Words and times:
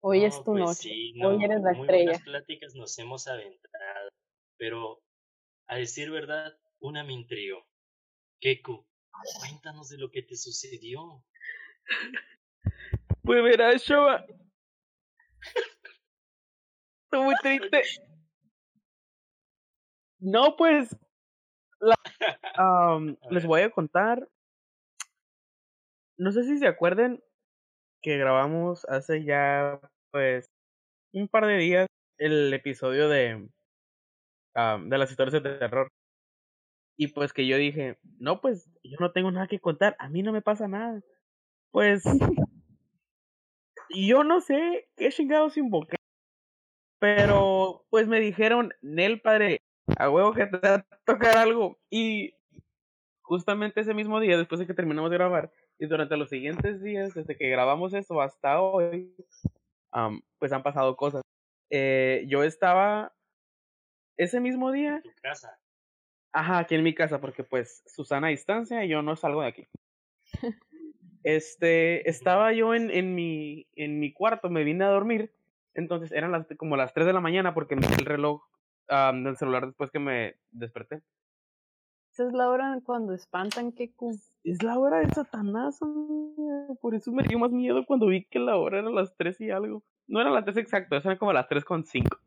Hoy 0.00 0.24
es 0.24 0.36
tu 0.38 0.52
pues 0.52 0.64
noche. 0.64 0.88
Sí, 0.90 1.14
Hoy 1.22 1.42
eres 1.44 1.60
la 1.60 1.72
muy 1.72 1.80
estrella. 1.82 2.04
buenas 2.04 2.22
pláticas 2.22 2.74
nos 2.74 2.98
hemos 2.98 3.26
aventado. 3.26 4.10
Pero, 4.56 5.02
a 5.66 5.76
decir 5.76 6.10
verdad, 6.10 6.56
una 6.80 7.02
me 7.04 7.12
intrigó. 7.12 7.66
Keku, 8.40 8.86
cuéntanos 9.40 9.88
de 9.88 9.98
lo 9.98 10.10
que 10.10 10.22
te 10.22 10.36
sucedió. 10.36 11.24
Pues 13.22 13.42
verás, 13.42 13.82
Shoba. 13.82 14.24
Estoy 17.04 17.24
muy 17.24 17.34
triste. 17.42 17.82
No, 20.20 20.56
pues. 20.56 20.96
la- 21.80 21.94
les 23.30 23.44
voy 23.46 23.62
a 23.62 23.70
contar. 23.70 24.28
No 26.16 26.32
sé 26.32 26.44
si 26.44 26.58
se 26.58 26.66
acuerden 26.66 27.22
que 28.02 28.18
grabamos 28.18 28.84
hace 28.86 29.24
ya, 29.24 29.80
pues, 30.10 30.50
un 31.12 31.28
par 31.28 31.46
de 31.46 31.56
días 31.58 31.86
el 32.18 32.52
episodio 32.52 33.08
de, 33.08 33.48
de 34.54 34.98
las 34.98 35.10
historias 35.10 35.42
de 35.42 35.58
terror. 35.58 35.88
Y 36.96 37.08
pues 37.08 37.32
que 37.32 37.46
yo 37.46 37.56
dije, 37.56 37.96
no, 38.18 38.40
pues 38.40 38.68
yo 38.82 38.96
no 38.98 39.12
tengo 39.12 39.30
nada 39.30 39.46
que 39.46 39.60
contar, 39.60 39.94
a 40.00 40.08
mí 40.08 40.22
no 40.22 40.32
me 40.32 40.42
pasa 40.42 40.66
nada. 40.66 41.00
Pues 41.70 42.02
yo 43.90 44.24
no 44.24 44.40
sé 44.40 44.88
qué 44.96 45.10
chingados 45.10 45.56
invoqué. 45.56 45.96
Pero 46.98 47.86
pues 47.90 48.08
me 48.08 48.18
dijeron, 48.18 48.72
Nel 48.82 49.20
padre, 49.20 49.62
a 49.96 50.10
huevo 50.10 50.32
que 50.32 50.46
te 50.46 50.58
va 50.58 50.74
a 50.74 50.86
tocar 51.04 51.36
algo. 51.36 51.78
Y 51.88 52.34
justamente 53.22 53.80
ese 53.80 53.94
mismo 53.94 54.18
día, 54.18 54.36
después 54.36 54.58
de 54.58 54.66
que 54.66 54.74
terminamos 54.74 55.10
de 55.10 55.18
grabar, 55.18 55.52
y 55.78 55.86
durante 55.86 56.16
los 56.16 56.28
siguientes 56.28 56.82
días, 56.82 57.14
desde 57.14 57.36
que 57.36 57.48
grabamos 57.48 57.94
eso 57.94 58.20
hasta 58.20 58.60
hoy, 58.60 59.14
pues 60.38 60.52
han 60.52 60.62
pasado 60.62 60.96
cosas. 60.96 61.22
Eh, 61.70 62.24
yo 62.28 62.42
estaba 62.42 63.12
ese 64.16 64.40
mismo 64.40 64.72
día, 64.72 64.96
En 64.96 65.02
tu 65.02 65.12
casa. 65.22 65.58
ajá, 66.32 66.58
aquí 66.58 66.74
en 66.74 66.82
mi 66.82 66.94
casa, 66.94 67.20
porque 67.20 67.44
pues 67.44 67.82
Susana 67.86 68.28
a 68.28 68.30
distancia 68.30 68.84
y 68.84 68.88
yo 68.88 69.02
no 69.02 69.16
salgo 69.16 69.42
de 69.42 69.48
aquí. 69.48 69.66
Este, 71.24 72.08
estaba 72.08 72.52
yo 72.52 72.74
en, 72.74 72.90
en 72.90 73.14
mi, 73.14 73.66
en 73.74 73.98
mi 73.98 74.12
cuarto, 74.12 74.48
me 74.48 74.64
vine 74.64 74.84
a 74.84 74.88
dormir, 74.88 75.34
entonces 75.74 76.12
eran 76.12 76.32
las, 76.32 76.46
como 76.56 76.76
las 76.76 76.94
3 76.94 77.06
de 77.06 77.12
la 77.12 77.20
mañana 77.20 77.54
porque 77.54 77.76
me 77.76 77.86
di 77.86 77.94
el 77.98 78.06
reloj 78.06 78.42
del 78.88 79.36
celular 79.36 79.66
después 79.66 79.90
que 79.90 79.98
me 79.98 80.36
desperté. 80.52 81.02
Esa 82.18 82.26
es 82.26 82.34
la 82.34 82.48
hora 82.48 82.80
cuando 82.82 83.14
espantan 83.14 83.70
que 83.70 83.92
Es 84.42 84.62
la 84.64 84.76
hora 84.76 84.98
de 84.98 85.08
Satanás, 85.14 85.80
amiga, 85.80 86.66
por 86.80 86.96
eso 86.96 87.12
me 87.12 87.22
dio 87.22 87.38
más 87.38 87.52
miedo 87.52 87.86
cuando 87.86 88.08
vi 88.08 88.24
que 88.24 88.40
la 88.40 88.56
hora 88.56 88.80
era 88.80 88.90
las 88.90 89.16
3 89.16 89.40
y 89.40 89.50
algo. 89.52 89.84
No 90.08 90.20
eran 90.20 90.34
las 90.34 90.44
3 90.44 90.56
exactas, 90.56 91.04
eran 91.04 91.16
como 91.16 91.32
las 91.32 91.46
3 91.46 91.64
con 91.64 91.84
5. 91.84 92.18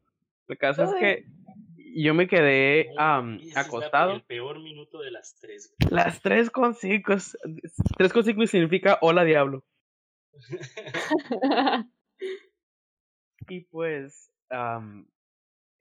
El 0.47 0.57
caso 0.57 0.83
es 0.85 0.93
que 0.93 1.25
yo 1.93 2.13
me 2.13 2.29
quedé 2.29 2.93
la- 2.95 3.37
acostado. 3.57 4.13
el 4.13 4.23
peor 4.23 4.61
minuto 4.61 5.01
de 5.01 5.11
las 5.11 5.35
tres. 5.35 5.75
Las 5.89 6.21
3 6.21 6.49
con 6.49 6.73
5. 6.73 7.13
3 7.97 8.13
con 8.13 8.23
5 8.23 8.47
significa 8.47 8.97
hola 9.01 9.25
diablo. 9.25 9.65
Y 13.49 13.61
pues, 13.65 14.31
am, 14.49 15.05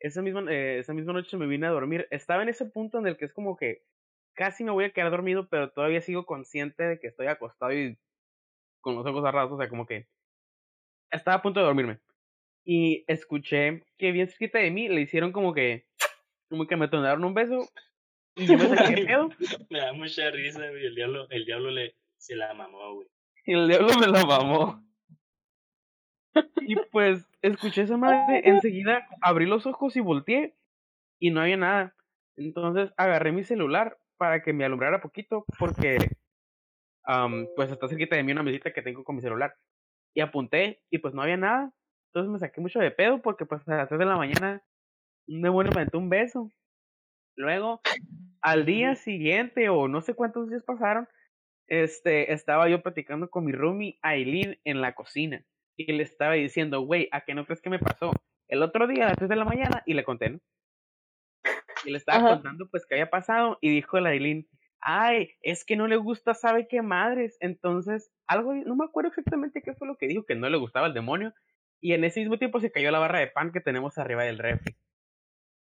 esa, 0.00 0.22
misma, 0.22 0.50
eh, 0.50 0.78
esa 0.81 0.94
misma 0.94 1.12
noche 1.12 1.36
me 1.36 1.47
vine 1.47 1.69
a 1.69 1.70
dormir. 1.70 2.08
Estaba 2.11 2.42
en 2.42 2.48
ese 2.48 2.64
punto 2.64 2.98
en 2.98 3.06
el 3.06 3.16
que 3.16 3.27
es 3.27 3.33
como 3.33 3.56
que 3.56 3.84
casi 4.41 4.65
me 4.65 4.71
voy 4.71 4.85
a 4.85 4.91
quedar 4.91 5.11
dormido, 5.11 5.51
pero 5.51 5.71
todavía 5.71 6.01
sigo 6.01 6.25
consciente 6.25 6.83
de 6.83 6.99
que 6.99 7.09
estoy 7.09 7.27
acostado 7.27 7.75
y 7.75 7.99
con 8.81 8.95
los 8.95 9.05
ojos 9.05 9.23
cerrados. 9.23 9.53
O 9.53 9.59
sea, 9.59 9.69
como 9.69 9.85
que 9.85 10.09
estaba 11.11 11.37
a 11.37 11.43
punto 11.43 11.61
de 11.61 11.67
dormirme. 11.67 12.01
Y 12.65 13.05
escuché 13.07 13.85
que 13.99 14.13
bien 14.13 14.29
cerquita 14.29 14.59
de 14.59 14.71
mí 14.71 14.89
le 14.89 15.03
hicieron 15.03 15.33
como 15.33 15.53
que, 15.53 15.85
como 16.49 16.67
que 16.67 16.77
me 16.77 16.89
tronaron 16.89 17.23
un 17.23 17.34
beso. 17.34 17.69
Y 18.34 18.47
yo 18.47 18.56
me 18.56 18.67
saqué 18.75 18.95
de 18.95 19.05
pedo. 19.05 19.29
Me 19.69 19.81
da 19.81 19.93
mucha 19.93 20.31
risa, 20.31 20.67
güey. 20.71 20.87
El 20.87 20.95
diablo, 20.95 21.27
el 21.29 21.45
diablo 21.45 21.71
le, 21.71 21.95
se 22.17 22.34
la 22.34 22.55
mamó, 22.55 22.95
güey. 22.95 23.09
Y 23.45 23.53
el 23.53 23.69
diablo 23.69 23.89
me 23.99 24.06
la 24.06 24.25
mamó. 24.25 24.83
Y 26.62 26.77
pues 26.91 27.29
escuché 27.43 27.83
esa 27.83 27.99
madre, 27.99 28.41
enseguida 28.49 29.06
abrí 29.21 29.45
los 29.45 29.67
ojos 29.67 29.97
y 29.97 30.00
volteé 30.00 30.55
y 31.19 31.31
no 31.31 31.43
había 31.43 31.59
nada. 31.59 31.95
Entonces 32.37 32.91
agarré 32.97 33.33
mi 33.33 33.45
celular 33.45 34.00
para 34.20 34.42
que 34.42 34.53
me 34.53 34.66
alumbrara 34.66 35.00
poquito 35.00 35.47
porque 35.58 35.97
pues 37.56 37.70
está 37.70 37.88
cerquita 37.88 38.16
de 38.16 38.22
mí 38.22 38.32
una 38.32 38.42
mesita 38.42 38.70
que 38.70 38.82
tengo 38.82 39.03
con 39.03 39.16
mi 39.16 39.22
celular. 39.22 39.56
Y 40.14 40.20
apunté 40.20 40.82
y 40.91 40.98
pues 40.98 41.14
no 41.14 41.22
había 41.22 41.38
nada. 41.38 41.72
Entonces 42.08 42.31
me 42.31 42.38
saqué 42.38 42.60
mucho 42.60 42.81
de 42.81 42.91
pedo 42.91 43.22
porque 43.22 43.47
pues 43.47 43.66
a 43.66 43.76
las 43.76 43.88
3 43.88 43.98
de 43.98 44.04
la 44.04 44.16
mañana 44.16 44.62
un 45.26 45.41
demonio 45.41 45.72
me 45.72 45.81
aventó 45.81 45.97
un 45.97 46.10
beso. 46.10 46.50
Luego, 47.34 47.81
al 48.42 48.66
día 48.66 48.94
siguiente 48.94 49.70
o 49.70 49.88
no 49.88 50.03
sé 50.03 50.12
cuántos 50.12 50.50
días 50.50 50.64
pasaron, 50.64 51.08
este, 51.66 52.34
estaba 52.34 52.69
yo 52.69 52.82
platicando 52.82 53.31
con 53.31 53.47
mi 53.47 53.52
roomie 53.52 53.98
Aileen 54.02 54.60
en 54.64 54.82
la 54.82 54.94
cocina. 54.94 55.42
Y 55.78 55.91
le 55.91 56.02
estaba 56.02 56.34
diciendo, 56.34 56.82
güey, 56.82 57.08
¿a 57.10 57.22
qué 57.22 57.34
no 57.34 57.47
crees 57.47 57.62
que 57.62 57.70
me 57.70 57.78
pasó? 57.78 58.12
El 58.48 58.62
otro 58.62 58.87
día 58.87 59.06
a 59.06 59.08
las 59.08 59.16
3 59.16 59.31
de 59.31 59.37
la 59.37 59.47
mañana 59.47 59.82
y 59.87 59.94
le 59.94 60.04
conté, 60.04 60.28
¿no? 60.28 60.41
Y 61.85 61.91
le 61.91 61.99
estaba 61.99 62.19
Ajá. 62.19 62.35
contando 62.35 62.69
pues 62.71 62.87
qué 62.87 62.95
había 62.95 63.11
pasado 63.11 63.59
y 63.61 63.71
dijo 63.71 63.99
la 64.01 64.11
Aileen, 64.11 64.47
ay, 64.81 65.31
es 65.43 65.65
que 65.65 65.77
no 65.77 65.87
le 65.87 65.97
gusta, 65.97 66.35
sabe 66.35 66.67
qué 66.69 66.83
madres. 66.83 67.37
Entonces, 67.41 68.11
algo, 68.27 68.55
no 68.55 68.77
me 68.77 68.85
acuerdo 68.85 69.09
exactamente 69.09 69.63
qué 69.63 69.75
fue 69.75 69.87
lo 69.87 69.97
que 69.97 70.07
dijo, 70.07 70.25
que 70.25 70.35
no 70.35 70.49
le 70.49 70.59
gustaba 70.59 70.87
el 70.87 70.95
demonio. 70.95 71.33
Y 71.81 71.93
en 71.93 72.05
ese 72.05 72.21
mismo 72.21 72.39
tiempo 72.39 72.61
se 72.61 72.71
cayó 72.71 72.91
la 72.91 72.99
barra 72.99 73.21
de 73.21 73.29
pan 73.29 73.53
que 73.53 73.61
tenemos 73.61 73.99
arriba 73.99 74.25
del 74.25 74.39
refri. 74.39 74.77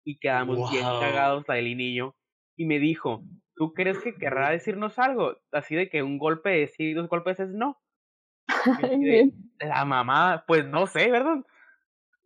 Y 0.04 0.20
quedamos 0.20 0.72
bien 0.72 0.84
cagados, 0.84 1.46
la 1.48 1.56
Aileen 1.56 1.82
y 1.82 1.96
yo. 1.96 2.16
Y 2.56 2.66
me 2.66 2.80
dijo, 2.80 3.24
¿tú 3.56 3.74
crees 3.74 4.00
que 4.00 4.16
querrá 4.16 4.50
decirnos 4.50 4.98
algo? 4.98 5.38
Así 5.52 5.76
de 5.76 5.90
que 5.90 6.02
un 6.02 6.18
golpe 6.18 6.50
de 6.50 6.68
sí, 6.68 6.94
dos 6.94 7.10
golpes 7.10 7.40
es 7.40 7.50
no. 7.50 7.78
Y 8.48 8.82
yo 8.82 8.88
así 8.94 9.04
de, 9.04 9.32
la 9.60 9.86
mamá, 9.86 10.44
pues 10.48 10.66
no 10.66 10.88
sé, 10.88 11.12
¿verdad? 11.12 11.46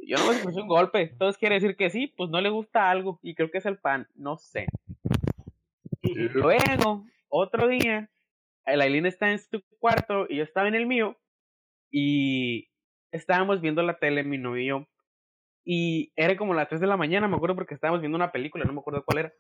Yo 0.08 0.18
no 0.18 0.28
me 0.28 0.36
escuché 0.36 0.62
un 0.62 0.68
golpe. 0.68 1.02
Entonces 1.02 1.38
quiere 1.38 1.56
decir 1.56 1.76
que 1.76 1.90
sí, 1.90 2.08
pues 2.08 2.30
no 2.30 2.42
le 2.42 2.50
gusta 2.50 2.90
algo. 2.90 3.20
Y 3.22 3.36
creo 3.36 3.52
que 3.52 3.60
es 3.60 3.66
el 3.66 3.78
pan, 3.78 4.08
no 4.16 4.38
sé. 4.38 4.68
Luego, 6.34 7.06
otro 7.30 7.68
día, 7.68 8.10
el 8.66 8.82
Aileen 8.82 9.06
está 9.06 9.32
en 9.32 9.40
su 9.40 9.62
cuarto 9.80 10.26
y 10.28 10.38
yo 10.38 10.44
estaba 10.44 10.68
en 10.68 10.76
el 10.76 10.88
mío. 10.88 11.18
Y 11.92 12.70
estábamos 13.12 13.62
viendo 13.62 13.84
la 13.84 14.00
tele, 14.00 14.24
mi 14.24 14.38
novio 14.38 14.64
y 14.64 14.68
yo. 14.68 14.88
Y 15.64 16.12
era 16.16 16.36
como 16.38 16.54
las 16.54 16.70
3 16.70 16.82
de 16.82 16.88
la 16.88 16.98
mañana, 16.98 17.28
me 17.28 17.36
acuerdo 17.36 17.56
porque 17.56 17.76
estábamos 17.76 18.02
viendo 18.02 18.16
una 18.16 18.32
película, 18.32 18.66
no 18.66 18.74
me 18.74 18.80
acuerdo 18.80 19.04
cuál 19.06 19.20
era. 19.20 19.34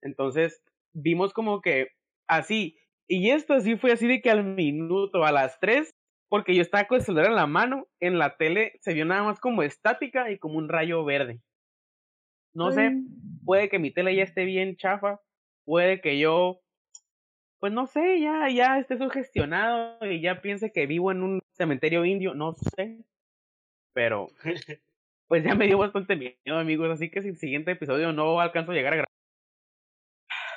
Entonces, 0.00 0.62
vimos 0.92 1.32
como 1.32 1.60
que 1.60 1.88
así. 2.26 2.78
Y 3.06 3.30
esto 3.30 3.60
sí 3.60 3.76
fue 3.76 3.92
así 3.92 4.06
de 4.06 4.20
que 4.20 4.30
al 4.30 4.44
minuto, 4.44 5.24
a 5.24 5.32
las 5.32 5.58
3, 5.60 5.90
porque 6.28 6.54
yo 6.54 6.62
estaba 6.62 6.86
con 6.86 6.98
el 6.98 7.04
celular 7.04 7.26
en 7.26 7.36
la 7.36 7.46
mano, 7.46 7.86
en 8.00 8.18
la 8.18 8.36
tele 8.36 8.72
se 8.80 8.94
vio 8.94 9.04
nada 9.04 9.22
más 9.22 9.40
como 9.40 9.62
estática 9.62 10.30
y 10.30 10.38
como 10.38 10.58
un 10.58 10.68
rayo 10.68 11.04
verde. 11.04 11.40
No 12.54 12.72
sé, 12.72 13.00
puede 13.44 13.68
que 13.68 13.78
mi 13.78 13.90
tele 13.90 14.14
ya 14.14 14.22
esté 14.24 14.44
bien 14.44 14.76
chafa, 14.76 15.20
puede 15.64 16.00
que 16.00 16.18
yo, 16.18 16.60
pues 17.60 17.72
no 17.72 17.86
sé, 17.86 18.20
ya, 18.20 18.48
ya 18.50 18.78
esté 18.78 18.98
sugestionado 18.98 19.98
y 20.06 20.20
ya 20.20 20.40
piense 20.40 20.72
que 20.72 20.86
vivo 20.86 21.10
en 21.12 21.22
un 21.22 21.40
cementerio 21.52 22.04
indio, 22.04 22.34
no 22.34 22.54
sé. 22.54 23.04
Pero, 23.94 24.28
pues 25.28 25.44
ya 25.44 25.54
me 25.54 25.66
dio 25.66 25.78
bastante 25.78 26.16
miedo, 26.16 26.58
amigos, 26.58 26.90
así 26.90 27.10
que 27.10 27.22
si 27.22 27.28
el 27.28 27.36
siguiente 27.38 27.72
episodio 27.72 28.12
no 28.12 28.40
alcanzo 28.40 28.72
a 28.72 28.74
llegar 28.74 28.94
a 28.94 28.96
grabar, 28.96 29.08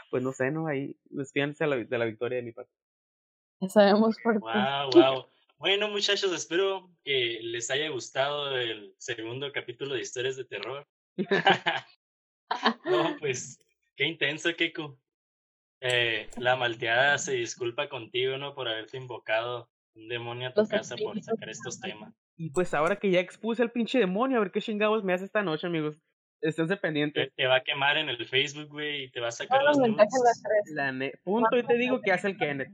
pues 0.10 0.24
no 0.24 0.32
sé, 0.32 0.52
¿no? 0.52 0.68
Ahí 0.68 0.96
despídense 1.06 1.64
a 1.64 1.68
la- 1.68 1.78
de 1.78 1.98
la 1.98 2.06
victoria 2.06 2.38
de 2.38 2.44
mi 2.44 2.52
parte. 2.52 2.72
Ya 3.62 3.70
sabemos 3.70 4.18
por 4.24 4.36
qué. 4.36 4.40
Wow, 4.42 4.92
wow. 4.92 5.26
Bueno, 5.62 5.90
muchachos, 5.90 6.34
espero 6.34 6.90
que 7.04 7.38
les 7.44 7.70
haya 7.70 7.88
gustado 7.90 8.58
el 8.58 8.96
segundo 8.98 9.52
capítulo 9.52 9.94
de 9.94 10.02
historias 10.02 10.36
de 10.36 10.46
terror. 10.46 10.88
no, 12.86 13.16
pues, 13.20 13.60
qué 13.96 14.06
intenso, 14.06 14.50
Keku. 14.58 14.98
Eh, 15.82 16.28
la 16.38 16.56
malteada 16.56 17.20
se 17.20 17.34
disculpa 17.34 17.90
contigo, 17.90 18.40
¿no? 18.40 18.56
Por 18.56 18.68
haberte 18.70 18.98
invocado 18.98 19.70
un 19.94 20.08
demonio 20.08 20.48
a 20.48 20.54
tu 20.56 20.62
Los 20.62 20.70
casa 20.70 20.96
por 20.96 21.22
sacar 21.22 21.50
estos 21.50 21.80
temas. 21.80 22.12
Y 22.38 22.50
pues 22.50 22.74
ahora 22.74 22.96
que 22.96 23.12
ya 23.12 23.20
expuse 23.20 23.62
al 23.62 23.72
pinche 23.72 24.00
demonio, 24.00 24.38
a 24.38 24.42
ver 24.42 24.52
qué 24.52 24.62
chingados 24.62 25.04
me 25.04 25.14
hace 25.14 25.26
esta 25.26 25.44
noche, 25.44 25.68
amigos. 25.68 25.96
Esténse 26.42 26.76
Te, 26.76 26.82
pendientes. 26.82 27.32
te 27.36 27.46
va 27.46 27.58
a 27.58 27.64
quemar 27.64 27.98
en 27.98 28.10
el 28.10 28.26
Facebook, 28.26 28.70
güey, 28.70 29.04
y 29.04 29.12
te 29.12 29.20
va 29.20 29.28
a 29.28 29.32
sacar 29.32 29.62
nudes. 29.64 29.96
las 29.96 30.42
tres. 30.42 30.74
La 30.74 30.92
ne- 30.92 31.14
Punto 31.24 31.56
y 31.56 31.62
te 31.64 31.76
digo 31.76 32.02
que 32.02 32.12
hace 32.12 32.30
el 32.30 32.38
Kenneth. 32.38 32.72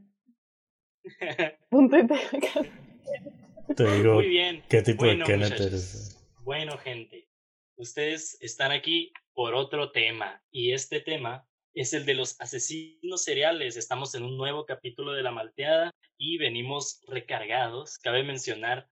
Punto 1.70 1.98
y 1.98 2.08
te- 2.08 3.74
Te 3.76 3.92
digo, 3.98 4.16
Muy 4.16 4.28
bien. 4.30 4.64
¿qué 4.70 4.82
tipo 4.82 5.04
Bueno, 5.06 5.26
de 5.26 5.32
Kenneth 5.34 5.60
eres? 5.60 6.18
Bueno, 6.44 6.78
gente, 6.78 7.28
ustedes 7.76 8.38
están 8.42 8.72
aquí 8.72 9.12
por 9.34 9.54
otro 9.56 9.92
tema 9.92 10.42
y 10.52 10.72
este 10.72 11.02
tema 11.02 11.46
es 11.74 11.94
el 11.94 12.06
de 12.06 12.16
los 12.16 12.40
asesinos 12.42 13.24
seriales. 13.24 13.78
Estamos 13.78 14.16
en 14.16 14.24
un 14.24 14.38
nuevo 14.38 14.66
capítulo 14.66 15.12
de 15.14 15.22
La 15.24 15.32
Malteada 15.32 15.92
y 16.18 16.38
venimos 16.38 17.02
recargados. 17.08 17.98
Cabe 18.00 18.24
mencionar 18.24 18.88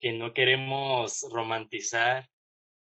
que 0.00 0.12
no 0.12 0.32
queremos 0.34 1.26
romantizar 1.32 2.28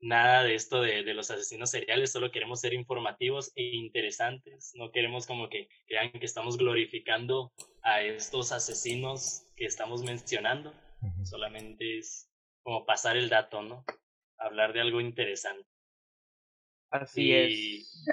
nada 0.01 0.43
de 0.43 0.55
esto 0.55 0.81
de, 0.81 1.03
de, 1.03 1.15
los 1.15 1.31
asesinos 1.31 1.71
seriales, 1.71 2.13
solo 2.13 2.31
queremos 2.31 2.61
ser 2.61 2.73
informativos 2.73 3.53
e 3.55 3.63
interesantes. 3.77 4.73
No 4.75 4.91
queremos 4.91 5.27
como 5.27 5.49
que 5.49 5.69
crean 5.87 6.11
que 6.11 6.27
estamos 6.27 6.57
glorificando 6.57 7.53
a 7.83 8.03
estos 8.03 8.53
asesinos 8.53 9.45
que 9.57 9.67
estamos 9.67 10.03
mencionando. 10.03 10.73
Solamente 11.25 11.99
es 11.99 12.31
como 12.63 12.85
pasar 12.85 13.17
el 13.17 13.29
dato, 13.29 13.63
¿no? 13.63 13.85
Hablar 14.39 14.73
de 14.73 14.81
algo 14.81 15.01
interesante. 15.01 15.69
Así 16.91 17.33
es. 17.33 18.05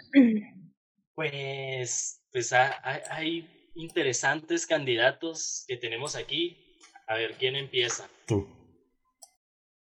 Pues, 1.16 2.22
pues 2.32 2.54
hay, 2.54 3.02
hay 3.10 3.72
interesantes 3.74 4.68
candidatos 4.68 5.66
que 5.68 5.76
tenemos 5.76 6.16
aquí. 6.16 6.78
A 7.08 7.16
ver, 7.16 7.34
¿quién 7.40 7.56
empieza? 7.56 8.08
Tú. 8.28 8.48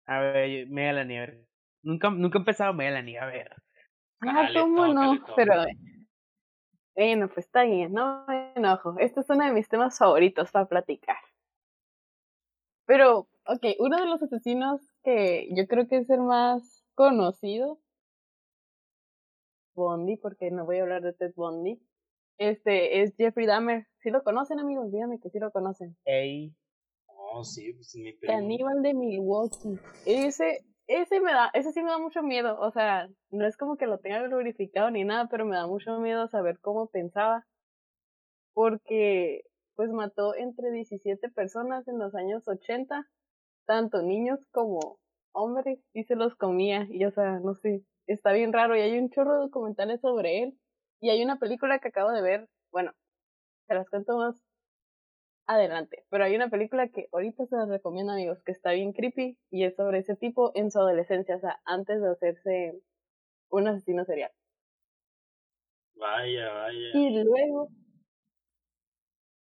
A 0.06 0.20
ver, 0.20 0.68
Melanie, 0.68 1.18
a 1.18 1.22
ver. 1.22 1.45
Nunca, 1.86 2.10
nunca 2.10 2.40
he 2.40 2.42
empezado 2.42 2.74
Melanie, 2.74 3.20
a 3.20 3.28
ver. 3.28 3.56
Ah, 4.22 4.50
¿cómo 4.60 4.88
no? 4.88 5.24
Pero, 5.36 5.54
bueno, 6.96 7.28
pues 7.28 7.46
está 7.46 7.64
bien, 7.64 7.94
no 7.94 8.26
me 8.28 8.54
enojo. 8.56 8.96
Este 8.98 9.20
es 9.20 9.30
uno 9.30 9.46
de 9.46 9.52
mis 9.52 9.70
temas 9.70 10.00
favoritos 10.00 10.52
para 10.52 10.68
platicar. 10.68 11.18
Pero, 12.88 13.28
ok, 13.46 13.66
uno 13.78 13.98
de 13.98 14.08
los 14.08 14.24
asesinos 14.24 14.82
que 15.04 15.48
yo 15.56 15.68
creo 15.68 15.88
que 15.88 15.98
es 15.98 16.10
el 16.10 16.22
más 16.22 16.84
conocido, 16.96 17.80
Bondi, 19.76 20.18
porque 20.18 20.50
no 20.50 20.66
voy 20.66 20.80
a 20.80 20.84
hablar 20.84 21.04
de 21.04 21.14
Ted 21.14 21.34
Bondi, 21.36 21.80
este 22.40 23.04
es 23.04 23.16
Jeffrey 23.16 23.46
Dahmer. 23.46 23.86
¿Sí 24.00 24.10
lo 24.10 24.24
conocen, 24.24 24.60
amigos? 24.60 24.92
Díganme 24.92 25.20
que 25.20 25.30
sí 25.30 25.38
lo 25.38 25.52
conocen. 25.52 25.96
Ey. 26.06 26.52
Oh, 27.06 27.44
sí, 27.44 27.74
pues 27.74 27.96
mi 27.96 28.18
Caníbal 28.18 28.82
de 28.82 28.94
Milwaukee. 28.94 29.80
Ese 30.06 30.66
ese 30.88 31.20
me 31.20 31.32
da, 31.34 31.50
ese 31.54 31.72
sí 31.72 31.82
me 31.84 31.90
da 31.92 31.98
mucho 31.98 32.24
miedo, 32.24 32.60
o 32.60 32.72
sea, 32.72 33.08
no 33.32 33.46
es 33.48 33.58
como 33.58 33.78
que 33.78 33.88
lo 33.88 34.00
tenga 34.00 34.22
glorificado 34.24 34.92
ni 34.92 35.04
nada, 35.04 35.28
pero 35.30 35.46
me 35.46 35.56
da 35.56 35.68
mucho 35.68 36.00
miedo 36.00 36.28
saber 36.28 36.60
cómo 36.60 36.88
pensaba, 36.88 37.46
porque 38.54 39.44
pues 39.76 39.90
mató 39.92 40.36
entre 40.36 40.72
17 40.72 41.30
personas 41.30 41.88
en 41.88 42.00
los 42.00 42.16
años 42.16 42.48
80, 42.48 43.08
tanto 43.66 44.02
niños 44.04 44.40
como 44.52 45.00
hombres, 45.34 45.80
y 45.94 46.04
se 46.06 46.16
los 46.16 46.36
comía, 46.36 46.88
y 46.90 47.06
o 47.06 47.12
sea, 47.12 47.40
no 47.40 47.56
sé, 47.56 47.84
está 48.08 48.32
bien 48.34 48.54
raro, 48.54 48.76
y 48.78 48.82
hay 48.82 48.98
un 49.00 49.10
chorro 49.10 49.34
de 49.34 49.40
documentales 49.42 50.02
sobre 50.02 50.44
él, 50.44 50.60
y 51.02 51.10
hay 51.10 51.24
una 51.24 51.40
película 51.40 51.80
que 51.80 51.90
acabo 51.90 52.12
de 52.12 52.22
ver, 52.22 52.48
bueno, 52.72 52.94
se 53.68 53.76
las 53.76 53.90
cuento 53.90 54.18
más 54.18 54.36
adelante. 55.48 56.06
Pero 56.10 56.24
hay 56.24 56.36
una 56.36 56.50
película 56.50 56.90
que 56.90 57.08
ahorita 57.12 57.46
se 57.46 57.56
las 57.56 57.70
recomiendo, 57.70 58.14
amigos, 58.14 58.42
que 58.44 58.52
está 58.52 58.72
bien 58.72 58.94
creepy 58.94 59.38
y 59.52 59.64
es 59.64 59.76
sobre 59.76 60.00
ese 60.00 60.16
tipo 60.16 60.52
en 60.56 60.72
su 60.72 60.80
adolescencia, 60.80 61.36
o 61.36 61.40
sea, 61.40 61.60
antes 61.66 62.02
de 62.02 62.10
hacerse 62.10 62.82
un 63.50 63.68
asesino 63.68 64.06
serial. 64.06 64.32
Vaya, 65.96 66.52
vaya. 66.52 66.90
Y 66.94 67.24
luego, 67.24 67.70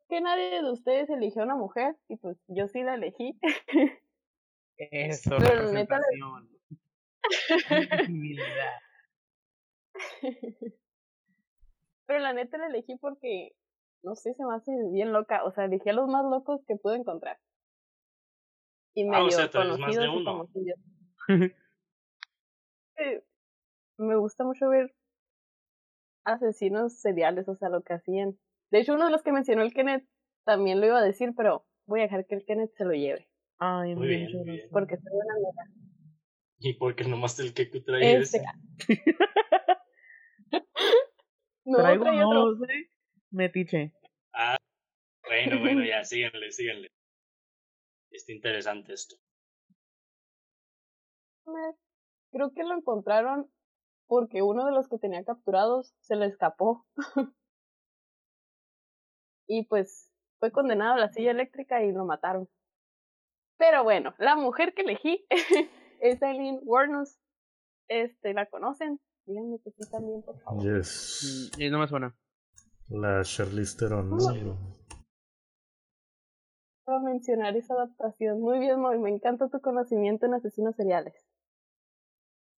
que 0.09 0.21
nadie 0.21 0.63
de 0.63 0.71
ustedes 0.71 1.11
eligió 1.11 1.43
una 1.43 1.57
mujer 1.57 1.97
y 2.09 2.17
pues 2.17 2.39
yo 2.49 2.67
sí 2.69 2.83
la 2.83 2.95
elegí. 2.95 3.39
Eso, 4.77 5.37
Pero 5.39 5.71
la 5.73 5.87
Pero 12.07 12.19
la 12.19 12.33
neta 12.33 12.57
la 12.59 12.67
elegí 12.67 12.97
porque 12.97 13.53
no 14.03 14.15
sé, 14.15 14.35
se 14.35 14.45
me 14.45 14.55
hace 14.55 14.73
bien 14.93 15.13
loca. 15.13 15.45
O 15.45 15.53
sea, 15.53 15.65
elegí 15.65 15.89
a 15.89 15.93
los 15.93 16.09
más 16.09 16.25
locos 16.25 16.61
que 16.67 16.77
pude 16.77 16.97
encontrar. 16.97 17.39
Y 18.95 19.05
medio 19.05 19.25
ah, 19.25 19.27
o 19.27 19.31
sea, 19.31 19.51
conocidos 19.51 19.81
más 19.81 19.97
de 19.97 20.09
uno. 20.09 20.49
me 23.99 24.17
gusta 24.17 24.45
mucho 24.45 24.69
ver 24.69 24.93
asesinos 26.25 27.01
seriales, 27.01 27.49
o 27.49 27.55
sea, 27.57 27.69
lo 27.69 27.83
que 27.83 27.95
hacían. 27.95 28.39
De 28.71 28.81
hecho, 28.81 28.95
uno 28.95 29.07
de 29.07 29.11
los 29.11 29.23
que 29.23 29.33
mencionó 29.33 29.63
el 29.63 29.73
Kenneth 29.73 30.07
también 30.45 30.81
lo 30.81 30.87
iba 30.87 30.99
a 30.99 31.05
decir, 31.05 31.33
pero 31.37 31.67
voy 31.87 32.01
a 32.01 32.05
dejar 32.05 32.27
que 32.27 32.35
el 32.37 32.45
Kenneth 32.45 32.73
se 32.77 32.85
lo 32.85 32.93
lleve. 32.93 33.29
Ay, 33.59 33.95
muy 33.95 34.09
bien, 34.09 34.45
bien. 34.45 34.69
Porque 34.71 34.95
estoy 34.95 35.13
buena 35.13 35.35
loca. 35.35 35.63
¿Y 36.59 36.75
porque 36.75 37.05
nomás 37.05 37.39
el 37.41 37.55
que 37.55 37.67
trae 37.67 38.19
este. 38.19 38.43
no, 41.65 41.79
Traigo 41.79 42.05
trae 42.05 42.25
otro. 42.25 42.55
dos, 42.55 42.69
¿eh? 42.69 42.90
Metiche. 43.31 43.93
Ah, 44.33 44.57
bueno, 45.27 45.61
bueno, 45.61 45.85
ya, 45.85 46.05
síganle, 46.05 46.51
síganle. 46.51 46.89
Está 48.11 48.33
interesante 48.33 48.93
esto. 48.93 49.17
Creo 52.33 52.53
que 52.53 52.63
lo 52.63 52.77
encontraron 52.77 53.51
porque 54.07 54.43
uno 54.43 54.67
de 54.67 54.73
los 54.73 54.89
que 54.89 54.99
tenía 54.99 55.25
capturados 55.25 55.95
se 56.01 56.17
le 56.17 56.27
escapó. 56.27 56.87
y 59.49 59.65
pues 59.67 60.11
fue 60.39 60.51
condenado 60.51 60.95
a 60.95 60.99
la 60.99 61.13
silla 61.13 61.31
eléctrica 61.31 61.83
y 61.85 61.93
lo 61.93 62.05
mataron. 62.05 62.49
Pero 63.57 63.85
bueno, 63.85 64.15
la 64.19 64.37
mujer 64.37 64.75
que 64.75 64.83
elegí 64.83 65.27
es 66.01 66.23
Eileen 66.23 66.61
Warnos. 66.63 67.19
Este, 67.89 68.33
¿la 68.33 68.47
conocen? 68.47 69.01
Díganme 69.27 69.59
que 69.63 69.71
sí 69.73 69.91
también, 69.91 70.23
por 70.23 70.41
favor. 70.41 70.63
Yes. 70.63 71.51
Y 71.59 71.69
no 71.69 71.79
me 71.79 71.89
suena. 71.89 72.17
La 72.91 73.23
Charlize 73.23 73.77
Theron, 73.77 74.11
¿no? 74.11 74.17
A 76.87 76.99
mencionar 76.99 77.57
esa 77.57 77.75
adaptación. 77.75 78.41
Muy 78.41 78.59
bien, 78.59 78.81
Moy, 78.81 78.99
me 78.99 79.11
encanta 79.11 79.49
tu 79.49 79.61
conocimiento 79.61 80.27
en 80.27 80.35
asesinos 80.35 80.75
seriales. 80.75 81.15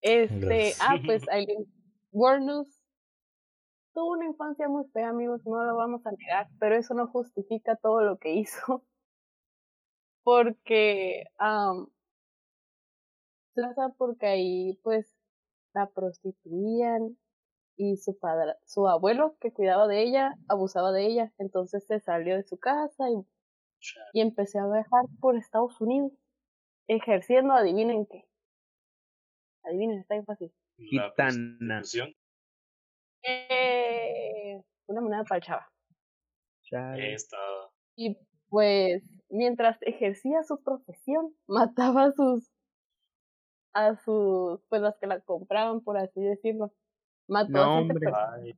Este, 0.00 0.38
Gracias. 0.38 0.78
ah, 0.80 0.96
pues 1.04 1.22
Aileen 1.30 1.66
Warnus 2.12 2.82
tuvo 3.92 4.12
una 4.12 4.26
infancia 4.26 4.68
muy 4.68 4.84
fea, 4.92 5.10
amigos, 5.10 5.42
no 5.44 5.64
lo 5.64 5.76
vamos 5.76 6.04
a 6.06 6.12
negar, 6.12 6.48
pero 6.58 6.76
eso 6.76 6.94
no 6.94 7.08
justifica 7.08 7.76
todo 7.76 8.02
lo 8.02 8.18
que 8.18 8.34
hizo. 8.34 8.84
Porque, 10.24 11.24
um, 11.40 11.88
porque 13.98 14.26
ahí, 14.26 14.78
pues, 14.84 15.12
la 15.74 15.90
prostituían, 15.90 17.18
y 17.76 17.96
su 17.96 18.18
padre, 18.18 18.54
su 18.66 18.88
abuelo 18.88 19.36
que 19.40 19.52
cuidaba 19.52 19.86
de 19.86 20.02
ella, 20.02 20.34
abusaba 20.48 20.92
de 20.92 21.06
ella, 21.06 21.32
entonces 21.38 21.84
se 21.86 22.00
salió 22.00 22.36
de 22.36 22.44
su 22.44 22.58
casa 22.58 23.10
y, 23.10 23.26
y 24.12 24.20
empecé 24.20 24.58
a 24.58 24.66
viajar 24.66 25.04
por 25.20 25.36
Estados 25.36 25.80
Unidos, 25.80 26.12
ejerciendo, 26.86 27.54
adivinen 27.54 28.06
qué. 28.06 28.24
Adivinen, 29.64 30.00
está 30.00 30.14
bien 30.14 30.26
fácil. 30.26 30.52
La 30.92 31.10
Gitana. 31.10 31.82
Eh, 33.24 34.60
una 34.86 35.00
moneda 35.00 35.24
para 35.24 35.36
el 35.36 35.42
chava. 35.42 35.68
Y 37.96 38.16
pues, 38.48 39.02
mientras 39.28 39.76
ejercía 39.82 40.42
su 40.42 40.62
profesión, 40.62 41.34
mataba 41.46 42.04
a 42.04 42.12
sus, 42.12 42.50
a 43.74 43.96
sus, 43.96 44.60
pues 44.68 44.82
las 44.82 44.96
que 44.98 45.06
la 45.06 45.20
compraban, 45.20 45.80
por 45.82 45.96
así 45.96 46.20
decirlo. 46.20 46.72
Mató 47.28 47.50
No, 47.52 47.78
a 47.78 47.82
siete 47.84 47.92
hombre. 47.92 48.56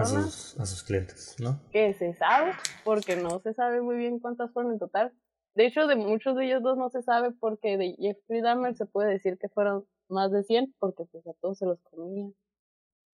A 0.00 0.04
sus, 0.04 0.56
a 0.60 0.64
sus 0.66 0.84
clientes, 0.84 1.34
¿no? 1.40 1.60
que 1.72 1.92
se 1.94 2.14
sabe, 2.14 2.52
porque 2.84 3.16
no 3.16 3.40
se 3.40 3.52
sabe 3.52 3.80
muy 3.82 3.96
bien 3.96 4.20
cuántas 4.20 4.52
fueron 4.52 4.72
en 4.72 4.78
total. 4.78 5.12
De 5.56 5.66
hecho, 5.66 5.88
de 5.88 5.96
muchos 5.96 6.36
de 6.36 6.46
ellos 6.46 6.62
dos 6.62 6.78
no 6.78 6.88
se 6.88 7.02
sabe 7.02 7.32
porque 7.32 7.76
de 7.76 7.96
Jeffrey 7.98 8.40
Dahmer 8.40 8.76
se 8.76 8.86
puede 8.86 9.10
decir 9.10 9.38
que 9.40 9.48
fueron 9.48 9.88
más 10.08 10.30
de 10.30 10.44
100 10.44 10.72
porque 10.78 11.04
pues 11.10 11.26
a 11.26 11.32
todos 11.40 11.58
se 11.58 11.66
los 11.66 11.80
comía. 11.82 12.30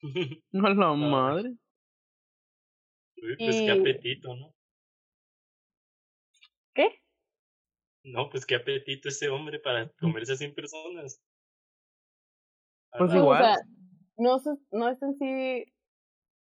No 0.53 0.69
la 0.75 0.93
madre. 0.93 1.57
Uy, 3.17 3.37
pues 3.39 3.57
qué 3.57 3.65
Y- 3.65 3.71
apetito, 3.81 4.37
¿no? 4.37 4.53
¿Qué? 6.75 7.01
No, 8.05 8.29
pues 8.29 8.45
qué 8.45 8.57
apetito 8.57 9.09
ese 9.09 9.31
hombre 9.31 9.59
para 9.59 9.89
comerse 9.99 10.33
a 10.35 10.37
100 10.37 10.55
personas. 10.55 11.19
Pues 12.99 13.15
igual. 13.15 13.43
O 13.43 13.45
sea, 13.45 13.57
no, 14.17 14.37
no 14.73 14.89
es 14.89 15.03
en 15.03 15.15
sí 15.19 15.65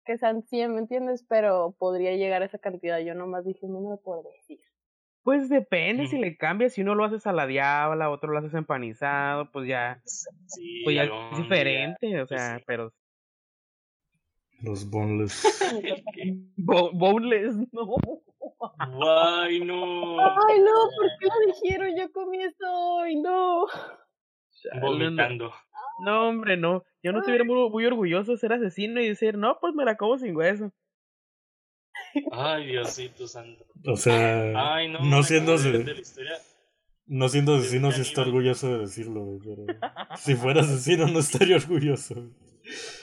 que 0.04 0.18
sean 0.18 0.42
100, 0.42 0.74
¿me 0.74 0.80
entiendes? 0.80 1.24
Pero 1.28 1.74
podría 1.78 2.12
llegar 2.16 2.42
a 2.42 2.46
esa 2.46 2.58
cantidad. 2.58 2.98
Yo 3.00 3.14
nomás 3.14 3.44
dije 3.44 3.64
un 3.66 3.72
número 3.72 4.00
por 4.00 4.22
decir. 4.22 4.60
Pues 5.22 5.48
depende 5.48 6.06
si 6.06 6.18
le 6.18 6.36
cambias. 6.36 6.74
Si 6.74 6.82
uno 6.82 6.94
lo 6.94 7.04
haces 7.04 7.26
a 7.26 7.32
la 7.32 7.46
diabla, 7.46 8.10
otro 8.10 8.30
lo 8.30 8.38
haces 8.38 8.52
empanizado, 8.52 9.50
pues 9.50 9.66
ya, 9.66 10.00
Sí, 10.04 10.82
pues 10.84 10.96
ya 10.96 11.04
es 11.04 11.08
día. 11.10 11.38
diferente. 11.38 12.20
O 12.20 12.26
sea, 12.26 12.58
sí. 12.58 12.64
pero. 12.66 12.92
Los 14.62 14.88
boneless. 14.88 15.42
Bo- 16.56 16.92
Boneless, 16.92 17.56
no. 17.72 17.96
Ay, 18.68 19.60
no. 19.60 20.20
Ay, 20.20 20.60
no, 20.60 20.72
¿por 20.96 21.08
qué 21.18 21.26
lo 21.26 21.52
dijeron? 21.54 21.96
Yo 21.96 22.12
comí 22.12 22.42
eso 22.42 22.70
hoy, 22.70 23.16
no. 23.16 23.64
Vomitando. 24.80 25.52
No, 26.04 26.28
hombre, 26.28 26.56
no. 26.56 26.82
Yo 27.02 27.12
no 27.12 27.20
estuviera 27.20 27.44
muy, 27.44 27.70
muy 27.70 27.86
orgulloso 27.86 28.32
de 28.32 28.38
ser 28.38 28.52
asesino 28.52 29.00
y 29.00 29.08
decir, 29.08 29.38
no, 29.38 29.58
pues 29.60 29.74
me 29.74 29.84
la 29.84 29.96
como 29.96 30.18
sin 30.18 30.36
hueso. 30.36 30.72
Ay, 32.32 32.66
Diosito 32.66 33.28
santo. 33.28 33.64
O 33.86 33.96
sea, 33.96 34.74
Ay, 34.74 34.88
no. 34.88 35.00
no 35.00 35.22
siendo 35.22 35.56
no 37.06 37.28
siendo 37.28 37.56
asesino, 37.56 37.92
sí 37.92 38.00
está 38.00 38.22
orgulloso 38.22 38.72
de 38.72 38.78
decirlo, 38.78 39.38
pero 39.44 39.66
si 40.16 40.34
fuera 40.34 40.62
asesino 40.62 41.06
no 41.06 41.18
estaría 41.18 41.56
orgulloso. 41.56 42.14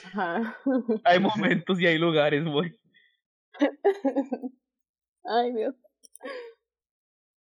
Ajá. 0.06 0.58
Hay 1.04 1.20
momentos 1.20 1.80
y 1.80 1.86
hay 1.86 1.98
lugares, 1.98 2.44
güey. 2.44 2.72
Ay, 5.24 5.52
Dios. 5.52 5.74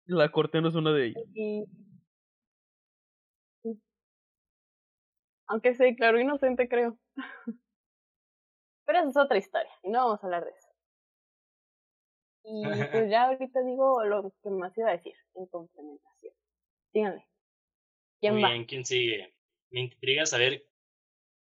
La 0.05 0.31
corte 0.31 0.61
no 0.61 0.69
es 0.69 0.75
una 0.75 0.93
de 0.93 1.07
ellas. 1.07 1.23
Aunque 5.47 5.73
se 5.73 5.85
declaró 5.85 6.19
inocente, 6.19 6.67
creo. 6.67 6.97
Pero 8.85 8.99
esa 8.99 9.09
es 9.09 9.17
otra 9.17 9.37
historia, 9.37 9.71
y 9.83 9.89
no 9.89 10.05
vamos 10.05 10.23
a 10.23 10.27
hablar 10.27 10.45
de 10.45 10.51
eso. 10.51 10.67
Y 12.43 12.63
pues 12.91 13.09
ya 13.11 13.25
ahorita 13.25 13.61
digo 13.61 14.03
lo 14.05 14.33
que 14.41 14.49
más 14.49 14.77
iba 14.77 14.89
a 14.89 14.93
decir 14.93 15.13
en 15.35 15.45
complementación. 15.47 16.33
Díganle. 16.93 17.27
¿Quién 18.19 18.33
Muy 18.33 18.43
va? 18.43 18.49
bien, 18.49 18.65
¿quién 18.65 18.85
sigue? 18.85 19.35
Me 19.69 19.81
intriga 19.81 20.25
saber 20.25 20.65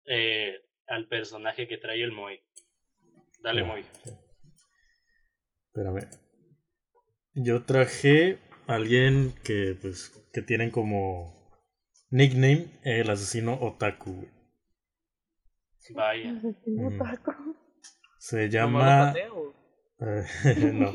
eh, 0.05 0.65
al 0.87 1.07
personaje 1.07 1.67
que 1.67 1.77
trae 1.77 2.01
el 2.01 2.13
Moy. 2.13 2.41
Dale, 3.39 3.63
Moy. 3.63 3.85
Espérame. 5.67 6.07
Yo 7.35 7.65
traje 7.65 8.39
a 8.67 8.75
alguien 8.75 9.33
que, 9.43 9.75
pues, 9.79 10.09
que 10.31 10.41
tienen 10.41 10.71
como 10.71 11.42
nickname 12.13 12.67
el 12.83 13.09
asesino 13.09 13.55
Otaku. 13.59 14.13
güey. 14.13 14.29
Vaya. 15.95 16.37
Asesino 16.37 16.89
Mm. 16.91 16.97
taco. 16.99 17.33
Se 18.19 18.47
¿Nomás 18.49 19.15
lo 19.15 19.19
llama... 19.19 19.43
no. 20.73 20.93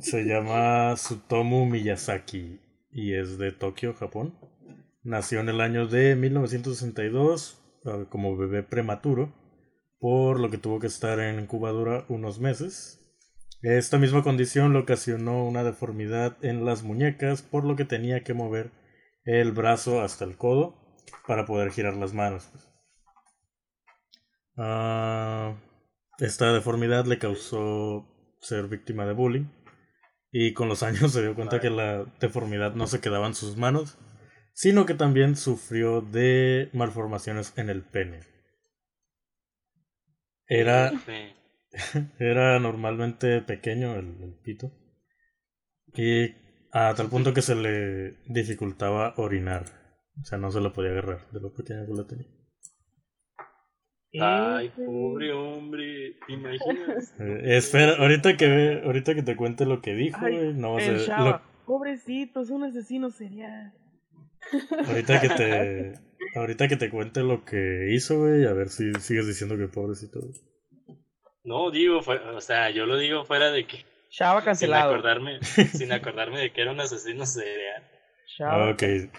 Se 0.00 0.22
llama 0.24 0.96
Sutomu 0.96 1.66
Miyazaki 1.66 2.60
y 2.90 3.14
es 3.14 3.36
de 3.38 3.52
Tokio, 3.52 3.94
Japón. 3.94 4.34
Nació 5.02 5.40
en 5.40 5.48
el 5.48 5.60
año 5.60 5.86
de 5.88 6.14
1962 6.16 7.58
eh, 7.84 8.06
como 8.08 8.36
bebé 8.36 8.62
prematuro, 8.62 9.32
por 9.98 10.38
lo 10.40 10.50
que 10.50 10.58
tuvo 10.58 10.78
que 10.78 10.86
estar 10.86 11.18
en 11.20 11.40
incubadora 11.40 12.04
unos 12.08 12.38
meses. 12.38 12.98
Esta 13.62 13.98
misma 13.98 14.22
condición 14.22 14.72
le 14.72 14.78
ocasionó 14.80 15.44
una 15.46 15.64
deformidad 15.64 16.36
en 16.42 16.64
las 16.64 16.82
muñecas, 16.82 17.42
por 17.42 17.64
lo 17.64 17.76
que 17.76 17.84
tenía 17.84 18.22
que 18.24 18.34
mover 18.34 18.70
el 19.24 19.52
brazo 19.52 20.02
hasta 20.02 20.24
el 20.24 20.36
codo 20.36 20.76
para 21.26 21.46
poder 21.46 21.70
girar 21.70 21.96
las 21.96 22.12
manos. 22.12 22.48
pues. 22.50 22.68
Ah, 24.56 25.56
esta 26.18 26.52
deformidad 26.52 27.06
le 27.06 27.18
causó 27.18 28.06
ser 28.40 28.68
víctima 28.68 29.06
de 29.06 29.14
bullying 29.14 29.46
y 30.30 30.52
con 30.52 30.68
los 30.68 30.82
años 30.82 31.12
se 31.12 31.22
dio 31.22 31.34
cuenta 31.34 31.60
que 31.60 31.70
la 31.70 32.04
deformidad 32.20 32.74
no 32.74 32.86
se 32.86 33.00
quedaba 33.00 33.26
en 33.26 33.34
sus 33.34 33.56
manos, 33.56 33.98
sino 34.52 34.86
que 34.86 34.94
también 34.94 35.36
sufrió 35.36 36.00
de 36.00 36.70
malformaciones 36.72 37.56
en 37.56 37.70
el 37.70 37.82
pene. 37.82 38.20
Era, 40.46 40.92
era 42.18 42.58
normalmente 42.58 43.40
pequeño 43.42 43.94
el, 43.94 44.22
el 44.22 44.34
pito 44.42 44.72
y 45.94 46.34
a 46.72 46.94
tal 46.94 47.08
punto 47.08 47.32
que 47.34 47.42
se 47.42 47.54
le 47.54 48.16
dificultaba 48.26 49.14
orinar, 49.18 49.64
o 50.20 50.24
sea, 50.24 50.38
no 50.38 50.50
se 50.50 50.60
lo 50.60 50.72
podía 50.72 50.90
agarrar 50.92 51.30
de 51.30 51.40
lo 51.40 51.52
pequeño 51.52 51.86
que 51.86 51.92
lo 51.94 52.06
tenía. 52.06 52.26
Ay, 54.20 54.70
pobre 54.76 55.32
hombre. 55.32 56.16
¿Te 56.26 56.32
imaginas? 56.34 57.14
Eh, 57.18 57.56
espera, 57.56 57.94
ahorita 57.98 58.36
que 58.36 58.46
ve- 58.48 58.82
ahorita 58.84 59.14
que 59.14 59.22
te 59.22 59.36
cuente 59.36 59.64
lo 59.64 59.80
que 59.80 59.94
dijo, 59.94 60.18
Ay, 60.20 60.36
güey, 60.36 60.54
no 60.54 60.74
vas 60.74 60.82
a 61.08 61.16
El 61.20 61.24
lo-. 61.24 61.40
Pobrecito, 61.64 62.42
es 62.42 62.50
un 62.50 62.64
asesino 62.64 63.10
serial. 63.10 63.72
ahorita 64.86 65.20
que 65.20 65.28
te 65.30 65.94
ahorita 66.38 66.68
que 66.68 66.76
te 66.76 66.90
cuente 66.90 67.22
lo 67.22 67.44
que 67.44 67.88
hizo, 67.94 68.18
güey, 68.20 68.44
a 68.44 68.52
ver 68.52 68.68
si 68.68 68.92
sigues 69.00 69.26
diciendo 69.26 69.56
que 69.56 69.68
pobrecito. 69.68 70.20
güey. 70.20 70.34
No, 71.44 71.70
digo, 71.70 72.00
o 72.36 72.40
sea, 72.40 72.70
yo 72.70 72.84
lo 72.86 72.98
digo 72.98 73.24
fuera 73.24 73.50
de 73.50 73.66
que. 73.66 73.78
Sin 74.12 74.26
cancelado. 74.44 74.90
acordarme, 74.90 75.40
sin 75.72 75.90
acordarme 75.90 76.40
de 76.40 76.52
que 76.52 76.60
era 76.60 76.70
un 76.70 76.80
asesino 76.80 77.24
serial. 77.24 77.82
Shaba. 78.26 78.70
Ok. 78.70 78.82
No 78.82 79.10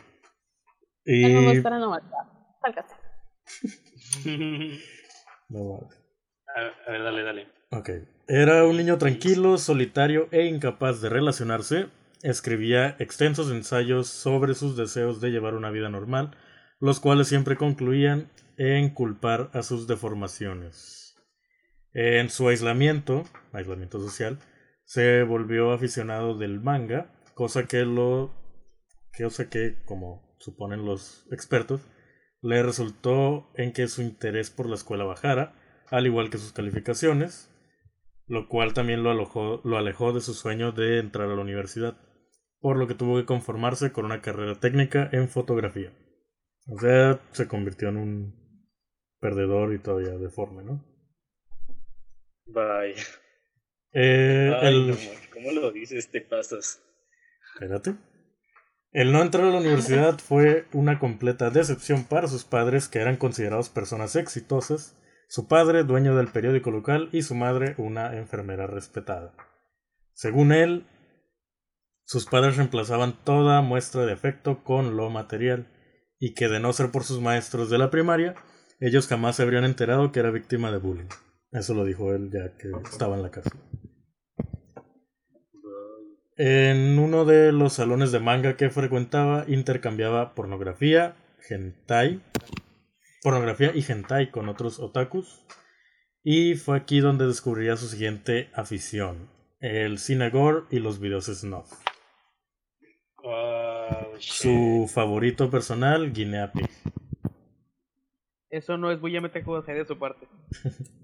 Y 1.06 1.24
no 5.50 5.90
a, 6.56 6.60
a 6.88 6.92
ver, 6.92 7.04
dale, 7.04 7.24
dale. 7.24 7.48
Ok. 7.72 7.90
Era 8.28 8.66
un 8.66 8.78
niño 8.78 9.00
tranquilo, 9.00 9.58
solitario 9.58 10.30
e 10.32 10.46
incapaz 10.46 11.02
de 11.02 11.10
relacionarse. 11.10 11.88
Escribía 12.22 12.96
extensos 13.00 13.52
ensayos 13.52 14.08
sobre 14.08 14.54
sus 14.54 14.78
deseos 14.78 15.20
de 15.20 15.32
llevar 15.32 15.56
una 15.56 15.72
vida 15.72 15.90
normal, 15.90 16.38
los 16.80 17.00
cuales 17.00 17.28
siempre 17.28 17.58
concluían 17.58 18.30
en 18.58 18.92
culpar 18.92 19.50
a 19.54 19.64
sus 19.64 19.88
deformaciones. 19.88 21.16
En 21.94 22.30
su 22.30 22.48
aislamiento, 22.48 23.24
aislamiento 23.52 24.00
social, 24.00 24.38
se 24.94 25.24
volvió 25.24 25.72
aficionado 25.72 26.38
del 26.38 26.60
manga, 26.62 27.12
cosa 27.34 27.66
que 27.66 27.84
lo 27.84 28.32
cosa 29.18 29.50
que, 29.50 29.82
como 29.86 30.38
suponen 30.38 30.86
los 30.86 31.26
expertos, 31.32 31.82
le 32.44 32.62
resultó 32.62 33.50
en 33.56 33.74
que 33.74 33.88
su 33.88 34.04
interés 34.04 34.52
por 34.52 34.70
la 34.70 34.76
escuela 34.76 35.04
bajara, 35.04 35.56
al 35.90 36.06
igual 36.06 36.30
que 36.30 36.38
sus 36.38 36.54
calificaciones, 36.54 37.50
lo 38.28 38.48
cual 38.48 38.76
también 38.76 39.02
lo 39.02 39.10
alojó- 39.10 39.62
lo 39.64 39.80
alejó 39.80 40.14
de 40.14 40.22
su 40.22 40.36
sueño 40.36 40.72
de 40.74 41.00
entrar 41.00 41.28
a 41.28 41.36
la 41.36 41.42
universidad, 41.42 41.98
por 42.60 42.78
lo 42.78 42.86
que 42.88 42.94
tuvo 42.94 43.18
que 43.18 43.26
conformarse 43.26 43.92
con 43.92 44.06
una 44.06 44.22
carrera 44.22 44.60
técnica 44.60 45.10
en 45.12 45.28
fotografía. 45.28 45.92
O 46.68 46.78
sea, 46.78 47.20
se 47.32 47.48
convirtió 47.48 47.90
en 47.90 47.98
un 47.98 48.70
perdedor 49.20 49.74
y 49.74 49.80
todavía 49.80 50.20
deforme, 50.20 50.64
¿no? 50.64 50.86
Bye. 52.46 52.94
Eh, 53.94 54.52
el... 54.62 54.98
¿Cómo 55.32 55.52
lo 55.52 55.72
dices? 55.72 56.10
Te 56.10 56.22
pasas. 56.22 56.82
Espérate. 57.54 57.96
El 58.92 59.12
no 59.12 59.22
entrar 59.22 59.46
a 59.46 59.50
la 59.50 59.58
universidad 59.58 60.20
fue 60.24 60.68
una 60.74 61.00
completa 61.00 61.50
decepción 61.50 62.04
para 62.04 62.28
sus 62.28 62.44
padres, 62.44 62.88
que 62.88 63.00
eran 63.00 63.18
considerados 63.18 63.70
personas 63.70 64.16
exitosas, 64.16 64.96
su 65.28 65.48
padre, 65.48 65.84
dueño 65.84 66.16
del 66.16 66.28
periódico 66.28 66.70
local, 66.70 67.10
y 67.12 67.24
su 67.24 67.34
madre, 67.34 67.76
una 67.78 68.16
enfermera 68.18 68.68
respetada. 68.68 69.34
Según 70.14 70.52
él, 70.52 70.86
sus 72.06 72.26
padres 72.26 72.58
reemplazaban 72.58 73.24
toda 73.24 73.62
muestra 73.62 74.06
de 74.06 74.14
afecto 74.14 74.64
con 74.64 74.96
lo 74.96 75.10
material, 75.10 75.68
y 76.20 76.36
que 76.36 76.50
de 76.50 76.60
no 76.60 76.72
ser 76.72 76.92
por 76.92 77.04
sus 77.04 77.20
maestros 77.20 77.70
de 77.70 77.80
la 77.80 77.90
primaria, 77.90 78.36
ellos 78.80 79.08
jamás 79.08 79.38
se 79.38 79.44
habrían 79.44 79.66
enterado 79.66 80.12
que 80.12 80.20
era 80.20 80.30
víctima 80.30 80.72
de 80.72 80.78
bullying. 80.78 81.10
Eso 81.52 81.74
lo 81.74 81.84
dijo 81.86 82.14
él 82.14 82.30
ya 82.32 82.56
que 82.58 82.72
estaba 82.90 83.16
en 83.16 83.24
la 83.24 83.32
cárcel. 83.32 83.60
En 86.38 86.98
uno 86.98 87.26
de 87.26 87.52
los 87.52 87.74
salones 87.74 88.12
de 88.12 88.20
manga 88.20 88.58
que 88.58 88.70
frecuentaba, 88.70 89.46
intercambiaba 89.48 90.34
pornografía, 90.34 91.16
hentai, 91.48 92.22
pornografía 93.22 93.72
y 93.76 93.84
hentai 93.88 94.32
con 94.32 94.50
otros 94.50 94.80
otakus. 94.80 95.46
Y 96.24 96.56
fue 96.56 96.78
aquí 96.78 97.02
donde 97.02 97.28
descubriría 97.28 97.76
su 97.76 97.88
siguiente 97.88 98.50
afición, 98.54 99.30
el 99.60 100.00
cine 100.00 100.30
gore 100.30 100.64
y 100.72 100.80
los 100.80 101.00
videos 101.00 101.26
snuff. 101.26 101.72
Oh. 103.18 104.14
Su 104.20 104.90
favorito 104.92 105.50
personal, 105.50 106.14
Guinea 106.14 106.52
Pig. 106.52 106.70
Eso 108.50 108.78
no 108.78 108.92
es 108.92 109.00
muy 109.00 109.20
MTQ 109.20 109.66
de 109.66 109.86
su 109.86 109.98
parte. 109.98 110.28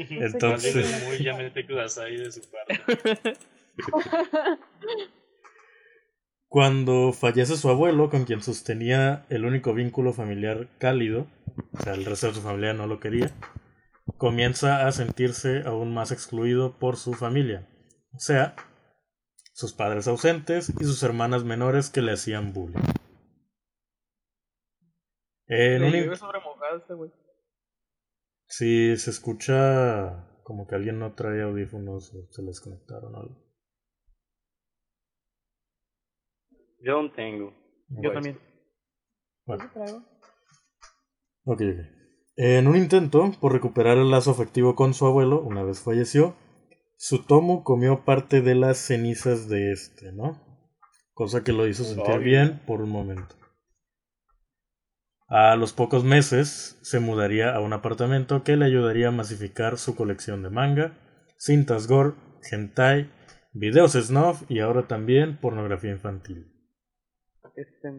Entonces- 0.08 1.04
muy 1.06 1.18
Yamete 1.18 1.66
Kudasai 1.66 2.16
de 2.16 2.32
su 2.32 2.40
parte. 2.50 3.38
Cuando 6.48 7.12
fallece 7.12 7.56
su 7.56 7.68
abuelo, 7.68 8.10
con 8.10 8.24
quien 8.24 8.42
sostenía 8.42 9.24
el 9.28 9.44
único 9.44 9.72
vínculo 9.72 10.12
familiar 10.12 10.68
cálido, 10.78 11.28
o 11.72 11.80
sea, 11.80 11.94
el 11.94 12.04
resto 12.04 12.26
de 12.26 12.34
su 12.34 12.42
familia 12.42 12.74
no 12.74 12.88
lo 12.88 12.98
quería, 12.98 13.30
comienza 14.16 14.88
a 14.88 14.92
sentirse 14.92 15.62
aún 15.64 15.94
más 15.94 16.10
excluido 16.10 16.76
por 16.76 16.96
su 16.96 17.14
familia. 17.14 17.68
O 18.14 18.18
sea, 18.18 18.56
sus 19.52 19.72
padres 19.72 20.08
ausentes 20.08 20.70
y 20.70 20.84
sus 20.84 21.02
hermanas 21.04 21.44
menores 21.44 21.88
que 21.88 22.02
le 22.02 22.12
hacían 22.12 22.52
bullying. 22.52 22.82
En 25.46 25.84
un 25.84 25.92
güey. 26.96 27.10
se 28.48 28.94
escucha 28.94 30.26
como 30.42 30.66
que 30.66 30.74
alguien 30.74 30.98
no 30.98 31.14
trae 31.14 31.42
audífonos 31.42 32.12
o 32.14 32.32
se 32.32 32.42
les 32.42 32.60
conectaron 32.60 33.14
o 33.14 33.18
algo. 33.18 33.49
Yo 36.80 37.02
no 37.02 37.12
tengo. 37.12 37.52
Yo 37.88 38.12
también. 38.12 38.38
Bueno. 39.46 39.70
Trago. 39.72 39.98
Ok, 41.44 41.62
ok. 41.62 42.00
En 42.36 42.68
un 42.68 42.76
intento 42.76 43.32
por 43.40 43.52
recuperar 43.52 43.98
el 43.98 44.10
lazo 44.10 44.30
afectivo 44.30 44.74
con 44.74 44.94
su 44.94 45.06
abuelo, 45.06 45.42
una 45.42 45.62
vez 45.62 45.80
falleció, 45.80 46.36
Sutomo 46.96 47.64
comió 47.64 48.04
parte 48.04 48.40
de 48.40 48.54
las 48.54 48.78
cenizas 48.78 49.48
de 49.48 49.72
este, 49.72 50.12
¿no? 50.12 50.40
Cosa 51.12 51.44
que 51.44 51.52
lo 51.52 51.66
hizo 51.66 51.84
sentir 51.84 52.14
Obvio. 52.14 52.20
bien 52.20 52.62
por 52.66 52.80
un 52.80 52.90
momento. 52.90 53.34
A 55.28 55.54
los 55.56 55.72
pocos 55.72 56.02
meses 56.02 56.78
se 56.82 56.98
mudaría 56.98 57.54
a 57.54 57.60
un 57.60 57.72
apartamento 57.72 58.42
que 58.42 58.56
le 58.56 58.64
ayudaría 58.64 59.08
a 59.08 59.12
masificar 59.12 59.78
su 59.78 59.94
colección 59.94 60.42
de 60.42 60.50
manga, 60.50 60.98
cintas 61.38 61.86
gore, 61.86 62.14
hentai, 62.50 63.10
videos 63.52 63.92
snuff 63.92 64.42
y 64.48 64.60
ahora 64.60 64.88
también 64.88 65.38
pornografía 65.38 65.90
infantil. 65.90 66.59
Este. 67.60 67.90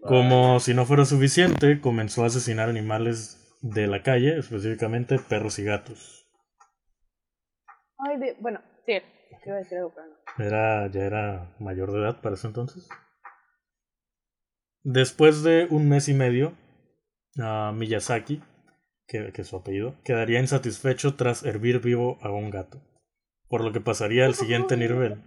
Como 0.00 0.58
si 0.58 0.74
no 0.74 0.84
fuera 0.84 1.04
suficiente, 1.04 1.80
comenzó 1.80 2.24
a 2.24 2.26
asesinar 2.26 2.68
animales 2.68 3.56
de 3.62 3.86
la 3.86 4.02
calle, 4.02 4.36
específicamente 4.36 5.18
perros 5.18 5.58
y 5.60 5.64
gatos. 5.64 6.26
Ay, 7.98 8.18
de, 8.18 8.36
bueno, 8.40 8.60
sí, 8.84 8.94
te 9.44 9.48
iba 9.48 9.56
a 9.56 9.58
decir 9.58 9.78
algo, 9.78 9.94
pero 9.94 10.08
no. 10.08 10.44
Era, 10.44 10.90
ya 10.90 11.04
era 11.04 11.54
mayor 11.60 11.92
de 11.92 12.00
edad 12.00 12.20
para 12.20 12.34
ese 12.34 12.48
entonces. 12.48 12.88
Después 14.82 15.44
de 15.44 15.68
un 15.70 15.88
mes 15.88 16.08
y 16.08 16.14
medio, 16.14 16.54
ah, 17.38 17.72
Miyazaki, 17.72 18.42
que, 19.06 19.32
que 19.32 19.42
es 19.42 19.48
su 19.48 19.56
apellido, 19.56 19.94
quedaría 20.02 20.40
insatisfecho 20.40 21.14
tras 21.14 21.44
hervir 21.44 21.80
vivo 21.80 22.18
a 22.22 22.30
un 22.32 22.50
gato. 22.50 22.82
Por 23.48 23.62
lo 23.62 23.72
que 23.72 23.80
pasaría 23.80 24.26
al 24.26 24.34
siguiente 24.34 24.76
nivel. 24.76 25.22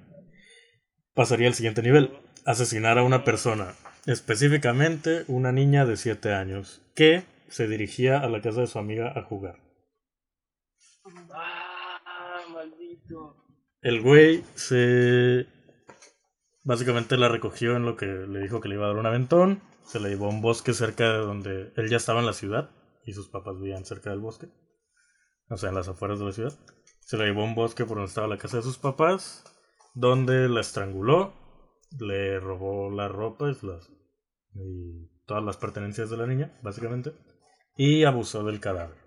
Pasaría 1.15 1.47
al 1.47 1.53
siguiente 1.53 1.81
nivel. 1.81 2.11
Asesinar 2.45 2.99
a 2.99 3.03
una 3.03 3.23
persona, 3.23 3.73
específicamente 4.05 5.23
una 5.27 5.51
niña 5.51 5.85
de 5.85 5.97
7 5.97 6.33
años, 6.33 6.81
que 6.93 7.23
se 7.47 7.67
dirigía 7.67 8.19
a 8.19 8.29
la 8.29 8.41
casa 8.41 8.61
de 8.61 8.67
su 8.67 8.77
amiga 8.77 9.13
a 9.15 9.23
jugar. 9.23 9.55
Ah, 11.31 12.41
maldito. 12.53 13.43
El 13.81 14.01
güey 14.01 14.43
se. 14.55 15.47
Básicamente 16.63 17.17
la 17.17 17.29
recogió 17.29 17.77
en 17.77 17.85
lo 17.85 17.95
que 17.95 18.07
le 18.07 18.39
dijo 18.41 18.59
que 18.59 18.67
le 18.67 18.75
iba 18.75 18.85
a 18.85 18.89
dar 18.89 18.97
un 18.97 19.05
aventón. 19.05 19.61
Se 19.85 19.99
la 19.99 20.09
llevó 20.09 20.25
a 20.25 20.29
un 20.29 20.41
bosque 20.41 20.73
cerca 20.73 21.13
de 21.13 21.19
donde 21.19 21.71
él 21.77 21.89
ya 21.89 21.97
estaba 21.97 22.19
en 22.19 22.25
la 22.25 22.33
ciudad 22.33 22.71
y 23.05 23.13
sus 23.13 23.29
papás 23.29 23.55
vivían 23.59 23.85
cerca 23.85 24.09
del 24.09 24.19
bosque. 24.19 24.47
O 25.49 25.57
sea, 25.57 25.69
en 25.69 25.75
las 25.75 25.87
afueras 25.87 26.19
de 26.19 26.25
la 26.25 26.31
ciudad. 26.33 26.53
Se 26.99 27.17
la 27.17 27.25
llevó 27.25 27.41
a 27.41 27.45
un 27.45 27.55
bosque 27.55 27.85
por 27.85 27.97
donde 27.97 28.09
estaba 28.09 28.27
la 28.27 28.37
casa 28.37 28.57
de 28.57 28.63
sus 28.63 28.79
papás, 28.79 29.43
donde 29.95 30.47
la 30.49 30.61
estranguló, 30.61 31.33
le 31.99 32.39
robó 32.39 32.91
la 32.91 33.07
ropa 33.07 33.49
y, 33.49 33.65
las- 33.65 33.89
y 34.53 35.07
todas 35.25 35.43
las 35.43 35.57
pertenencias 35.57 36.09
de 36.09 36.17
la 36.17 36.27
niña, 36.27 36.51
básicamente, 36.61 37.13
y 37.75 38.03
abusó 38.03 38.43
del 38.43 38.59
cadáver. 38.59 38.97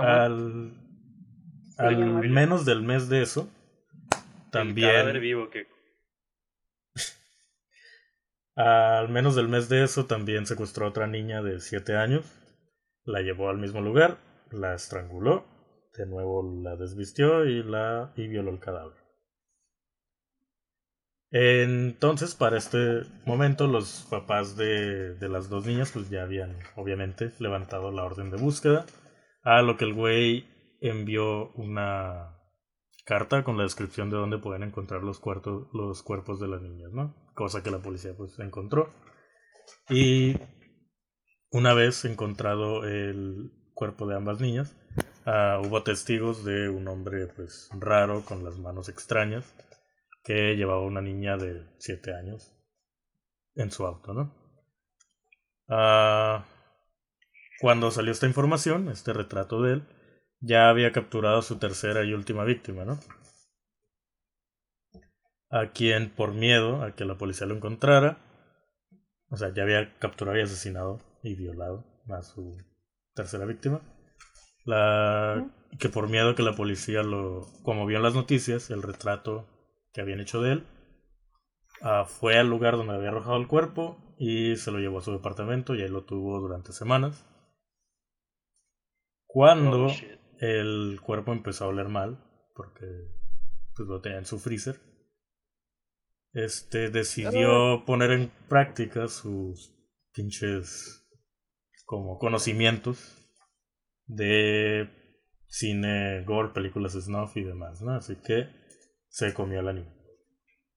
Al, 0.00 0.72
al 1.78 1.96
menos 2.28 2.64
del 2.64 2.82
mes 2.82 3.08
de 3.08 3.22
eso, 3.22 3.48
El 4.60 4.74
cadáver 4.74 5.14
también, 5.14 5.20
vivo 5.20 5.50
que 5.50 5.66
al 8.56 9.08
menos 9.08 9.34
del 9.34 9.48
mes 9.48 9.68
de 9.68 9.82
eso, 9.84 10.06
también 10.06 10.46
secuestró 10.46 10.86
a 10.86 10.88
otra 10.90 11.06
niña 11.06 11.42
de 11.42 11.60
7 11.60 11.96
años, 11.96 12.24
la 13.04 13.20
llevó 13.20 13.48
al 13.50 13.58
mismo 13.58 13.80
lugar, 13.80 14.18
la 14.50 14.74
estranguló, 14.74 15.44
de 15.96 16.06
nuevo 16.06 16.60
la 16.62 16.76
desvistió 16.76 17.44
y, 17.44 17.62
la, 17.62 18.12
y 18.16 18.26
violó 18.28 18.50
el 18.50 18.60
cadáver. 18.60 18.96
Entonces, 21.30 22.34
para 22.34 22.58
este 22.58 23.02
momento, 23.26 23.66
los 23.66 24.06
papás 24.08 24.56
de, 24.56 25.14
de 25.14 25.28
las 25.28 25.48
dos 25.48 25.66
niñas 25.66 25.90
pues 25.92 26.08
ya 26.08 26.22
habían, 26.22 26.58
obviamente, 26.76 27.32
levantado 27.40 27.90
la 27.90 28.04
orden 28.04 28.30
de 28.30 28.36
búsqueda, 28.36 28.86
a 29.42 29.62
lo 29.62 29.76
que 29.76 29.84
el 29.84 29.94
güey 29.94 30.46
envió 30.80 31.50
una 31.52 32.38
carta 33.04 33.44
con 33.44 33.56
la 33.56 33.64
descripción 33.64 34.10
de 34.10 34.16
dónde 34.16 34.38
pueden 34.38 34.62
encontrar 34.62 35.02
los, 35.02 35.18
cuartos, 35.18 35.68
los 35.72 36.02
cuerpos 36.02 36.40
de 36.40 36.48
las 36.48 36.62
niñas, 36.62 36.92
¿no? 36.92 37.14
Cosa 37.34 37.62
que 37.62 37.70
la 37.70 37.78
policía 37.78 38.14
pues 38.16 38.38
encontró. 38.38 38.92
Y 39.88 40.36
una 41.50 41.74
vez 41.74 42.04
encontrado 42.04 42.84
el 42.84 43.50
cuerpo 43.74 44.06
de 44.06 44.16
ambas 44.16 44.40
niñas, 44.40 44.76
ah, 45.26 45.60
hubo 45.64 45.82
testigos 45.82 46.44
de 46.44 46.68
un 46.68 46.88
hombre 46.88 47.26
pues 47.28 47.68
raro 47.72 48.24
con 48.24 48.44
las 48.44 48.58
manos 48.58 48.88
extrañas 48.88 49.44
que 50.24 50.56
llevaba 50.56 50.80
una 50.80 51.02
niña 51.02 51.36
de 51.36 51.66
7 51.78 52.14
años 52.14 52.54
en 53.54 53.70
su 53.70 53.86
auto, 53.86 54.14
¿no? 54.14 54.34
Ah, 55.68 56.44
cuando 57.60 57.90
salió 57.90 58.12
esta 58.12 58.26
información, 58.26 58.88
este 58.88 59.12
retrato 59.12 59.62
de 59.62 59.74
él, 59.74 59.88
ya 60.40 60.68
había 60.68 60.92
capturado 60.92 61.38
a 61.38 61.42
su 61.42 61.58
tercera 61.58 62.04
y 62.04 62.12
última 62.12 62.44
víctima, 62.44 62.84
¿no? 62.84 62.98
A 65.50 65.70
quien 65.72 66.10
por 66.10 66.32
miedo 66.32 66.82
a 66.82 66.94
que 66.94 67.04
la 67.04 67.16
policía 67.16 67.46
lo 67.46 67.54
encontrara, 67.54 68.18
o 69.30 69.36
sea, 69.36 69.52
ya 69.54 69.62
había 69.62 69.94
capturado 69.98 70.38
y 70.38 70.42
asesinado 70.42 71.00
y 71.22 71.34
violado 71.34 71.84
a 72.10 72.22
su 72.22 72.56
tercera 73.14 73.44
víctima. 73.46 73.80
La 74.64 75.50
que 75.78 75.88
por 75.88 76.08
miedo 76.08 76.30
a 76.30 76.34
que 76.34 76.42
la 76.42 76.54
policía 76.54 77.02
lo, 77.02 77.46
como 77.62 77.86
vio 77.86 77.98
en 77.98 78.02
las 78.02 78.14
noticias, 78.14 78.70
el 78.70 78.82
retrato 78.82 79.46
que 79.92 80.00
habían 80.00 80.20
hecho 80.20 80.40
de 80.40 80.52
él, 80.52 80.66
ah, 81.82 82.04
fue 82.06 82.38
al 82.38 82.48
lugar 82.48 82.76
donde 82.76 82.94
había 82.94 83.08
arrojado 83.08 83.36
el 83.36 83.48
cuerpo 83.48 84.14
y 84.18 84.56
se 84.56 84.70
lo 84.70 84.78
llevó 84.78 84.98
a 84.98 85.02
su 85.02 85.12
departamento 85.12 85.74
y 85.74 85.82
ahí 85.82 85.88
lo 85.88 86.04
tuvo 86.04 86.40
durante 86.40 86.72
semanas. 86.72 87.28
Cuando 89.26 89.86
Oh, 89.86 89.92
el 90.38 91.00
cuerpo 91.02 91.32
empezó 91.32 91.64
a 91.64 91.68
oler 91.68 91.88
mal, 91.88 92.18
porque 92.54 92.86
pues, 93.74 93.88
lo 93.88 94.00
tenía 94.00 94.18
en 94.18 94.26
su 94.26 94.38
freezer, 94.38 94.80
este 96.32 96.90
decidió 96.90 97.84
poner 97.84 98.10
en 98.10 98.32
práctica 98.48 99.08
sus 99.08 99.72
pinches 100.12 101.08
como 101.84 102.18
conocimientos 102.18 103.23
de 104.06 104.88
cine, 105.46 106.24
gore, 106.24 106.50
películas 106.52 106.92
snuff 106.92 107.36
y 107.36 107.44
demás, 107.44 107.80
¿no? 107.82 107.92
Así 107.94 108.16
que 108.16 108.48
se 109.08 109.32
comió 109.34 109.60
a 109.60 109.62
la 109.62 109.72
niña, 109.72 109.92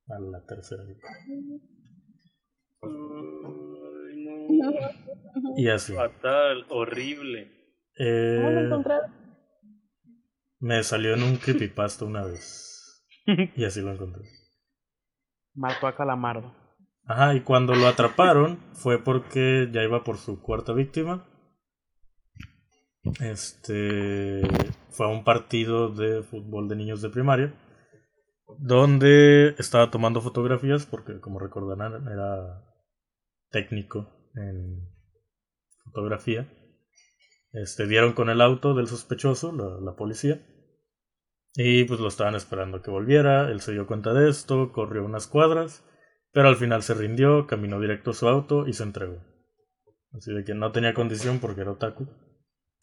a 0.09 0.19
la 0.19 0.45
tercera 0.45 0.83
niña. 0.83 1.01
Ay, 2.83 4.23
no. 4.23 5.57
Y 5.57 5.69
así. 5.69 5.93
Fatal, 5.93 6.65
horrible. 6.69 7.51
¿Cómo 7.97 8.49
lo 8.51 8.59
Eh, 8.61 8.65
encontraron? 8.65 9.11
me 10.59 10.83
salió 10.83 11.13
en 11.13 11.23
un 11.23 11.35
creepypasta 11.37 12.05
una 12.05 12.23
vez. 12.25 13.05
Y 13.55 13.65
así 13.65 13.81
lo 13.81 13.91
encontré. 13.91 14.23
Mató 15.53 15.87
a 15.87 15.95
Calamardo. 15.95 16.55
Ajá, 17.05 17.35
y 17.35 17.41
cuando 17.41 17.73
lo 17.75 17.87
atraparon 17.87 18.57
fue 18.73 19.03
porque 19.03 19.69
ya 19.71 19.83
iba 19.83 20.03
por 20.03 20.17
su 20.17 20.41
cuarta 20.41 20.73
víctima. 20.73 21.25
Este 23.19 24.41
fue 24.89 25.05
a 25.05 25.09
un 25.09 25.23
partido 25.23 25.89
de 25.89 26.23
fútbol 26.23 26.67
de 26.67 26.75
niños 26.75 27.01
de 27.01 27.09
primaria 27.09 27.53
donde 28.59 29.55
estaba 29.59 29.91
tomando 29.91 30.21
fotografías 30.21 30.85
porque 30.85 31.19
como 31.19 31.39
recordarán 31.39 32.07
era 32.07 32.63
técnico 33.51 34.09
en 34.35 34.89
fotografía. 35.83 36.47
Este 37.53 37.87
dieron 37.87 38.13
con 38.13 38.29
el 38.29 38.41
auto 38.41 38.73
del 38.73 38.87
sospechoso, 38.87 39.51
la, 39.51 39.79
la 39.81 39.95
policía. 39.95 40.45
Y 41.55 41.85
pues 41.85 41.99
lo 41.99 42.07
estaban 42.07 42.35
esperando 42.35 42.81
que 42.81 42.91
volviera. 42.91 43.49
Él 43.49 43.61
se 43.61 43.71
dio 43.71 43.87
cuenta 43.87 44.13
de 44.13 44.29
esto, 44.29 44.71
corrió 44.71 45.03
unas 45.03 45.27
cuadras 45.27 45.83
pero 46.37 46.49
al 46.49 46.55
final 46.55 46.83
se 46.83 46.93
rindió, 46.93 47.47
caminó 47.47 47.79
directo 47.79 48.11
a 48.11 48.13
su 48.13 48.27
auto 48.27 48.67
y 48.67 48.73
se 48.73 48.83
entregó. 48.83 49.23
Así 50.13 50.31
de 50.31 50.43
que 50.43 50.53
no 50.53 50.71
tenía 50.71 50.93
condición 50.93 51.39
porque 51.39 51.61
era 51.61 51.71
otaku. 51.71 52.07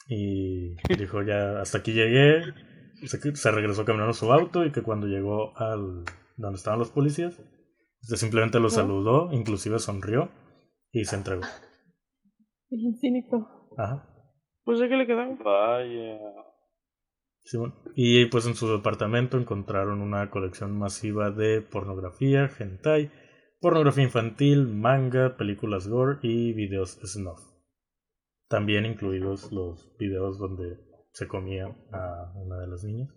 Y 0.06 0.76
dijo 0.96 1.22
ya, 1.22 1.60
hasta 1.60 1.78
aquí 1.78 1.92
llegué. 1.92 2.42
Se, 3.06 3.36
se 3.36 3.50
regresó 3.50 3.84
caminando 3.84 4.10
a 4.10 4.14
su 4.14 4.32
auto 4.32 4.64
y 4.64 4.72
que 4.72 4.82
cuando 4.82 5.06
llegó 5.06 5.56
al 5.56 6.04
donde 6.36 6.56
estaban 6.56 6.78
los 6.78 6.90
policías, 6.90 7.40
este 8.02 8.16
simplemente 8.16 8.60
lo 8.60 8.70
saludó, 8.70 9.32
inclusive 9.32 9.78
sonrió 9.78 10.30
y 10.92 11.04
se 11.04 11.16
entregó. 11.16 11.42
Bien 12.70 12.96
cínico. 12.96 13.70
Ajá. 13.78 14.08
Pues 14.64 14.80
de 14.80 14.88
qué 14.88 14.96
le 14.96 15.06
quedaba. 15.06 15.34
Vaya. 15.42 16.18
Y 17.94 18.26
pues 18.26 18.46
en 18.46 18.54
su 18.54 18.68
departamento 18.68 19.38
encontraron 19.38 20.00
una 20.00 20.30
colección 20.30 20.76
masiva 20.78 21.30
de 21.30 21.60
pornografía, 21.60 22.50
hentai, 22.58 23.10
pornografía 23.60 24.04
infantil, 24.04 24.66
manga, 24.66 25.36
películas 25.36 25.86
gore 25.86 26.18
y 26.22 26.52
videos 26.54 26.98
snuff. 27.04 27.53
También 28.54 28.86
incluidos 28.86 29.50
los 29.50 29.96
videos 29.98 30.38
donde 30.38 30.78
se 31.10 31.26
comía 31.26 31.66
a 31.92 32.32
una 32.36 32.56
de 32.60 32.68
las 32.68 32.84
niñas. 32.84 33.08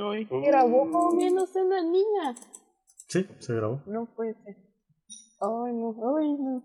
Ay. 0.00 0.28
Grabó 0.30 0.88
comiéndose 0.92 1.60
una 1.60 1.82
niña. 1.82 2.36
Sí, 3.08 3.26
se 3.40 3.52
grabó. 3.52 3.82
No 3.86 4.06
puede 4.14 4.34
ser. 4.44 4.56
Ay, 5.40 5.72
no, 5.72 5.90
ay, 6.16 6.36
no. 6.38 6.62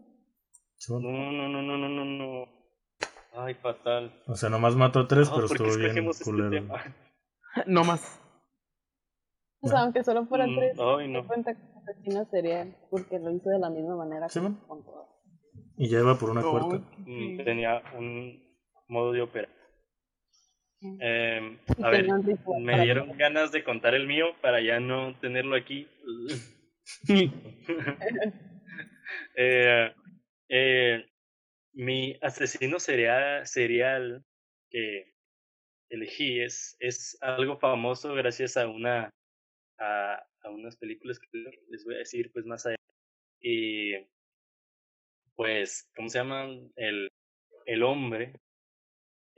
No, 0.88 1.00
no, 1.00 1.50
no, 1.50 1.62
no, 1.64 1.78
no, 1.80 1.90
no, 1.90 2.06
no. 2.06 2.46
Ay, 3.34 3.56
fatal. 3.56 4.22
O 4.28 4.36
sea, 4.36 4.52
nomás 4.52 4.76
mató 4.76 5.00
a 5.00 5.08
tres, 5.08 5.32
No, 5.32 5.36
pero 5.38 5.48
¿por 5.48 5.58
qué 5.58 5.64
estuvo 5.64 5.84
bien 5.84 6.10
este 6.10 6.24
culero. 6.24 6.68
no 7.66 7.84
más. 7.86 8.22
O 9.62 9.68
sea, 9.68 9.80
aunque 9.80 10.04
solo 10.04 10.28
fueran 10.28 10.52
Mm, 10.52 10.56
tres, 10.58 10.78
ay, 10.80 11.12
no 11.12 11.26
cuenta 11.26 11.56
como 11.56 11.82
asesino 11.82 12.24
serial, 12.30 12.78
porque 12.92 13.18
lo 13.18 13.32
hizo 13.32 13.50
de 13.50 13.58
la 13.58 13.72
misma 13.72 13.96
manera 13.96 14.30
Sí, 14.30 14.40
con 14.40 14.86
todas. 14.86 15.09
Y 15.80 15.88
ya 15.90 16.00
iba 16.00 16.16
por 16.20 16.30
una 16.30 16.42
No, 16.42 16.52
cuarta. 16.52 16.86
Mm, 16.98 17.44
Tenía 17.44 17.82
un 17.98 18.44
modo 18.90 19.14
de 19.14 19.22
operar. 19.22 19.50
Mm. 20.82 20.98
Eh, 21.02 21.58
Y 21.78 21.84
a 21.84 21.90
ver, 21.90 22.08
me 22.62 22.82
dieron 22.82 23.18
ganas 23.18 23.52
de 23.52 23.64
contar 23.64 23.96
el 23.96 24.06
mío 24.06 24.28
para 24.42 24.62
ya 24.62 24.80
no 24.80 25.18
tenerlo 25.20 25.56
aquí. 25.56 25.88
Eh, 29.36 29.92
eh, 30.50 31.06
mi 31.74 32.16
asesino 32.22 32.80
serial, 32.80 33.48
serial 33.48 34.24
que 34.70 35.16
elegí 35.90 36.42
es, 36.42 36.76
es 36.80 37.18
algo 37.22 37.58
famoso 37.58 38.14
gracias 38.14 38.56
a 38.58 38.68
una 38.68 39.10
a, 39.80 40.22
a 40.44 40.50
unas 40.50 40.78
películas 40.78 41.20
que 41.20 41.28
les 41.70 41.86
voy 41.86 41.96
a 41.96 42.00
decir 42.00 42.32
pues 42.34 42.46
más 42.46 42.66
allá. 42.68 42.76
Y 43.42 43.94
pues, 45.40 45.90
¿cómo 45.96 46.10
se 46.10 46.18
llama? 46.18 46.50
El, 46.76 47.10
el 47.66 47.84
hombre 47.84 48.42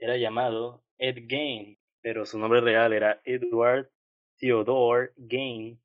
era 0.00 0.16
llamado 0.16 0.82
Ed 0.98 1.26
Gain, 1.28 1.78
pero 2.00 2.26
su 2.26 2.40
nombre 2.40 2.60
real 2.60 2.92
era 2.92 3.20
Edward 3.24 3.88
Theodore 4.36 5.12
Gain, 5.16 5.80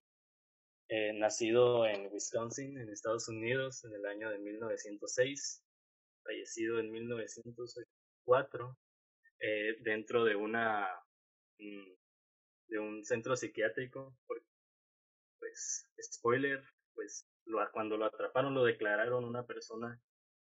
eh, 0.89 1.13
nacido 1.13 1.85
en 1.85 2.11
Wisconsin, 2.11 2.79
en 2.79 2.89
Estados 2.89 3.29
Unidos, 3.29 3.85
en 3.85 3.93
el 3.93 4.07
año 4.07 4.31
de 4.31 4.39
1906, 4.39 5.63
fallecido 6.23 6.79
en 6.79 6.89
1904, 6.89 8.75
eh, 9.39 9.77
dentro 9.81 10.23
de 10.23 10.35
una 10.35 10.99
mm, 11.59 11.91
de 12.69 12.79
un 12.79 13.05
centro 13.05 13.35
psiquiátrico, 13.35 14.17
porque, 14.25 14.47
pues, 15.37 15.87
spoiler, 16.01 16.63
pues, 16.95 17.27
lo, 17.45 17.59
cuando 17.71 17.97
lo 17.97 18.05
atraparon 18.05 18.55
lo 18.55 18.63
declararon 18.63 19.23
una 19.23 19.45
persona 19.45 20.01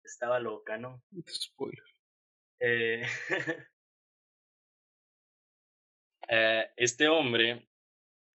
estaba 0.09 0.41
loca, 0.41 0.77
¿no? 0.79 1.03
Spoiler. 1.29 1.85
Eh, 2.61 3.03
eh, 6.29 6.71
este 6.77 7.09
hombre 7.09 7.69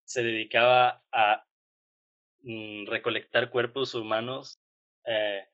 se 0.04 0.22
dedicaba 0.22 1.04
a 1.10 1.46
mm, 2.42 2.86
recolectar 2.86 3.50
cuerpos 3.50 3.94
humanos, 3.94 4.60
eh, 5.06 5.48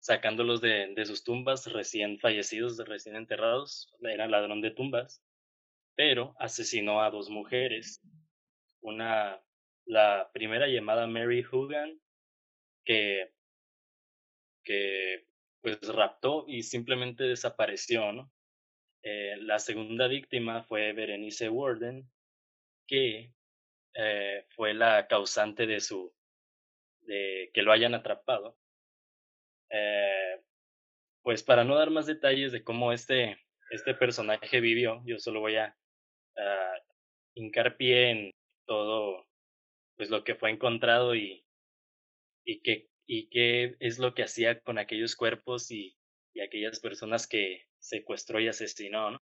sacándolos 0.00 0.60
de, 0.60 0.94
de 0.94 1.04
sus 1.04 1.22
tumbas 1.22 1.66
recién 1.72 2.18
fallecidos, 2.18 2.78
recién 2.78 3.16
enterrados. 3.16 3.92
Era 4.00 4.26
ladrón 4.28 4.60
de 4.60 4.70
tumbas, 4.70 5.22
pero 5.94 6.34
asesinó 6.38 7.02
a 7.02 7.10
dos 7.10 7.28
mujeres. 7.30 8.00
Una, 8.80 9.40
la 9.84 10.30
primera 10.32 10.66
llamada 10.66 11.06
Mary 11.06 11.44
Hogan, 11.50 12.00
que, 12.84 13.32
que 14.68 15.24
pues 15.62 15.80
raptó 15.88 16.44
y 16.46 16.62
simplemente 16.62 17.24
desapareció. 17.24 18.30
Eh, 19.02 19.36
la 19.40 19.58
segunda 19.58 20.08
víctima 20.08 20.62
fue 20.64 20.92
Berenice 20.92 21.48
Warden, 21.48 22.06
que 22.86 23.32
eh, 23.94 24.44
fue 24.50 24.74
la 24.74 25.06
causante 25.08 25.66
de 25.66 25.80
su 25.80 26.12
de 27.00 27.50
que 27.54 27.62
lo 27.62 27.72
hayan 27.72 27.94
atrapado. 27.94 28.58
Eh, 29.70 30.38
pues 31.22 31.42
para 31.42 31.64
no 31.64 31.74
dar 31.76 31.90
más 31.90 32.04
detalles 32.06 32.52
de 32.52 32.62
cómo 32.62 32.92
este 32.92 33.38
este 33.70 33.94
personaje 33.94 34.60
vivió, 34.60 35.02
yo 35.06 35.18
solo 35.18 35.40
voy 35.40 35.56
a, 35.56 35.74
hincar 37.34 37.76
pie 37.76 38.10
en 38.10 38.34
todo 38.66 39.26
pues 39.96 40.10
lo 40.10 40.24
que 40.24 40.34
fue 40.34 40.50
encontrado 40.50 41.14
y 41.14 41.44
y 42.44 42.60
qué 42.60 42.88
y 43.08 43.28
qué 43.30 43.74
es 43.80 43.98
lo 43.98 44.14
que 44.14 44.22
hacía 44.22 44.60
con 44.60 44.78
aquellos 44.78 45.16
cuerpos 45.16 45.70
y, 45.70 45.96
y 46.34 46.40
aquellas 46.40 46.78
personas 46.78 47.26
que 47.26 47.66
secuestró 47.78 48.38
y 48.38 48.48
asesinó, 48.48 49.18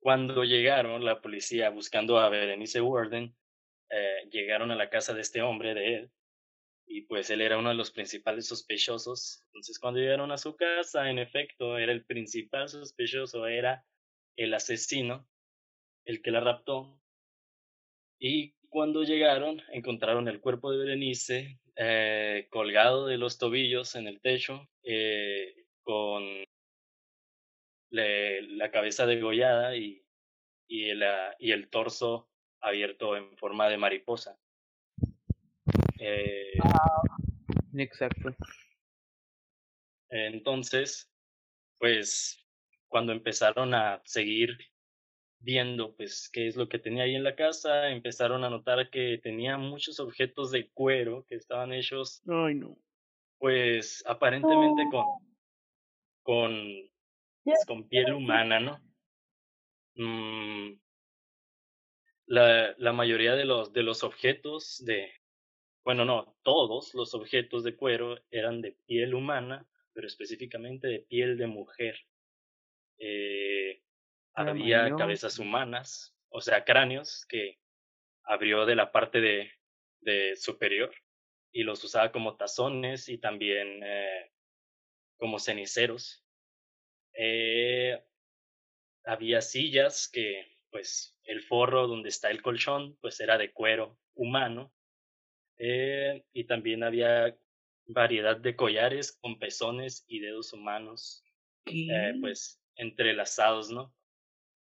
cuando 0.00 0.44
llegaron 0.44 1.04
la 1.04 1.20
policía 1.20 1.70
buscando 1.70 2.18
a 2.18 2.28
Berenice 2.28 2.80
Warden, 2.80 3.34
eh, 3.90 4.28
llegaron 4.30 4.72
a 4.72 4.76
la 4.76 4.90
casa 4.90 5.14
de 5.14 5.20
este 5.20 5.42
hombre, 5.42 5.74
de 5.74 5.94
él, 5.94 6.10
y 6.86 7.02
pues 7.02 7.30
él 7.30 7.40
era 7.40 7.56
uno 7.56 7.68
de 7.68 7.76
los 7.76 7.92
principales 7.92 8.48
sospechosos. 8.48 9.44
Entonces 9.46 9.78
cuando 9.78 10.00
llegaron 10.00 10.32
a 10.32 10.38
su 10.38 10.56
casa, 10.56 11.08
en 11.08 11.20
efecto, 11.20 11.78
era 11.78 11.92
el 11.92 12.04
principal 12.04 12.68
sospechoso, 12.68 13.46
era 13.46 13.86
el 14.36 14.52
asesino, 14.54 15.28
el 16.04 16.20
que 16.20 16.32
la 16.32 16.40
raptó. 16.40 17.00
Y 18.18 18.54
cuando 18.68 19.02
llegaron, 19.02 19.62
encontraron 19.72 20.28
el 20.28 20.40
cuerpo 20.40 20.70
de 20.70 20.78
Berenice 20.78 21.58
eh, 21.76 22.48
colgado 22.50 23.06
de 23.06 23.18
los 23.18 23.38
tobillos 23.38 23.94
en 23.94 24.06
el 24.08 24.20
techo, 24.20 24.68
eh, 24.82 25.54
con 25.82 26.24
le- 27.90 28.42
la 28.42 28.70
cabeza 28.70 29.06
degollada 29.06 29.76
y, 29.76 30.02
y, 30.68 30.94
la- 30.94 31.34
y 31.38 31.52
el 31.52 31.68
torso 31.70 32.28
abierto 32.60 33.16
en 33.16 33.36
forma 33.38 33.68
de 33.68 33.78
mariposa. 33.78 34.38
Eh, 35.98 36.52
Exacto. 37.76 38.34
Entonces, 40.10 41.10
pues 41.78 42.44
cuando 42.88 43.12
empezaron 43.12 43.74
a 43.74 44.00
seguir 44.04 44.56
viendo 45.40 45.94
pues 45.96 46.28
qué 46.32 46.48
es 46.48 46.56
lo 46.56 46.68
que 46.68 46.78
tenía 46.78 47.04
ahí 47.04 47.14
en 47.14 47.24
la 47.24 47.36
casa, 47.36 47.90
empezaron 47.90 48.44
a 48.44 48.50
notar 48.50 48.90
que 48.90 49.18
tenía 49.22 49.56
muchos 49.56 50.00
objetos 50.00 50.50
de 50.50 50.70
cuero 50.70 51.24
que 51.28 51.36
estaban 51.36 51.72
hechos 51.72 52.22
Ay, 52.28 52.54
no. 52.54 52.76
pues 53.38 54.02
aparentemente 54.06 54.82
con 54.90 55.04
con 56.22 56.90
pues, 57.44 57.64
con 57.66 57.88
piel 57.88 58.12
humana, 58.12 58.60
¿no? 58.60 58.78
Mm, 59.96 60.78
la, 62.26 62.74
la 62.76 62.92
mayoría 62.92 63.34
de 63.34 63.44
los 63.44 63.72
de 63.72 63.82
los 63.82 64.02
objetos 64.04 64.82
de 64.84 65.10
bueno, 65.88 66.04
no, 66.04 66.36
todos 66.42 66.92
los 66.92 67.14
objetos 67.14 67.64
de 67.64 67.74
cuero 67.74 68.18
eran 68.30 68.60
de 68.60 68.72
piel 68.86 69.14
humana, 69.14 69.66
pero 69.94 70.06
específicamente 70.06 70.86
de 70.86 70.98
piel 71.00 71.38
de 71.38 71.46
mujer. 71.46 71.96
Eh, 72.98 73.77
había 74.38 74.94
cabezas 74.96 75.38
humanas, 75.38 76.14
o 76.28 76.40
sea, 76.40 76.64
cráneos 76.64 77.26
que 77.28 77.58
abrió 78.24 78.66
de 78.66 78.76
la 78.76 78.92
parte 78.92 79.20
de, 79.20 79.50
de 80.00 80.36
superior 80.36 80.94
y 81.52 81.62
los 81.62 81.82
usaba 81.82 82.12
como 82.12 82.36
tazones 82.36 83.08
y 83.08 83.18
también 83.18 83.80
eh, 83.82 84.30
como 85.16 85.38
ceniceros. 85.38 86.24
Eh, 87.14 88.00
había 89.04 89.40
sillas 89.40 90.08
que, 90.08 90.46
pues, 90.70 91.16
el 91.24 91.42
forro 91.42 91.86
donde 91.86 92.10
está 92.10 92.30
el 92.30 92.42
colchón, 92.42 92.96
pues 93.00 93.18
era 93.20 93.38
de 93.38 93.52
cuero 93.52 93.98
humano. 94.14 94.72
Eh, 95.56 96.24
y 96.32 96.44
también 96.44 96.84
había 96.84 97.36
variedad 97.86 98.36
de 98.36 98.54
collares 98.54 99.18
con 99.20 99.38
pezones 99.38 100.04
y 100.06 100.20
dedos 100.20 100.52
humanos 100.52 101.24
eh, 101.66 102.14
pues 102.20 102.60
entrelazados, 102.76 103.70
¿no? 103.70 103.92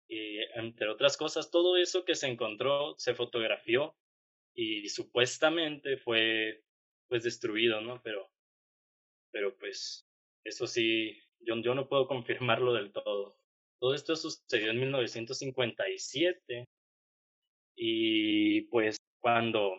Y 0.08 0.38
entre 0.54 0.88
otras 0.88 1.16
cosas, 1.16 1.50
todo 1.50 1.76
eso 1.76 2.04
que 2.04 2.14
se 2.14 2.28
encontró 2.28 2.94
se 2.96 3.14
fotografió 3.14 3.96
y 4.54 4.88
supuestamente 4.88 5.96
fue 5.98 6.62
pues 7.08 7.24
destruido, 7.24 7.80
¿no? 7.80 8.00
Pero, 8.02 8.30
pero 9.32 9.56
pues 9.58 10.08
eso 10.44 10.66
sí, 10.66 11.20
yo, 11.40 11.56
yo 11.56 11.74
no 11.74 11.88
puedo 11.88 12.06
confirmarlo 12.08 12.72
del 12.72 12.92
todo. 12.92 13.38
Todo 13.78 13.94
esto 13.94 14.16
sucedió 14.16 14.70
en 14.70 14.80
1957 14.80 16.66
y 17.76 18.62
pues 18.62 18.96
cuando 19.20 19.78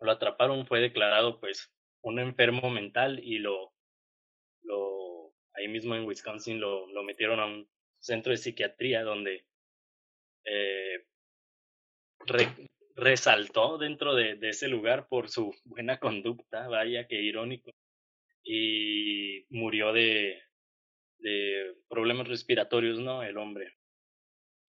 lo 0.00 0.10
atraparon 0.10 0.66
fue 0.66 0.80
declarado 0.80 1.38
pues 1.40 1.70
un 2.02 2.18
enfermo 2.18 2.70
mental 2.70 3.20
y 3.22 3.38
lo, 3.38 3.72
lo 4.62 5.34
ahí 5.54 5.68
mismo 5.68 5.94
en 5.94 6.04
Wisconsin 6.04 6.60
lo, 6.60 6.86
lo 6.86 7.02
metieron 7.02 7.40
a 7.40 7.46
un 7.46 7.68
centro 8.06 8.30
de 8.30 8.38
psiquiatría 8.38 9.02
donde 9.02 9.44
eh, 10.44 11.04
re- 12.26 12.68
resaltó 12.94 13.78
dentro 13.78 14.14
de, 14.14 14.36
de 14.36 14.50
ese 14.50 14.68
lugar 14.68 15.08
por 15.08 15.28
su 15.28 15.54
buena 15.64 15.98
conducta, 15.98 16.68
vaya 16.68 17.06
que 17.08 17.20
irónico, 17.20 17.72
y 18.44 19.44
murió 19.50 19.92
de, 19.92 20.40
de 21.18 21.76
problemas 21.88 22.28
respiratorios, 22.28 23.00
¿no? 23.00 23.22
El 23.22 23.36
hombre. 23.38 23.74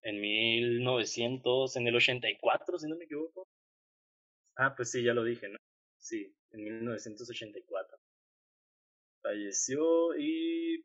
En 0.03 0.21
1900, 0.21 1.77
en 1.77 1.87
el 1.89 1.97
84, 1.97 2.79
si 2.79 2.89
no 2.89 2.97
me 2.97 3.05
equivoco. 3.05 3.49
Ah, 4.57 4.75
pues 4.75 4.91
sí, 4.91 5.03
ya 5.03 5.13
lo 5.13 5.25
dije, 5.25 5.49
¿no? 5.49 5.59
Sí, 5.99 6.35
en 6.53 6.65
1984. 6.65 7.99
falleció 9.23 10.17
y 10.17 10.85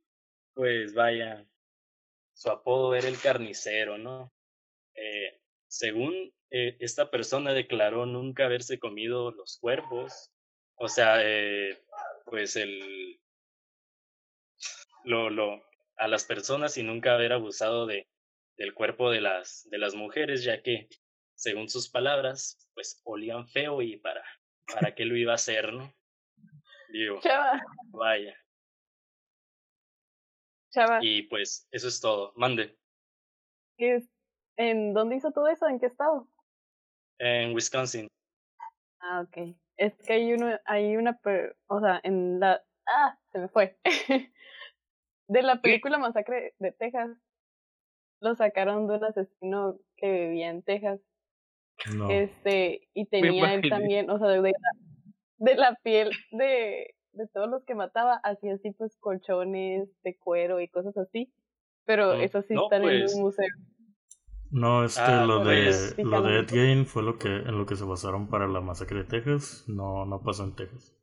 pues 0.54 0.94
vaya, 0.94 1.46
su 2.42 2.50
apodo 2.50 2.96
era 2.96 3.08
el 3.08 3.20
carnicero, 3.20 4.00
¿no? 4.00 4.34
Eh, 4.96 5.40
según 5.68 6.34
eh, 6.50 6.76
esta 6.80 7.12
persona 7.12 7.54
declaró 7.54 8.08
nunca 8.08 8.46
haberse 8.46 8.80
comido 8.80 9.30
los 9.30 9.60
cuerpos, 9.60 10.32
o 10.74 10.88
sea, 10.88 11.18
eh, 11.24 11.84
pues 12.26 12.56
el 12.56 13.22
lo, 15.04 15.30
lo 15.30 15.64
a 15.98 16.08
las 16.08 16.24
personas 16.24 16.80
y 16.80 16.84
nunca 16.84 17.14
haber 17.14 17.32
abusado 17.32 17.86
de 17.86 18.08
del 18.58 18.74
cuerpo 18.74 19.12
de 19.12 19.22
las 19.22 19.68
de 19.70 19.78
las 19.78 19.94
mujeres, 19.94 20.44
ya 20.44 20.64
que 20.64 20.90
según 21.36 21.70
sus 21.70 21.92
palabras, 21.92 22.68
pues 22.74 23.02
olían 23.04 23.48
feo 23.50 23.84
y 23.84 23.98
para 23.98 24.24
para 24.74 24.96
qué 24.96 25.06
lo 25.06 25.16
iba 25.16 25.34
a 25.34 25.36
hacer, 25.36 25.74
¿no? 25.74 25.94
Digo, 26.90 27.20
Chava, 27.22 27.62
vaya. 27.92 28.36
Chava, 30.72 31.00
Y 31.02 31.24
pues 31.24 31.68
eso 31.72 31.88
es 31.88 32.00
todo. 32.02 32.34
Mande. 32.36 32.78
¿qué 33.78 33.96
es- 33.96 34.10
¿en 34.58 34.94
dónde 34.94 35.16
hizo 35.16 35.32
todo 35.32 35.48
eso? 35.48 35.68
¿En 35.68 35.80
qué 35.80 35.88
estado? 35.88 36.28
En 37.20 37.54
Wisconsin. 37.54 38.08
Ah, 39.00 39.22
ok. 39.22 39.56
Es 39.78 39.94
que 40.06 40.14
hay 40.14 40.34
uno, 40.34 40.60
hay 40.66 40.96
una, 40.98 41.18
per- 41.18 41.58
o 41.68 41.80
sea, 41.80 42.00
en 42.04 42.40
la, 42.40 42.64
ah, 42.88 43.18
se 43.32 43.40
me 43.40 43.48
fue. 43.48 43.78
de 45.28 45.42
la 45.42 45.62
película 45.62 45.98
Masacre 45.98 46.54
de 46.60 46.72
Texas, 46.72 47.10
lo 48.22 48.36
sacaron 48.36 48.88
de 48.88 48.98
un 48.98 49.04
asesino 49.06 49.80
que 49.98 50.12
vivía 50.28 50.50
en 50.50 50.62
Texas, 50.62 51.00
No. 51.96 52.10
este, 52.12 52.88
y 52.94 53.06
tenía 53.08 53.54
él 53.56 53.68
también, 53.70 54.10
o 54.12 54.20
sea, 54.20 54.28
de 54.28 54.42
la, 54.42 54.72
de 55.38 55.56
la 55.56 55.76
piel 55.82 56.12
de, 56.32 56.94
de 57.14 57.28
todos 57.28 57.50
los 57.50 57.64
que 57.66 57.76
mataba, 57.76 58.20
hacía 58.24 58.54
así 58.54 58.72
pues 58.72 58.98
colchones 59.00 59.90
de 60.04 60.18
cuero 60.18 60.60
y 60.60 60.68
cosas 60.68 60.98
así, 60.98 61.34
pero 61.86 62.14
eso 62.14 62.42
sí 62.42 62.54
no, 62.54 62.64
están 62.64 62.82
pues. 62.82 63.12
en 63.12 63.18
un 63.18 63.24
museo. 63.26 63.48
No, 64.52 64.84
este, 64.84 65.02
Ah, 65.02 65.24
lo, 65.26 65.46
de, 65.46 65.64
pues, 65.64 65.98
lo 65.98 66.22
de 66.22 66.40
Ed 66.40 66.86
fue 66.86 67.04
lo 67.04 67.18
que, 67.18 67.30
en 67.30 67.58
lo 67.58 67.66
que 67.66 67.78
se 67.78 67.86
basaron 67.86 68.30
para 68.30 68.48
la 68.48 68.60
masacre 68.60 69.00
de 69.00 69.06
Texas. 69.06 69.64
No, 69.68 70.06
no 70.06 70.22
pasó 70.22 70.44
en 70.44 70.56
Texas. 70.56 70.94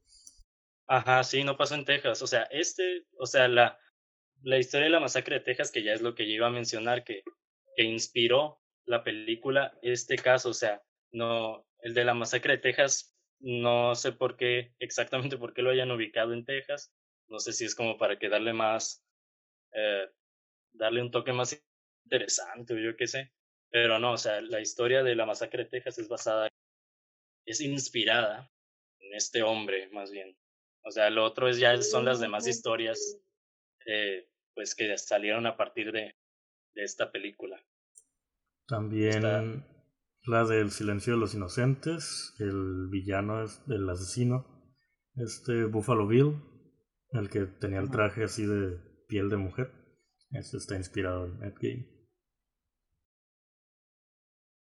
Ajá, 0.86 1.24
sí, 1.24 1.44
no 1.44 1.56
pasó 1.56 1.74
en 1.74 1.86
Texas. 1.86 2.20
O 2.20 2.26
sea, 2.26 2.42
este, 2.50 3.06
o 3.18 3.24
sea, 3.24 3.48
la, 3.48 3.78
la 4.42 4.58
historia 4.58 4.84
de 4.84 4.90
la 4.90 5.00
masacre 5.00 5.36
de 5.36 5.44
Texas, 5.44 5.72
que 5.72 5.82
ya 5.82 5.94
es 5.94 6.02
lo 6.02 6.14
que 6.14 6.26
yo 6.26 6.34
iba 6.34 6.46
a 6.48 6.50
mencionar, 6.50 7.04
que, 7.04 7.22
que 7.74 7.84
inspiró 7.84 8.60
la 8.84 9.02
película, 9.02 9.78
este 9.82 10.16
caso, 10.16 10.50
o 10.50 10.54
sea, 10.54 10.82
no, 11.10 11.66
el 11.80 11.94
de 11.94 12.04
la 12.04 12.14
masacre 12.14 12.54
de 12.54 12.62
Texas, 12.62 13.17
no 13.40 13.94
sé 13.94 14.12
por 14.12 14.36
qué, 14.36 14.74
exactamente 14.78 15.36
por 15.36 15.54
qué 15.54 15.62
lo 15.62 15.70
hayan 15.70 15.90
ubicado 15.90 16.32
en 16.32 16.44
Texas. 16.44 16.92
No 17.28 17.38
sé 17.38 17.52
si 17.52 17.64
es 17.64 17.74
como 17.74 17.98
para 17.98 18.18
que 18.18 18.28
darle 18.28 18.52
más, 18.52 19.04
eh, 19.72 20.08
darle 20.72 21.02
un 21.02 21.10
toque 21.10 21.32
más 21.32 21.60
interesante 22.04 22.74
o 22.74 22.78
yo 22.78 22.96
qué 22.96 23.06
sé. 23.06 23.32
Pero 23.70 23.98
no, 23.98 24.12
o 24.12 24.18
sea, 24.18 24.40
la 24.40 24.60
historia 24.60 25.02
de 25.02 25.14
la 25.14 25.26
masacre 25.26 25.64
de 25.64 25.70
Texas 25.70 25.98
es 25.98 26.08
basada, 26.08 26.48
es 27.46 27.60
inspirada 27.60 28.50
en 29.00 29.14
este 29.14 29.42
hombre, 29.42 29.88
más 29.90 30.10
bien. 30.10 30.36
O 30.84 30.90
sea, 30.90 31.10
lo 31.10 31.24
otro 31.24 31.48
es 31.48 31.58
ya 31.58 31.80
son 31.82 32.04
las 32.04 32.18
demás 32.18 32.46
historias, 32.46 33.18
eh, 33.84 34.26
pues 34.54 34.74
que 34.74 34.96
salieron 34.96 35.46
a 35.46 35.56
partir 35.56 35.92
de, 35.92 36.16
de 36.74 36.82
esta 36.82 37.12
película. 37.12 37.62
También 38.66 39.24
Está- 39.24 39.77
la 40.28 40.44
del 40.44 40.70
silencio 40.70 41.14
de 41.14 41.18
los 41.20 41.34
inocentes, 41.34 42.34
el 42.38 42.88
villano 42.90 43.42
es 43.42 43.62
el 43.68 43.88
asesino, 43.88 44.46
este 45.16 45.64
Buffalo 45.64 46.06
Bill, 46.06 46.36
el 47.12 47.28
que 47.30 47.46
tenía 47.46 47.80
el 47.80 47.90
traje 47.90 48.24
así 48.24 48.44
de 48.46 48.78
piel 49.08 49.28
de 49.30 49.36
mujer. 49.38 49.72
Este 50.30 50.58
está 50.58 50.76
inspirado 50.76 51.26
en 51.26 51.42
Ed 51.44 51.54
Gein. 51.58 51.86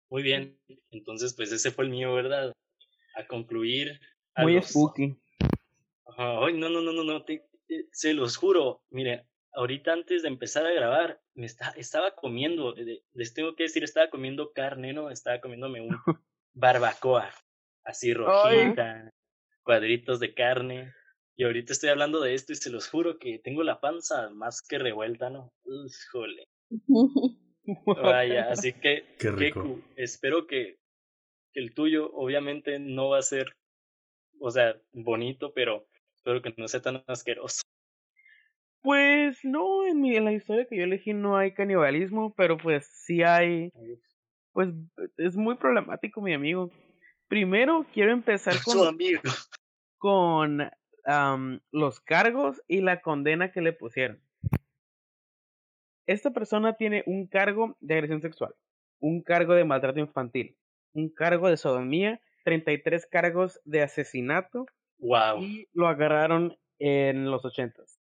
Muy 0.10 0.24
bien, 0.24 0.58
entonces 0.92 1.34
pues 1.36 1.52
ese 1.52 1.72
fue 1.72 1.84
el 1.86 1.92
mío, 1.92 2.14
¿verdad? 2.14 2.54
A 3.16 3.28
concluir. 3.28 4.00
a 4.36 4.44
Muy 4.44 4.56
los- 4.56 4.68
spooky. 4.70 5.20
Ajá, 6.06 6.46
Ay, 6.46 6.58
no, 6.58 6.70
no, 6.70 6.82
no, 6.82 6.94
no, 6.94 7.04
no, 7.04 7.26
te- 7.26 7.44
te- 7.68 7.88
se 7.92 8.14
los 8.14 8.38
juro. 8.38 8.84
Mire, 8.90 9.28
ahorita 9.58 9.92
antes 9.94 10.22
de 10.22 10.28
empezar 10.28 10.66
a 10.66 10.72
grabar, 10.72 11.20
me 11.34 11.46
está, 11.48 11.72
estaba 11.72 12.14
comiendo, 12.16 12.76
les 13.14 13.34
tengo 13.34 13.56
que 13.56 13.64
decir, 13.64 13.84
estaba 13.84 14.10
comiendo 14.10 14.52
carne, 14.54 14.94
¿no? 14.94 15.10
Estaba 15.10 15.42
comiéndome 15.42 15.82
un 15.82 15.90
barbacoa, 16.54 17.34
así 17.84 18.14
rojita, 18.14 19.10
cuadritos 19.64 20.20
de 20.20 20.34
carne. 20.34 20.94
Y 21.36 21.44
ahorita 21.44 21.74
estoy 21.74 21.90
hablando 21.90 22.20
de 22.22 22.34
esto 22.34 22.54
y 22.54 22.56
se 22.56 22.70
los 22.72 22.88
juro 22.90 23.20
que 23.20 23.40
tengo 23.40 23.64
la 23.64 23.80
panza 23.80 24.30
más 24.30 24.62
que 24.62 24.78
revuelta, 24.80 25.30
¿no? 25.30 25.52
Híjole. 25.66 26.48
Vaya, 28.02 28.50
así 28.50 28.74
que, 28.74 29.06
Qué 29.20 29.32
rico. 29.32 29.62
cu- 29.64 29.82
espero 29.96 30.48
que, 30.48 30.80
que 31.54 31.60
el 31.60 31.74
tuyo 31.74 32.12
obviamente 32.14 32.80
no 32.80 33.10
va 33.10 33.20
a 33.20 33.22
ser, 33.24 33.54
o 34.40 34.50
sea, 34.52 34.80
bonito, 34.94 35.54
pero 35.54 35.88
espero 36.16 36.42
que 36.42 36.54
no 36.58 36.68
sea 36.68 36.82
tan 36.82 37.04
asqueroso. 37.08 37.62
Pues 38.88 39.44
no, 39.44 39.86
en, 39.86 40.00
mi, 40.00 40.16
en 40.16 40.24
la 40.24 40.32
historia 40.32 40.66
que 40.66 40.78
yo 40.78 40.86
elegí 40.86 41.14
no 41.14 41.36
hay 41.36 41.52
canibalismo, 41.54 42.34
pero 42.38 42.56
pues 42.56 42.88
sí 42.88 43.22
hay, 43.22 43.74
pues 44.54 44.70
es 45.18 45.36
muy 45.36 45.56
problemático, 45.56 46.22
mi 46.22 46.34
amigo. 46.34 46.72
Primero 47.28 47.86
quiero 47.94 48.14
empezar 48.14 48.54
con, 48.64 48.88
amigo. 48.88 49.22
con 49.98 50.72
los 51.74 52.00
cargos 52.00 52.62
y 52.66 52.80
la 52.80 53.02
condena 53.02 53.52
que 53.52 53.60
le 53.60 53.74
pusieron. 53.74 54.22
Esta 56.06 56.32
persona 56.32 56.78
tiene 56.78 57.04
un 57.08 57.28
cargo 57.28 57.76
de 57.82 57.96
agresión 57.96 58.22
sexual, 58.22 58.56
un 59.02 59.22
cargo 59.22 59.54
de 59.54 59.66
maltrato 59.66 60.00
infantil, 60.00 60.56
un 60.94 61.10
cargo 61.10 61.50
de 61.50 61.58
sodomía, 61.58 62.22
33 62.46 63.06
cargos 63.06 63.60
de 63.66 63.82
asesinato 63.82 64.66
Wow. 65.00 65.44
y 65.44 65.68
lo 65.74 65.90
agarraron 65.90 66.58
en 66.80 67.30
los 67.30 67.44
ochentas. 67.44 67.97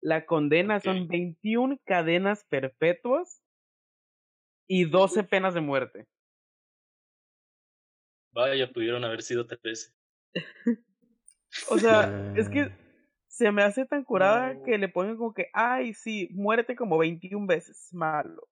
La 0.00 0.26
condena 0.26 0.80
son 0.80 1.08
21 1.08 1.78
cadenas 1.84 2.44
perpetuas 2.48 3.42
y 4.68 4.84
12 4.84 5.24
penas 5.24 5.54
de 5.54 5.60
muerte. 5.60 6.06
Vaya, 8.32 8.70
pudieron 8.72 9.04
haber 9.04 9.22
sido 9.22 9.46
13. 9.46 9.92
O 11.70 11.78
sea, 11.78 12.32
es 12.36 12.48
que 12.48 12.70
se 13.26 13.50
me 13.50 13.62
hace 13.62 13.86
tan 13.86 14.04
curada 14.04 14.54
No. 14.54 14.62
que 14.64 14.78
le 14.78 14.88
pongan 14.88 15.16
como 15.16 15.32
que, 15.32 15.46
ay, 15.52 15.94
sí, 15.94 16.28
muérete 16.32 16.76
como 16.76 16.98
21 16.98 17.46
veces, 17.46 17.88
malo. 17.92 18.48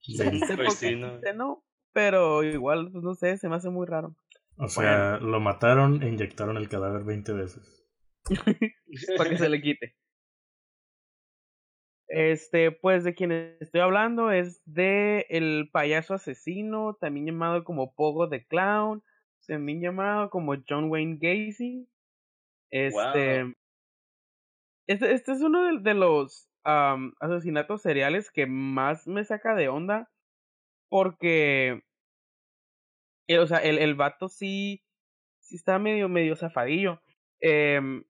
sí. 0.00 0.16
Pues 0.56 0.74
sí, 0.74 0.96
no, 0.96 1.64
pero 1.92 2.42
igual, 2.42 2.90
pues 2.90 3.04
no 3.04 3.14
sé, 3.14 3.36
se 3.38 3.48
me 3.48 3.56
hace 3.56 3.70
muy 3.70 3.86
raro. 3.86 4.16
O 4.56 4.68
sea, 4.68 5.18
lo 5.18 5.40
mataron 5.40 6.02
e 6.02 6.08
inyectaron 6.08 6.56
el 6.56 6.68
cadáver 6.68 7.04
20 7.04 7.32
veces. 7.32 7.86
para 9.16 9.30
que 9.30 9.38
se 9.38 9.48
le 9.48 9.62
quite. 9.62 9.96
Este, 12.14 12.72
pues 12.72 13.04
de 13.04 13.14
quien 13.14 13.32
estoy 13.60 13.80
hablando 13.80 14.30
es 14.30 14.60
de 14.66 15.24
el 15.30 15.70
payaso 15.72 16.12
asesino, 16.14 16.94
también 17.00 17.24
llamado 17.26 17.64
como 17.64 17.94
Pogo 17.94 18.28
the 18.28 18.46
Clown, 18.46 19.02
también 19.46 19.80
llamado 19.80 20.28
como 20.30 20.54
John 20.68 20.90
Wayne 20.90 21.16
Gacy. 21.18 21.88
Este, 22.70 23.42
Wow. 23.42 23.52
este, 24.86 25.12
este 25.12 25.32
es 25.32 25.40
uno 25.42 25.64
de, 25.64 25.80
de 25.80 25.94
los 25.94 26.48
asesinatos 26.64 27.82
seriales 27.82 28.30
que 28.30 28.46
más 28.46 29.06
me 29.08 29.24
saca 29.24 29.54
de 29.54 29.68
onda 29.68 30.10
porque, 30.90 31.82
eh, 33.28 33.38
o 33.38 33.46
sea, 33.46 33.58
el, 33.58 33.78
el 33.78 33.94
vato 33.94 34.28
sí, 34.28 34.82
sí 35.40 35.56
está 35.56 35.78
medio, 35.78 36.08
medio 36.08 36.36
zafadillo. 36.36 37.02
Em, 37.40 38.04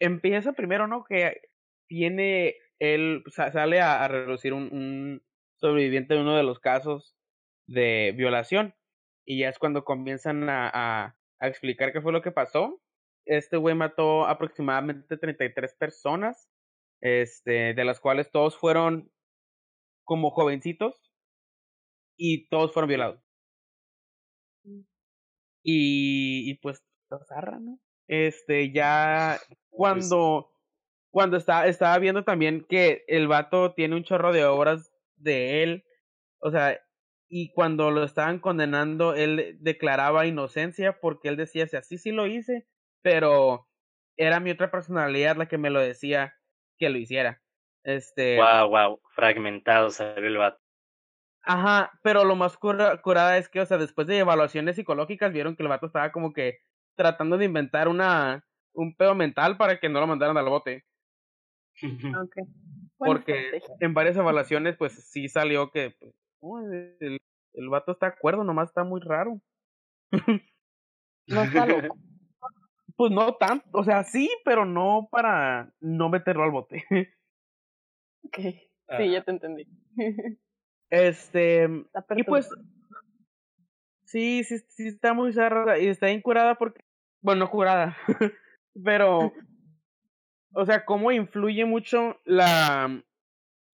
empieza 0.00 0.52
primero, 0.54 0.86
¿no? 0.88 1.04
Que 1.04 1.42
tiene, 1.88 2.56
él 2.78 3.22
sa- 3.28 3.50
sale 3.52 3.80
a, 3.80 4.04
a 4.04 4.08
relucir 4.08 4.52
un, 4.52 4.64
un 4.72 5.22
sobreviviente 5.56 6.14
de 6.14 6.20
uno 6.20 6.36
de 6.36 6.42
los 6.44 6.60
casos 6.60 7.16
de 7.66 8.14
violación. 8.16 8.74
Y 9.26 9.40
ya 9.40 9.48
es 9.50 9.58
cuando 9.58 9.84
comienzan 9.84 10.48
a, 10.48 10.70
a, 10.72 11.18
a 11.40 11.48
explicar 11.48 11.92
qué 11.92 12.00
fue 12.00 12.12
lo 12.12 12.22
que 12.22 12.30
pasó. 12.32 12.80
Este 13.26 13.56
güey 13.58 13.74
mató 13.74 14.26
aproximadamente 14.26 15.18
33 15.18 15.74
personas, 15.74 16.48
este, 17.02 17.74
de 17.74 17.84
las 17.84 18.00
cuales 18.00 18.30
todos 18.30 18.56
fueron 18.56 19.12
como 20.04 20.30
jovencitos 20.30 21.12
y 22.16 22.48
todos 22.48 22.72
fueron 22.72 22.88
violados. 22.88 23.22
Y, 25.62 26.50
y 26.50 26.54
pues, 26.54 26.82
lo 27.10 27.22
zarra, 27.24 27.58
¿no? 27.58 27.78
Este, 28.08 28.72
ya 28.72 29.38
cuando, 29.68 30.50
cuando 31.10 31.36
está, 31.36 31.66
estaba 31.66 31.98
viendo 31.98 32.24
también 32.24 32.66
que 32.68 33.04
el 33.08 33.28
vato 33.28 33.74
tiene 33.74 33.96
un 33.96 34.04
chorro 34.04 34.32
de 34.32 34.44
obras 34.44 34.92
de 35.16 35.62
él, 35.62 35.84
o 36.40 36.50
sea, 36.50 36.78
y 37.28 37.52
cuando 37.52 37.90
lo 37.90 38.04
estaban 38.04 38.38
condenando, 38.38 39.14
él 39.14 39.58
declaraba 39.60 40.26
inocencia 40.26 40.98
porque 41.00 41.28
él 41.28 41.36
decía, 41.36 41.66
si 41.66 41.76
así 41.76 41.98
sí 41.98 42.10
lo 42.10 42.26
hice, 42.26 42.66
pero 43.02 43.68
era 44.16 44.40
mi 44.40 44.50
otra 44.50 44.70
personalidad 44.70 45.36
la 45.36 45.46
que 45.46 45.58
me 45.58 45.70
lo 45.70 45.80
decía 45.80 46.34
que 46.78 46.88
lo 46.90 46.98
hiciera. 46.98 47.42
Este. 47.84 48.36
Wow, 48.36 48.68
wow, 48.70 49.00
fragmentado 49.14 49.90
salió 49.90 50.26
el 50.26 50.36
vato. 50.36 50.58
Ajá, 51.42 51.92
pero 52.02 52.24
lo 52.24 52.36
más 52.36 52.56
cura 52.56 53.00
curada 53.00 53.38
es 53.38 53.48
que, 53.48 53.60
o 53.60 53.66
sea, 53.66 53.78
después 53.78 54.06
de 54.06 54.18
evaluaciones 54.18 54.76
psicológicas 54.76 55.32
vieron 55.32 55.56
que 55.56 55.62
el 55.62 55.68
vato 55.68 55.86
estaba 55.86 56.12
como 56.12 56.32
que 56.32 56.58
tratando 56.96 57.38
de 57.38 57.44
inventar 57.44 57.88
una 57.88 58.44
un 58.74 58.94
pedo 58.94 59.14
mental 59.14 59.56
para 59.56 59.78
que 59.80 59.88
no 59.88 60.00
lo 60.00 60.06
mandaran 60.06 60.36
al 60.36 60.48
bote. 60.48 60.84
Okay. 61.82 62.44
Porque 62.96 63.60
en 63.80 63.94
varias 63.94 64.16
evaluaciones, 64.16 64.76
pues 64.76 64.92
sí 65.10 65.28
salió 65.28 65.70
que 65.70 65.94
pues, 66.40 66.64
el, 67.00 67.18
el 67.54 67.68
vato 67.68 67.92
está 67.92 68.06
acuerdo, 68.06 68.44
nomás 68.44 68.68
está 68.68 68.84
muy 68.84 69.00
raro. 69.00 69.40
no 71.28 71.42
está 71.42 71.66
loco. 71.66 71.96
Pues 72.96 73.12
no 73.12 73.36
tanto, 73.36 73.64
o 73.74 73.84
sea, 73.84 74.02
sí, 74.02 74.28
pero 74.44 74.64
no 74.64 75.08
para 75.08 75.72
no 75.78 76.08
meterlo 76.08 76.42
al 76.42 76.50
bote. 76.50 76.84
ok, 78.24 78.38
sí, 78.96 79.10
ya 79.12 79.22
te 79.22 79.30
entendí. 79.30 79.68
este, 80.90 81.68
y 82.16 82.24
pues, 82.24 82.50
sí, 84.04 84.42
sí, 84.42 84.58
sí 84.70 84.88
está 84.88 85.14
muy 85.14 85.32
cerrada 85.32 85.78
y 85.78 85.86
está 85.86 86.10
incurada 86.10 86.56
porque, 86.56 86.82
bueno, 87.22 87.44
no 87.44 87.50
curada, 87.52 87.96
pero, 88.84 89.32
o 90.54 90.64
sea, 90.66 90.84
cómo 90.84 91.12
influye 91.12 91.64
mucho 91.64 92.20
la, 92.24 93.02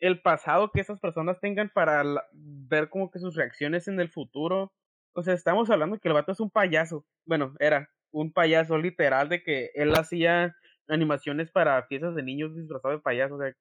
el 0.00 0.20
pasado 0.22 0.70
que 0.72 0.80
esas 0.80 1.00
personas 1.00 1.40
tengan 1.40 1.70
para 1.70 2.02
ver 2.32 2.88
como 2.88 3.10
que 3.10 3.18
sus 3.18 3.36
reacciones 3.36 3.88
en 3.88 4.00
el 4.00 4.10
futuro. 4.10 4.72
O 5.14 5.22
sea, 5.22 5.34
estamos 5.34 5.70
hablando 5.70 5.98
que 5.98 6.08
el 6.08 6.14
vato 6.14 6.32
es 6.32 6.40
un 6.40 6.50
payaso. 6.50 7.04
Bueno, 7.26 7.54
era 7.58 7.90
un 8.12 8.32
payaso 8.32 8.78
literal 8.78 9.28
de 9.28 9.42
que 9.42 9.70
él 9.74 9.94
hacía 9.94 10.54
animaciones 10.88 11.50
para 11.50 11.86
piezas 11.88 12.14
de 12.14 12.22
niños 12.22 12.56
disfrazados 12.56 12.98
de 12.98 13.02
payaso. 13.02 13.36
O 13.36 13.38
sea, 13.38 13.52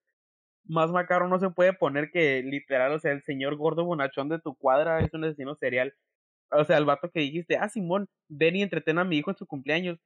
más 0.66 0.92
macaro 0.92 1.28
no 1.28 1.40
se 1.40 1.50
puede 1.50 1.74
poner 1.74 2.12
que 2.12 2.44
literal, 2.44 2.94
o 2.94 3.00
sea, 3.00 3.12
el 3.12 3.24
señor 3.24 3.56
gordo 3.58 3.86
bonachón 3.86 4.30
de 4.30 4.40
tu 4.40 4.56
cuadra 4.56 5.00
es 5.02 5.14
un 5.14 5.24
asesino 5.26 5.56
serial. 5.56 5.94
O 6.52 6.64
sea, 6.66 6.78
el 6.78 6.86
vato 6.86 7.12
que 7.12 7.22
dijiste, 7.22 7.58
ah, 7.58 7.70
Simón, 7.70 8.08
ven 8.30 8.56
y 8.56 8.64
entretén 8.64 9.00
a 9.00 9.04
mi 9.04 9.18
hijo 9.18 9.32
en 9.32 9.38
su 9.38 9.48
cumpleaños. 9.48 10.00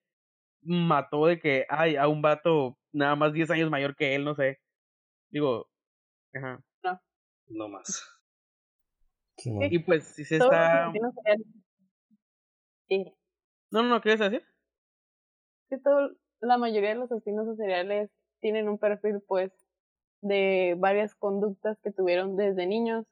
Mató 0.63 1.28
de 1.28 1.39
que, 1.39 1.66
ay, 1.70 1.96
a 1.98 2.08
un 2.08 2.22
vato 2.22 2.78
nada 2.93 3.15
más 3.15 3.34
10 3.34 3.49
años 3.51 3.69
mayor 3.69 3.95
que 3.95 4.15
él, 4.15 4.23
no 4.23 4.36
sé. 4.36 4.60
Digo, 5.29 5.67
ajá. 6.34 6.63
No. 6.84 7.01
No 7.47 7.67
más. 7.67 8.08
Y 9.38 9.79
pues, 9.79 10.06
si 10.06 10.23
se 10.23 10.38
está. 10.38 10.91
Sí. 12.88 13.13
No, 13.71 13.84
no, 13.84 13.99
¿qué 13.99 14.15
quieres 14.15 14.19
decir? 14.19 14.47
Que 15.69 15.79
todo, 15.79 16.12
la 16.39 16.58
mayoría 16.58 16.89
de 16.89 16.95
los 16.95 17.12
asesinos 17.12 17.58
seriales 17.58 18.12
tienen 18.39 18.69
un 18.69 18.77
perfil, 18.77 19.21
pues, 19.27 19.51
de 20.21 20.75
varias 20.77 21.15
conductas 21.15 21.79
que 21.82 21.91
tuvieron 21.91 22.38
desde 22.38 22.67
niños, 22.67 23.06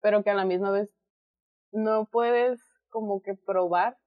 pero 0.00 0.24
que 0.24 0.30
a 0.30 0.34
la 0.34 0.44
misma 0.44 0.70
vez 0.70 0.90
no 1.72 2.06
puedes 2.06 2.60
como 2.88 3.22
que 3.22 3.34
probar 3.34 3.98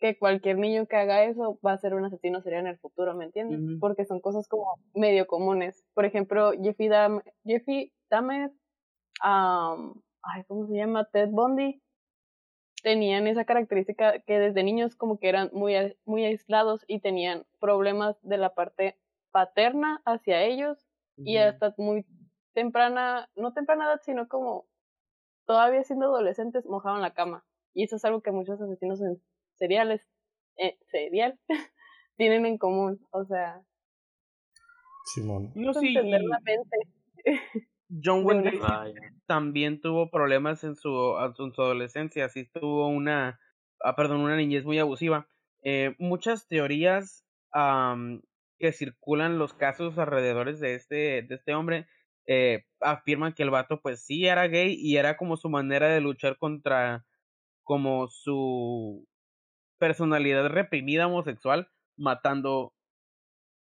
que 0.00 0.18
cualquier 0.18 0.58
niño 0.58 0.86
que 0.86 0.96
haga 0.96 1.24
eso 1.24 1.58
va 1.64 1.72
a 1.72 1.78
ser 1.78 1.94
un 1.94 2.04
asesino 2.04 2.40
serial 2.40 2.62
en 2.62 2.68
el 2.68 2.78
futuro, 2.78 3.14
¿me 3.14 3.26
entiendes? 3.26 3.60
Porque 3.80 4.04
son 4.04 4.20
cosas 4.20 4.48
como 4.48 4.78
medio 4.94 5.26
comunes. 5.26 5.84
Por 5.94 6.04
ejemplo, 6.04 6.52
Jeffy 6.60 6.88
Dahmer, 6.88 7.22
Jeffy 7.44 7.92
Dahmer 8.08 8.50
um, 9.24 9.94
ay, 10.22 10.44
¿cómo 10.46 10.66
se 10.66 10.74
llama? 10.74 11.04
Ted 11.04 11.28
Bundy, 11.30 11.82
tenían 12.82 13.26
esa 13.26 13.44
característica 13.44 14.20
que 14.20 14.38
desde 14.38 14.62
niños 14.62 14.96
como 14.96 15.18
que 15.18 15.28
eran 15.28 15.50
muy, 15.52 15.74
muy 16.04 16.24
aislados 16.24 16.84
y 16.86 17.00
tenían 17.00 17.44
problemas 17.58 18.16
de 18.22 18.38
la 18.38 18.54
parte 18.54 18.98
paterna 19.32 20.02
hacia 20.04 20.42
ellos 20.42 20.86
y 21.16 21.36
hasta 21.36 21.74
muy 21.76 22.06
temprana, 22.54 23.28
no 23.36 23.52
temprana 23.52 23.84
edad, 23.84 24.00
sino 24.02 24.26
como 24.28 24.66
todavía 25.46 25.84
siendo 25.84 26.06
adolescentes 26.06 26.64
mojaban 26.64 27.02
la 27.02 27.12
cama. 27.12 27.44
Y 27.74 27.84
eso 27.84 27.96
es 27.96 28.04
algo 28.04 28.22
que 28.22 28.32
muchos 28.32 28.60
asesinos 28.60 29.00
seriales, 29.60 30.00
eh, 30.56 30.76
serial, 30.90 31.38
tienen 32.16 32.46
en 32.46 32.58
común. 32.58 32.98
O 33.12 33.24
sea, 33.24 33.62
Simón. 35.14 35.52
No, 35.54 35.72
sí. 35.74 35.88
entender 35.88 36.22
la 36.22 36.40
mente. 36.40 36.76
John 38.02 38.24
Wayne 38.24 38.58
también 39.26 39.80
tuvo 39.80 40.10
problemas 40.10 40.64
en 40.64 40.74
su, 40.74 41.16
en 41.18 41.52
su 41.52 41.62
adolescencia, 41.62 42.28
sí 42.28 42.48
tuvo 42.52 42.88
una, 42.88 43.38
ah, 43.84 43.94
perdón, 43.94 44.22
una 44.22 44.36
niñez 44.36 44.64
muy 44.64 44.78
abusiva. 44.78 45.28
Eh, 45.62 45.94
muchas 45.98 46.48
teorías 46.48 47.24
que 48.58 48.72
circulan 48.72 49.38
los 49.38 49.52
casos 49.54 49.98
alrededores 49.98 50.60
de 50.60 50.74
este, 50.74 51.22
de 51.22 51.34
este 51.34 51.54
hombre 51.54 51.86
eh, 52.26 52.64
afirman 52.80 53.32
que 53.32 53.42
el 53.42 53.50
vato 53.50 53.80
pues 53.80 54.04
sí 54.04 54.26
era 54.26 54.46
gay 54.46 54.76
y 54.78 54.98
era 54.98 55.16
como 55.16 55.36
su 55.36 55.48
manera 55.48 55.88
de 55.88 56.00
luchar 56.00 56.38
contra 56.38 57.04
como 57.64 58.06
su 58.06 59.04
personalidad 59.80 60.46
reprimida 60.48 61.08
homosexual 61.08 61.68
matando 61.96 62.72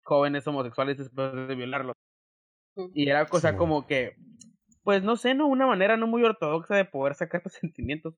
jóvenes 0.02 0.46
homosexuales 0.46 0.98
después 0.98 1.32
de 1.46 1.54
violarlos. 1.54 1.94
Y 2.94 3.08
era 3.08 3.26
cosa 3.26 3.56
como 3.56 3.86
que, 3.86 4.16
pues 4.82 5.02
no 5.02 5.16
sé, 5.16 5.34
no, 5.34 5.46
una 5.46 5.66
manera 5.66 5.96
no 5.96 6.06
muy 6.06 6.24
ortodoxa 6.24 6.74
de 6.74 6.84
poder 6.84 7.14
sacar 7.14 7.42
tus 7.42 7.52
sentimientos. 7.60 8.14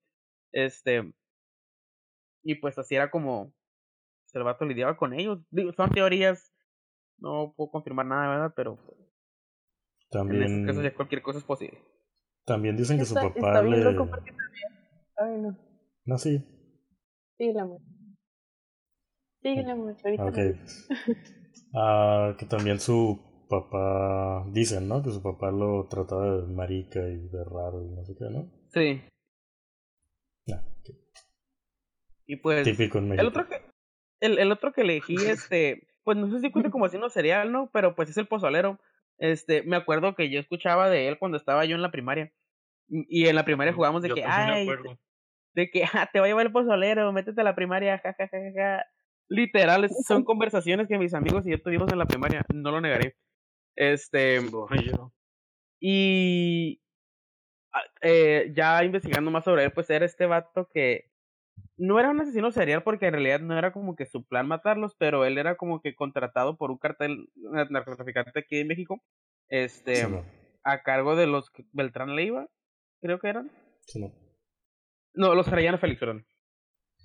Este. 0.53 1.13
Y 2.45 2.55
pues 2.57 2.79
así 2.79 2.95
era 2.95 3.11
como 3.11 3.53
el 4.33 4.43
vato 4.45 4.65
lidiaba 4.65 4.97
con 4.97 5.13
ellos. 5.13 5.41
Digo, 5.51 5.73
son 5.73 5.91
teorías, 5.91 6.53
no 7.19 7.53
puedo 7.57 7.71
confirmar 7.71 8.07
nada, 8.07 8.29
¿verdad? 8.29 8.53
Pero 8.57 8.79
también, 10.11 10.69
en 10.69 10.83
ya 10.83 10.95
cualquier 10.95 11.23
cosa 11.23 11.39
es 11.39 11.45
posible. 11.45 11.79
También 12.45 12.77
dicen 12.77 12.99
que 12.99 13.05
su 13.05 13.15
papá 13.15 13.63
le... 13.63 13.77
Ay, 15.17 15.39
no. 15.39 15.57
No, 16.05 16.19
sí. 16.19 16.45
Sí, 17.39 17.53
la 17.53 17.69
Sí, 19.43 19.57
la 19.57 19.73
ahorita. 19.73 20.25
Ok. 20.25 20.39
ah, 21.75 22.37
que 22.39 22.47
también 22.47 22.79
su 22.79 23.21
papá, 23.49 24.47
dicen, 24.53 24.89
¿no? 24.89 25.03
Que 25.03 25.11
su 25.11 25.23
papá 25.23 25.51
lo 25.51 25.87
trataba 25.89 26.37
de 26.37 26.47
marica 26.47 27.01
y 27.01 27.29
de 27.29 27.45
raro 27.45 27.85
y 27.85 27.91
no 27.91 28.05
sé 28.05 28.15
qué, 28.17 28.25
¿no? 28.31 28.51
Sí. 28.69 29.03
Y 32.27 32.37
pues... 32.37 32.65
Típico 32.65 32.99
en 32.99 33.13
El 33.13 33.27
otro 33.27 33.47
que, 33.47 33.61
el, 34.21 34.39
el 34.39 34.53
otro 34.53 34.73
que 34.73 34.83
elegí, 34.83 35.17
este, 35.27 35.87
pues 36.05 36.17
no 36.17 36.31
sé 36.31 36.41
si 36.41 36.51
cuenta 36.51 36.71
como 36.71 36.87
haciendo 36.87 37.11
serial, 37.11 37.53
¿no? 37.53 37.69
Pero 37.73 37.95
pues 37.95 38.09
es 38.09 38.17
el 38.17 38.27
pozolero. 38.27 38.81
Este, 39.19 39.63
me 39.63 39.77
acuerdo 39.77 40.15
que 40.15 40.31
yo 40.31 40.41
escuchaba 40.41 40.89
de 40.89 41.09
él 41.09 41.19
cuando 41.19 41.37
estaba 41.37 41.65
yo 41.65 41.77
en 41.77 41.83
la 41.83 41.91
primaria. 41.91 42.33
Y 42.89 43.27
en 43.27 43.37
la 43.37 43.45
primaria 43.45 43.73
jugamos 43.73 44.03
de 44.03 44.11
que, 44.11 44.25
ay, 44.25 44.67
de 45.55 45.71
que, 45.71 45.85
ah, 45.93 46.09
te 46.13 46.21
va 46.21 46.27
a 46.27 46.29
llevar 46.29 46.47
el 46.47 46.53
pozolero, 46.53 47.13
métete 47.13 47.41
a 47.41 47.45
la 47.45 47.55
primaria, 47.55 47.99
jajajaja. 47.99 48.85
Literal, 49.29 49.89
son 50.07 50.25
conversaciones 50.25 50.89
que 50.89 50.99
mis 50.99 51.15
amigos 51.15 51.47
y 51.47 51.51
yo 51.51 51.63
tuvimos 51.63 51.91
en 51.93 51.99
la 51.99 52.07
primaria, 52.07 52.45
no 52.53 52.71
lo 52.71 52.81
negaré. 52.81 53.17
Este. 53.77 54.41
Y. 55.81 56.81
Ah, 57.75 57.81
eh, 58.03 58.53
ya 58.55 58.85
investigando 58.85 59.31
más 59.31 59.45
sobre 59.45 59.65
él, 59.65 59.73
pues 59.73 59.89
era 59.89 60.05
este 60.05 60.27
vato 60.27 60.69
que 60.75 61.11
no 61.79 61.99
era 61.99 62.11
un 62.11 62.21
asesino 62.21 62.53
serial 62.53 62.83
porque 62.83 63.07
en 63.07 63.15
realidad 63.15 63.41
no 63.41 63.57
era 63.57 63.73
como 63.73 63.97
que 63.97 64.05
su 64.05 64.25
plan 64.25 64.47
matarlos, 64.47 64.95
pero 64.99 65.25
él 65.25 65.39
era 65.39 65.57
como 65.57 65.81
que 65.81 65.95
contratado 65.95 66.59
por 66.59 66.71
un 66.71 66.77
cartel 66.77 67.31
narcotraficante 67.71 68.39
aquí 68.39 68.59
en 68.59 68.69
México, 68.69 69.03
este, 69.49 70.07
a 70.65 70.83
cargo 70.83 71.17
de 71.17 71.27
los 71.27 71.51
Beltrán 71.73 72.15
Leiva, 72.15 72.49
creo 73.01 73.19
que 73.19 73.29
eran. 73.29 73.51
no. 73.95 74.13
Los 75.15 75.49
Arellano 75.49 75.79
Félix, 75.79 76.01
perdón. 76.01 76.27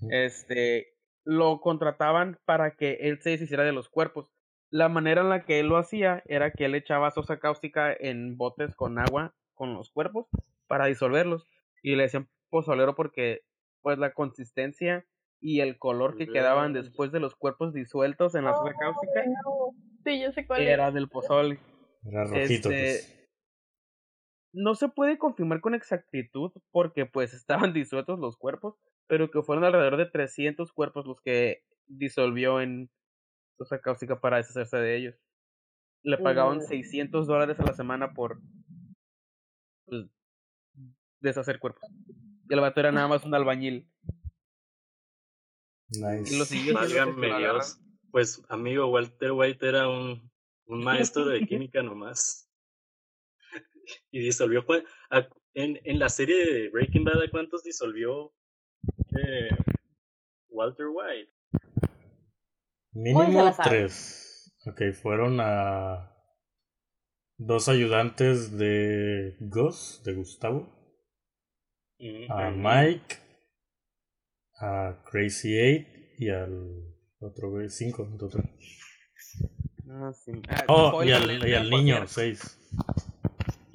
Este, 0.10 0.94
lo 1.24 1.60
contrataban 1.60 2.40
para 2.46 2.76
que 2.76 2.98
él 3.02 3.20
se 3.22 3.32
deshiciera 3.32 3.64
de 3.64 3.72
los 3.72 3.90
cuerpos 3.90 4.32
la 4.70 4.90
manera 4.90 5.22
en 5.22 5.30
la 5.30 5.46
que 5.46 5.60
él 5.60 5.68
lo 5.68 5.78
hacía 5.78 6.24
era 6.26 6.52
que 6.52 6.66
él 6.66 6.76
echaba 6.76 7.12
sosa 7.12 7.40
cáustica 7.40 7.94
en 7.98 8.38
botes 8.38 8.76
con 8.76 9.00
agua 9.00 9.34
con 9.54 9.74
los 9.74 9.92
cuerpos 9.92 10.28
para 10.68 10.88
disolverlos 10.88 11.48
y 11.82 11.96
le 11.96 12.04
decían 12.04 12.28
pozolero 12.50 12.96
porque 12.96 13.42
pues 13.82 13.98
la 13.98 14.12
consistencia 14.12 15.06
y 15.40 15.62
el 15.62 15.78
color 15.78 16.18
que 16.18 16.28
quedaban 16.28 16.74
después 16.74 17.12
de 17.12 17.20
los 17.20 17.36
cuerpos 17.36 17.74
disueltos 17.74 18.36
en 18.36 18.44
la 18.44 18.54
sosa 18.54 18.74
cáustica 18.78 19.24
sí, 20.04 20.22
yo 20.22 20.32
sé 20.32 20.46
cuál 20.46 20.62
era 20.62 20.92
del 20.92 21.08
pozole. 21.10 21.60
Era 22.06 22.24
rojito. 22.26 22.70
Este, 22.70 22.70
pues. 22.70 23.17
No 24.54 24.76
se 24.76 24.90
puede 24.90 25.18
confirmar 25.18 25.62
con 25.62 25.76
exactitud 25.76 26.52
porque 26.72 27.06
pues 27.06 27.34
estaban 27.72 27.74
disueltos 27.74 28.20
los 28.20 28.38
cuerpos, 28.38 28.76
pero 29.08 29.30
que 29.32 29.42
fueron 29.42 29.64
alrededor 29.64 29.98
de 29.98 30.06
300 30.06 30.72
cuerpos 30.72 31.06
los 31.06 31.22
que 31.22 31.64
disolvió 31.88 32.62
en 32.62 32.90
sosa 33.58 33.80
cáustica 33.80 34.20
para 34.20 34.38
deshacerse 34.38 34.78
de 34.78 34.98
ellos. 34.98 35.16
Le 36.04 36.18
pagaban 36.18 36.62
600 36.62 37.28
dólares 37.28 37.60
a 37.60 37.64
la 37.64 37.74
semana 37.74 38.14
por 38.14 38.40
pues, 39.86 40.06
deshacer 41.20 41.60
cuerpos. 41.60 41.90
Y 42.50 42.54
el 42.54 42.62
vato 42.62 42.80
era 42.80 42.92
nada 42.92 43.08
más 43.08 43.26
un 43.26 43.34
albañil. 43.34 43.90
Nice. 45.90 46.34
Y 46.34 46.38
los 46.38 46.50
Dios, 46.50 47.80
pues 48.12 48.44
amigo, 48.50 48.88
Walter 48.88 49.32
White 49.32 49.68
era 49.68 49.88
un, 49.90 50.30
un 50.66 50.84
maestro 50.84 51.26
de 51.26 51.46
química 51.46 51.82
nomás. 51.82 52.47
Y 54.12 54.20
disolvió, 54.20 54.66
en, 55.54 55.80
en 55.84 56.00
la 56.00 56.10
serie 56.10 56.38
de 56.46 56.70
Breaking 56.70 57.04
Bad, 57.04 57.22
¿a 57.24 57.30
cuántos 57.32 57.64
disolvió 57.64 58.34
eh, 59.18 59.50
Walter 60.50 60.88
White? 60.88 61.32
Mínimo 62.94 63.52
tres. 63.64 64.54
Ok, 64.66 64.82
fueron 64.94 65.40
a 65.40 66.14
dos 67.38 67.70
ayudantes 67.70 68.58
de 68.58 69.36
Gus, 69.40 70.02
de 70.04 70.14
Gustavo. 70.14 70.74
Mm, 72.00 72.32
A 72.32 72.52
Mike. 72.52 73.18
A 74.60 75.04
Crazy 75.10 75.58
Eight. 75.58 75.88
Y 76.20 76.30
al 76.30 76.84
otro 77.20 77.52
güey, 77.52 77.70
cinco 77.70 78.04
en 78.04 78.18
total. 78.18 78.50
Ah, 79.90 80.12
sí. 80.14 80.32
Ah, 80.50 80.66
Oh, 80.68 81.04
y 81.04 81.12
al, 81.12 81.48
y 81.48 81.54
al 81.54 81.70
niño, 81.70 82.08
seis. 82.08 82.60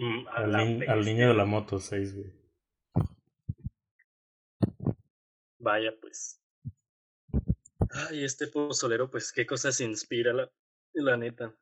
Mm, 0.04 0.26
Al, 0.28 0.52
ni- 0.52 1.04
niño 1.04 1.28
de 1.28 1.34
la 1.34 1.44
moto, 1.44 1.78
seis, 1.78 2.14
güey. 2.14 2.32
Vaya, 5.58 5.92
pues. 6.00 6.40
Ay, 8.08 8.24
este 8.24 8.46
pozolero, 8.48 9.10
pues, 9.10 9.32
qué 9.32 9.46
cosas 9.46 9.80
inspira, 9.80 10.32
la, 10.32 10.50
la 10.94 11.16
neta. 11.16 11.54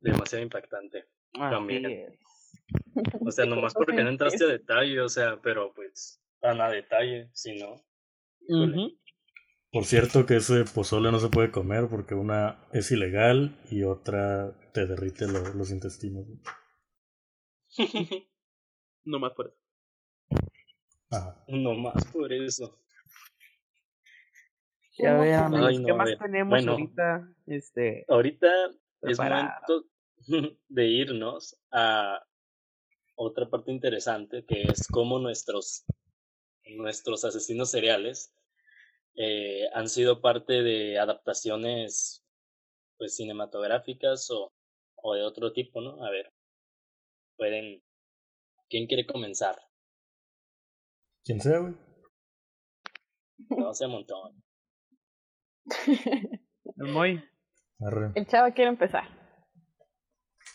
Demasiado 0.00 0.42
impactante. 0.42 1.04
También. 1.32 2.18
O 3.20 3.30
sea, 3.30 3.44
nomás 3.46 3.74
porque 3.74 4.02
no 4.02 4.08
entraste 4.10 4.44
a 4.44 4.48
detalle, 4.48 5.00
o 5.00 5.08
sea, 5.08 5.40
pero 5.42 5.72
pues, 5.74 6.20
tan 6.40 6.60
a 6.60 6.68
detalle, 6.70 7.30
si 7.32 7.56
no. 7.58 7.84
Por 9.72 9.84
cierto 9.84 10.24
que 10.24 10.36
ese 10.36 10.64
pozole 10.64 11.10
no 11.12 11.18
se 11.18 11.28
puede 11.28 11.50
comer 11.50 11.88
porque 11.90 12.14
una 12.14 12.66
es 12.72 12.90
ilegal 12.90 13.60
y 13.70 13.82
otra 13.82 14.56
te 14.72 14.86
derrite 14.86 15.26
lo- 15.26 15.52
los 15.54 15.70
intestinos. 15.70 16.24
No 19.04 19.20
más 19.20 19.32
por 19.34 19.46
eso. 19.46 19.56
Ajá. 21.10 21.44
no 21.46 21.74
más 21.74 22.04
por 22.06 22.32
eso. 22.32 22.76
Ya 24.98 25.14
vean. 25.14 25.54
Ay, 25.54 25.76
¿qué 25.76 25.82
no, 25.82 25.96
más 25.96 26.06
ver, 26.08 26.18
tenemos 26.18 26.50
bueno. 26.50 26.72
ahorita? 26.72 27.34
Este, 27.46 28.04
Ahorita 28.08 28.48
es 29.02 29.18
momento 29.18 29.84
de 30.68 30.86
irnos 30.86 31.56
a 31.70 32.20
otra 33.14 33.48
parte 33.48 33.70
interesante 33.70 34.44
que 34.44 34.62
es 34.62 34.88
cómo 34.88 35.20
nuestros, 35.20 35.84
nuestros 36.64 37.24
asesinos 37.24 37.70
seriales 37.70 38.34
eh, 39.14 39.68
han 39.72 39.88
sido 39.88 40.20
parte 40.20 40.62
de 40.62 40.98
adaptaciones 40.98 42.24
pues 42.98 43.14
cinematográficas 43.16 44.30
o, 44.30 44.52
o 44.96 45.14
de 45.14 45.22
otro 45.22 45.52
tipo, 45.52 45.80
¿no? 45.80 46.04
A 46.04 46.10
ver, 46.10 46.32
pueden, 47.36 47.82
¿quién 48.68 48.86
quiere 48.86 49.06
comenzar? 49.06 49.56
Quien 51.24 51.40
sea, 51.40 51.58
güey. 51.58 51.74
No 53.50 53.74
sea 53.74 53.88
montón. 53.88 54.42
el 56.76 56.92
Moy. 56.92 57.22
Arre. 57.80 58.12
El 58.14 58.26
chavo 58.26 58.54
quiere 58.54 58.70
empezar. 58.70 59.04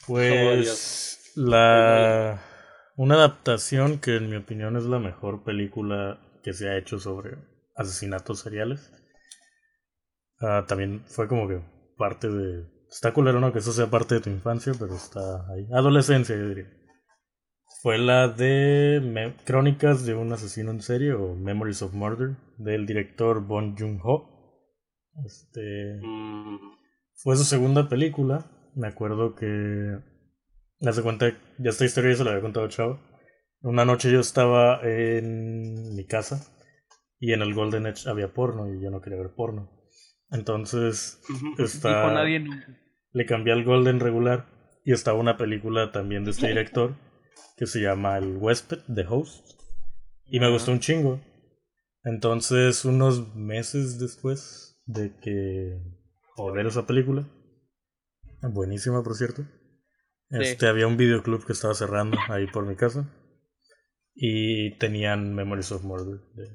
Pues 0.07 1.34
la 1.36 2.41
una 2.95 3.15
adaptación 3.15 3.99
que 3.99 4.17
en 4.17 4.29
mi 4.29 4.36
opinión 4.36 4.75
es 4.75 4.84
la 4.84 4.99
mejor 4.99 5.43
película 5.43 6.19
que 6.43 6.53
se 6.53 6.69
ha 6.69 6.77
hecho 6.77 6.99
sobre 6.99 7.38
asesinatos 7.75 8.39
seriales. 8.39 8.91
Ah, 10.39 10.65
también 10.67 11.03
fue 11.05 11.27
como 11.27 11.47
que 11.47 11.61
parte 11.97 12.29
de 12.29 12.65
está 12.91 13.13
culero 13.13 13.39
no 13.39 13.51
que 13.53 13.59
eso 13.59 13.71
sea 13.73 13.89
parte 13.89 14.15
de 14.15 14.21
tu 14.21 14.29
infancia, 14.29 14.73
pero 14.77 14.93
está 14.95 15.47
ahí. 15.51 15.67
Adolescencia, 15.73 16.35
yo 16.35 16.49
diría. 16.49 16.69
Fue 17.81 17.97
la 17.97 18.27
de 18.27 19.01
Me- 19.03 19.35
Crónicas 19.45 20.05
de 20.05 20.13
un 20.13 20.31
asesino 20.33 20.69
en 20.71 20.81
serie 20.81 21.13
o 21.13 21.35
Memories 21.35 21.81
of 21.81 21.93
Murder 21.93 22.35
del 22.57 22.85
director 22.85 23.41
Bong 23.45 23.75
Joon-ho. 23.77 24.27
Este 25.25 25.99
Mm, 26.01 26.57
fue 27.15 27.35
su 27.37 27.43
segunda 27.43 27.89
película. 27.89 28.45
Me 28.75 28.87
acuerdo 28.87 29.35
que. 29.35 29.97
Hace 30.87 31.01
cuenta, 31.03 31.27
ya 31.59 31.69
esta 31.69 31.85
historia 31.85 32.11
ya 32.11 32.17
se 32.17 32.23
la 32.23 32.31
había 32.31 32.41
contado 32.41 32.67
Chavo. 32.67 32.99
Una 33.61 33.85
noche 33.85 34.11
yo 34.11 34.19
estaba 34.19 34.79
en 34.83 35.95
mi 35.95 36.05
casa 36.07 36.47
y 37.19 37.33
en 37.33 37.41
el 37.43 37.53
Golden 37.53 37.85
Edge 37.87 38.07
había 38.09 38.33
porno 38.33 38.73
y 38.73 38.81
yo 38.81 38.89
no 38.89 39.01
quería 39.01 39.19
ver 39.19 39.33
porno. 39.35 39.69
Entonces 40.32 41.21
está, 41.57 42.03
Dijo 42.03 42.13
nadie 42.13 42.39
nunca. 42.39 42.79
le 43.11 43.25
cambié 43.25 43.53
al 43.53 43.63
Golden 43.63 43.99
regular 43.99 44.47
y 44.84 44.93
estaba 44.93 45.19
una 45.19 45.38
película 45.38 45.91
también 45.91 46.23
de 46.23 46.32
este 46.32 46.47
director 46.47 46.95
que 47.57 47.67
se 47.67 47.82
llama 47.82 48.17
El 48.17 48.38
Huésped, 48.38 48.79
The 48.93 49.05
Host. 49.07 49.61
Y 50.25 50.39
me 50.39 50.49
gustó 50.49 50.71
un 50.71 50.79
chingo. 50.79 51.21
Entonces, 52.03 52.86
unos 52.86 53.36
meses 53.36 53.99
después 53.99 54.82
de 54.86 55.13
que 55.19 55.29
de 55.29 56.51
ver 56.55 56.65
esa 56.65 56.88
película, 56.88 57.27
buenísima 58.41 59.03
por 59.03 59.15
cierto, 59.15 59.45
este 60.29 60.67
había 60.67 60.88
un 60.88 60.97
videoclub 60.97 61.45
que 61.45 61.53
estaba 61.53 61.75
cerrando 61.75 62.17
ahí 62.29 62.47
por 62.47 62.65
mi 62.65 62.75
casa 62.75 63.13
y 64.15 64.77
tenían 64.77 65.36
Memories 65.36 65.71
of 65.71 65.84
Murder 65.84 66.19
de 66.34 66.47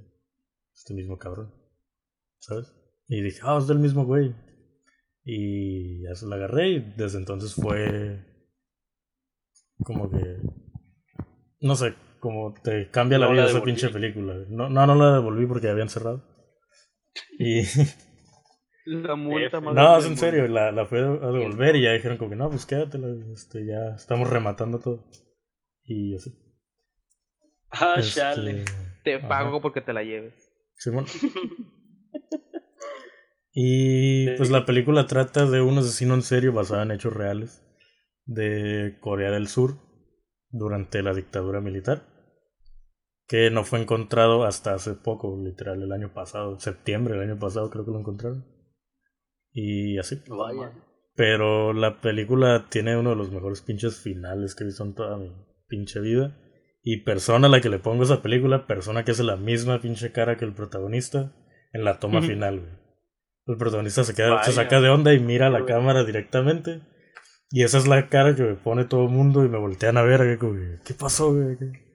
este 0.74 0.94
mismo 0.94 1.18
cabrón, 1.18 1.54
¿sabes? 2.38 2.66
Y 3.08 3.22
dije, 3.22 3.40
ah, 3.42 3.58
es 3.58 3.66
del 3.66 3.78
mismo 3.78 4.04
güey. 4.04 4.34
Y 5.24 6.02
ya 6.04 6.14
se 6.14 6.26
la 6.26 6.36
agarré 6.36 6.68
y 6.70 6.94
desde 6.96 7.18
entonces 7.18 7.54
fue 7.54 8.24
como 9.84 10.10
que 10.10 10.38
no 11.60 11.74
sé, 11.74 11.94
como 12.20 12.54
te 12.62 12.90
cambia 12.90 13.18
la 13.18 13.28
vida 13.30 13.44
la 13.44 13.50
esa 13.50 13.62
pinche 13.62 13.88
película. 13.88 14.34
No, 14.48 14.68
no, 14.68 14.86
no 14.86 14.94
la 14.94 15.14
devolví 15.14 15.46
porque 15.46 15.66
ya 15.66 15.72
habían 15.72 15.88
cerrado. 15.88 16.22
Y 17.38 17.62
La 18.86 19.16
multa 19.16 19.60
más 19.60 19.74
no, 19.74 19.98
es 19.98 20.06
en 20.06 20.16
serio, 20.16 20.46
la, 20.46 20.70
la 20.70 20.86
fue 20.86 21.00
a 21.00 21.02
devolver 21.32 21.74
y 21.74 21.82
ya 21.82 21.92
dijeron 21.92 22.18
como 22.18 22.30
que 22.30 22.36
no, 22.36 22.48
pues 22.48 22.66
quédatela, 22.66 23.08
este, 23.32 23.66
ya 23.66 23.96
estamos 23.96 24.30
rematando 24.30 24.78
todo. 24.78 25.10
Y 25.82 26.14
así. 26.14 26.30
Ah, 27.70 27.96
Este, 27.98 28.20
chale. 28.20 28.64
Te 29.02 29.16
ajá. 29.16 29.28
pago 29.28 29.60
porque 29.60 29.80
te 29.80 29.92
la 29.92 30.04
lleves. 30.04 30.52
Simón. 30.76 31.06
Y 33.58 34.28
pues 34.36 34.50
la 34.50 34.66
película 34.66 35.06
trata 35.06 35.46
de 35.46 35.62
un 35.62 35.78
asesino 35.78 36.12
en 36.12 36.20
serio 36.20 36.52
basado 36.52 36.82
en 36.82 36.90
hechos 36.90 37.14
reales 37.14 37.64
de 38.26 38.98
Corea 39.00 39.30
del 39.30 39.48
Sur 39.48 39.78
durante 40.50 41.02
la 41.02 41.14
dictadura 41.14 41.62
militar, 41.62 42.02
que 43.26 43.50
no 43.50 43.64
fue 43.64 43.80
encontrado 43.80 44.44
hasta 44.44 44.74
hace 44.74 44.92
poco, 44.92 45.42
literal, 45.42 45.82
el 45.82 45.90
año 45.90 46.12
pasado, 46.12 46.60
septiembre 46.60 47.14
del 47.14 47.30
año 47.30 47.38
pasado 47.38 47.70
creo 47.70 47.86
que 47.86 47.92
lo 47.92 48.00
encontraron. 48.00 48.44
Y 49.52 49.96
así. 49.96 50.20
Vaya. 50.28 50.72
Pero 51.14 51.72
la 51.72 52.02
película 52.02 52.66
tiene 52.68 52.98
uno 52.98 53.08
de 53.08 53.16
los 53.16 53.30
mejores 53.30 53.62
pinches 53.62 54.02
finales 54.02 54.54
que 54.54 54.64
he 54.64 54.66
visto 54.66 54.84
en 54.84 54.94
toda 54.94 55.16
mi 55.16 55.32
pinche 55.66 56.00
vida. 56.00 56.38
Y 56.82 57.04
persona 57.04 57.46
a 57.46 57.50
la 57.50 57.62
que 57.62 57.70
le 57.70 57.78
pongo 57.78 58.02
esa 58.02 58.20
película, 58.20 58.66
persona 58.66 59.02
que 59.02 59.12
hace 59.12 59.24
la 59.24 59.36
misma 59.36 59.80
pinche 59.80 60.12
cara 60.12 60.36
que 60.36 60.44
el 60.44 60.52
protagonista 60.52 61.34
en 61.72 61.84
la 61.84 61.98
toma 61.98 62.20
final, 62.20 62.60
güey. 62.60 62.85
El 63.46 63.56
protagonista 63.56 64.02
se, 64.02 64.14
queda, 64.14 64.42
se 64.42 64.52
saca 64.52 64.80
de 64.80 64.88
onda 64.88 65.14
y 65.14 65.20
mira 65.20 65.46
a 65.46 65.50
la 65.50 65.64
cámara 65.64 66.04
directamente. 66.04 66.82
Y 67.50 67.62
esa 67.62 67.78
es 67.78 67.86
la 67.86 68.08
cara 68.08 68.34
que 68.34 68.42
me 68.42 68.54
pone 68.54 68.84
todo 68.86 69.04
el 69.04 69.10
mundo 69.10 69.44
y 69.44 69.48
me 69.48 69.58
voltean 69.58 69.96
a 69.96 70.02
ver. 70.02 70.38
como 70.38 70.58
¿Qué 70.84 70.94
pasó, 70.94 71.32
güey? 71.32 71.56
¿Qué?". 71.56 71.86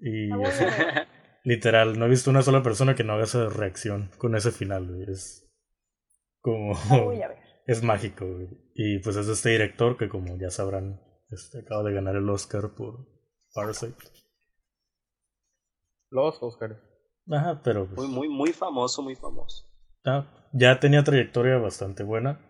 Y 0.00 0.32
así, 0.42 0.64
literal, 1.44 1.96
no 1.96 2.06
he 2.06 2.08
visto 2.08 2.28
una 2.28 2.42
sola 2.42 2.62
persona 2.62 2.96
que 2.96 3.04
no 3.04 3.12
haga 3.12 3.24
esa 3.24 3.48
reacción 3.48 4.10
con 4.18 4.34
ese 4.34 4.50
final, 4.50 4.88
güey. 4.88 5.10
Es 5.10 5.48
como... 6.40 6.72
Es 7.64 7.84
mágico, 7.84 8.26
güey. 8.26 8.48
Y 8.74 8.98
pues 8.98 9.14
es 9.14 9.28
este 9.28 9.50
director 9.50 9.96
que 9.96 10.08
como 10.08 10.36
ya 10.36 10.50
sabrán, 10.50 11.00
este, 11.30 11.60
acaba 11.60 11.84
de 11.84 11.92
ganar 11.92 12.16
el 12.16 12.28
Oscar 12.28 12.74
por 12.74 13.06
Parasite. 13.54 13.94
Los 16.10 16.42
Oscars. 16.42 16.76
Ajá, 17.30 17.60
pero 17.62 17.86
Muy, 17.86 17.94
pues, 17.94 18.08
muy, 18.08 18.28
muy 18.28 18.52
famoso, 18.52 19.00
muy 19.00 19.14
famoso. 19.14 19.71
Ah, 20.04 20.48
ya 20.52 20.78
tenía 20.80 21.02
trayectoria 21.04 21.56
bastante 21.58 22.02
buena, 22.02 22.40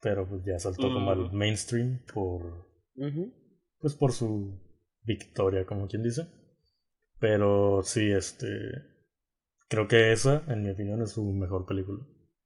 pero 0.00 0.28
pues 0.28 0.42
ya 0.44 0.58
saltó 0.58 0.92
como 0.92 1.10
al 1.10 1.30
Mm. 1.32 1.36
mainstream 1.36 2.00
por 2.12 2.66
pues 3.80 3.94
por 3.94 4.12
su 4.12 4.60
victoria, 5.04 5.64
como 5.66 5.86
quien 5.88 6.02
dice. 6.02 6.26
Pero 7.20 7.82
sí, 7.82 8.10
este 8.10 8.48
creo 9.68 9.86
que 9.88 10.12
esa, 10.12 10.42
en 10.48 10.62
mi 10.62 10.70
opinión, 10.70 11.02
es 11.02 11.12
su 11.12 11.24
mejor 11.32 11.66
película, 11.66 11.98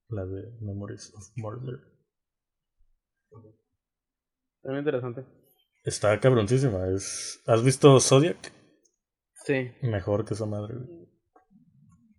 la 0.09 0.25
de 0.27 0.43
Memories 0.61 1.13
of 1.15 1.25
Murder. 1.37 1.79
Muy 4.65 4.79
interesante. 4.79 5.25
Está 5.85 6.19
cabroncísima, 6.21 6.87
es 6.89 7.43
¿Has 7.47 7.65
visto 7.65 7.99
Zodiac? 8.01 8.53
Sí. 9.45 9.73
Mejor 9.83 10.25
que 10.25 10.35
esa 10.35 10.47
madre. 10.47 10.75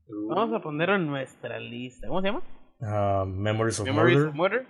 Vamos 0.08 0.54
a 0.54 0.62
ponerlo 0.62 0.95
en 0.95 1.08
nuestra 1.08 1.60
lista. 1.60 2.08
¿Cómo 2.08 2.22
se 2.22 2.28
llama? 2.28 2.43
ah, 2.82 3.26
Memories 3.28 3.80
of 3.80 3.86
Memories 3.86 4.18
Murder. 4.18 4.30
of 4.30 4.36
Murder. 4.36 4.68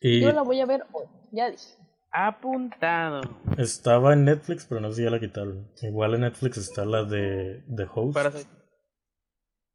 Y 0.00 0.20
Yo 0.20 0.32
la 0.32 0.42
voy 0.42 0.60
a 0.60 0.66
ver 0.66 0.82
hoy, 0.92 1.06
ya 1.32 1.50
dije. 1.50 1.64
Apuntado. 2.10 3.20
estaba 3.58 4.12
en 4.14 4.24
Netflix, 4.24 4.64
pero 4.66 4.80
no 4.80 4.90
sé 4.90 4.96
si 4.96 5.02
ya 5.04 5.10
la 5.10 5.20
quitaron. 5.20 5.70
Igual 5.82 6.14
en 6.14 6.22
Netflix 6.22 6.56
está 6.56 6.84
la 6.84 7.04
de 7.04 7.64
The 7.74 7.86
Host. 7.92 8.14
Parasite. 8.14 8.50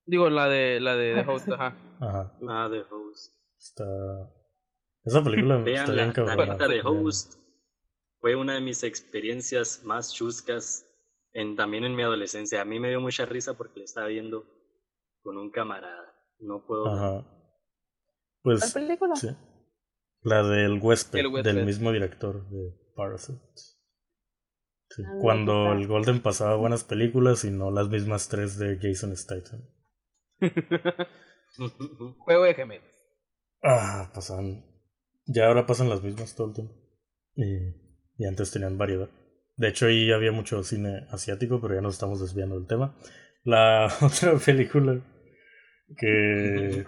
Digo, 0.06 0.30
la 0.30 0.48
de 0.50 0.80
la 0.80 0.96
de 0.96 1.14
The 1.24 1.30
Host, 1.30 1.50
ajá. 1.52 1.78
Ajá. 2.00 2.34
Ah, 2.50 2.68
The 2.72 2.82
Host. 2.90 3.34
Está. 3.58 3.86
Esa 5.06 5.24
película 5.24 5.56
está 5.60 5.66
Vean 5.66 5.86
bien 5.94 6.08
la, 6.08 6.14
cabrona. 6.14 6.56
la 6.58 6.68
de 6.68 6.82
Host. 6.84 7.36
Fue 8.20 8.36
una 8.36 8.54
de 8.56 8.62
mis 8.62 8.84
experiencias 8.84 9.84
más 9.84 10.14
chuscas 10.14 10.86
en, 11.34 11.56
también 11.56 11.84
en 11.86 11.96
mi 11.96 12.04
adolescencia. 12.04 12.62
A 12.62 12.66
mí 12.66 12.80
me 12.80 12.90
dio 12.90 13.02
mucha 13.02 13.26
risa 13.26 13.56
porque 13.58 13.80
la 13.80 13.86
estaba 13.86 14.08
viendo 14.08 14.46
con 15.22 15.38
un 15.38 15.52
camarada. 15.52 16.14
No 16.40 16.66
puedo. 16.66 16.88
Ajá. 16.88 17.22
¿Cuál 18.42 18.58
Pues. 18.60 18.74
película? 18.74 19.16
Sí. 19.16 19.30
La 20.22 20.44
del 20.44 20.80
huésped, 20.82 21.20
El 21.20 21.28
huésped. 21.28 21.54
del 21.54 21.66
mismo 21.66 21.92
director 21.92 22.50
de 22.50 22.74
Parasite. 22.96 23.40
Sí, 24.90 25.04
Ah, 25.06 25.18
Cuando 25.22 25.72
el 25.74 25.88
Golden 25.88 26.22
pasaba 26.22 26.56
buenas 26.56 26.84
películas 26.84 27.44
y 27.46 27.52
no 27.52 27.72
las 27.72 27.90
mismas 27.90 28.30
tres 28.30 28.58
de 28.58 28.78
Jason 28.82 29.16
Statham. 29.18 29.62
Juego 32.20 32.44
de 32.44 32.54
gemelos. 32.54 32.88
Ah, 33.62 34.12
pasaban. 34.14 34.66
Ya 35.26 35.48
ahora 35.48 35.66
pasan 35.66 35.90
las 35.90 36.04
mismas 36.04 36.36
todo 36.36 36.48
el 36.48 36.54
tiempo. 36.54 36.74
Y, 37.36 37.44
y 38.18 38.26
antes 38.28 38.52
tenían 38.52 38.78
variedad. 38.78 39.10
De 39.56 39.70
hecho, 39.70 39.88
ahí 39.88 40.12
había 40.12 40.32
mucho 40.32 40.64
cine 40.64 41.06
asiático, 41.10 41.62
pero 41.62 41.76
ya 41.76 41.82
nos 41.82 41.93
estamos 41.93 42.20
desviando 42.20 42.56
del 42.56 42.68
tema. 42.68 42.97
La 43.43 43.91
otra 44.01 44.38
película 44.38 45.01
que, 45.97 46.86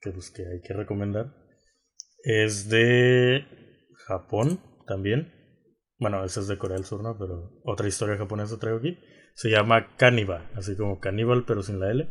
que, 0.00 0.10
pues, 0.10 0.30
que 0.30 0.42
hay 0.42 0.60
que 0.60 0.74
recomendar 0.74 1.34
es 2.22 2.68
de 2.68 3.46
Japón 4.06 4.60
también. 4.86 5.32
Bueno, 5.98 6.24
esa 6.24 6.40
es 6.40 6.48
de 6.48 6.58
Corea 6.58 6.76
del 6.76 6.84
Sur, 6.84 7.02
¿no? 7.02 7.16
Pero 7.18 7.60
otra 7.64 7.88
historia 7.88 8.18
japonesa 8.18 8.58
traigo 8.58 8.78
aquí. 8.78 8.98
Se 9.34 9.48
llama 9.48 9.96
Cannibal, 9.96 10.50
así 10.54 10.76
como 10.76 11.00
caníbal, 11.00 11.44
pero 11.46 11.62
sin 11.62 11.80
la 11.80 11.90
L. 11.90 12.08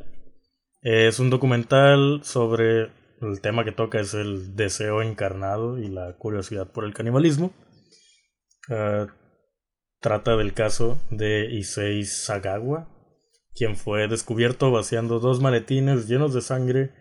Es 0.82 1.20
un 1.20 1.30
documental 1.30 2.22
sobre 2.24 2.92
el 3.22 3.42
tema 3.42 3.64
que 3.64 3.72
toca 3.72 4.00
es 4.00 4.14
el 4.14 4.56
deseo 4.56 5.02
encarnado 5.02 5.78
y 5.78 5.88
la 5.88 6.16
curiosidad 6.18 6.72
por 6.72 6.86
el 6.86 6.94
canibalismo. 6.94 7.54
Ah, 8.70 9.08
trata 10.06 10.38
del 10.38 10.54
caso 10.54 11.00
de 11.10 11.48
Issei 11.52 12.04
Sagawa, 12.06 12.88
quien 13.56 13.76
fue 13.76 14.08
descubierto 14.08 14.70
vaciando 14.70 15.20
dos 15.20 15.42
maletines 15.42 16.08
llenos 16.08 16.32
de 16.36 16.42
sangre. 16.42 16.92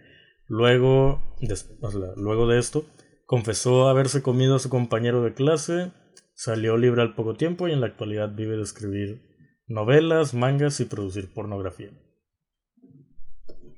Luego, 0.48 1.20
des- 1.38 1.70
o 1.82 1.90
sea, 1.90 2.14
luego 2.16 2.48
de 2.48 2.58
esto, 2.58 2.86
confesó 3.26 3.88
haberse 3.90 4.22
comido 4.22 4.56
a 4.56 4.58
su 4.58 4.70
compañero 4.70 5.22
de 5.22 5.34
clase, 5.34 5.92
salió 6.34 6.78
libre 6.78 7.02
al 7.02 7.14
poco 7.14 7.34
tiempo 7.34 7.68
y 7.68 7.72
en 7.72 7.82
la 7.82 7.88
actualidad 7.88 8.34
vive 8.34 8.56
de 8.56 8.62
escribir 8.62 9.20
novelas, 9.66 10.32
mangas 10.32 10.80
y 10.80 10.86
producir 10.86 11.30
pornografía. 11.34 11.90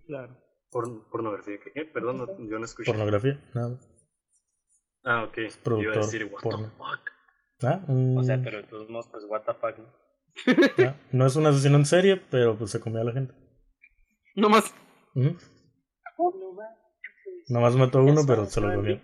Claro. 0.06 0.36
Por- 0.70 1.10
pornografía. 1.10 1.56
¿Qué? 1.74 1.84
Perdón, 1.84 2.18
no- 2.18 2.48
yo 2.48 2.60
no 2.60 2.64
escuché. 2.64 2.92
Pornografía, 2.92 3.40
nada. 3.54 3.76
Ah, 5.02 5.24
ok. 5.24 5.36
Iba 5.38 5.48
productor 5.64 5.92
a 5.94 5.96
decir, 6.06 6.24
what 6.32 6.42
porno. 6.42 6.66
the 6.68 6.76
fuck. 6.76 7.15
Ah, 7.62 7.80
O 7.88 8.22
sea, 8.22 8.40
pero 8.42 8.58
de 8.58 8.64
todos 8.64 8.88
modos, 8.90 9.08
pues, 9.10 9.24
what 9.24 9.42
the 9.42 9.54
fuck. 9.54 9.78
¿no? 9.78 10.86
ah, 10.88 10.94
no 11.12 11.26
es 11.26 11.36
un 11.36 11.46
asesino 11.46 11.76
en 11.76 11.86
serie, 11.86 12.16
pero 12.30 12.58
pues 12.58 12.70
se 12.70 12.80
comió 12.80 13.00
a 13.00 13.04
la 13.04 13.12
gente. 13.12 13.34
No 14.34 14.48
más. 14.50 14.74
Ujú. 15.14 15.36
Nomás 17.48 17.76
mató 17.76 17.98
a 17.98 18.02
uno, 18.02 18.22
pero 18.26 18.46
se 18.46 18.60
lo 18.60 18.74
comió. 18.74 19.00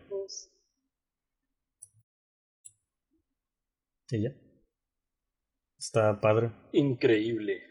Y 4.11 4.23
ya. 4.23 4.31
Está 5.79 6.21
padre. 6.21 6.53
Increíble. 6.73 7.63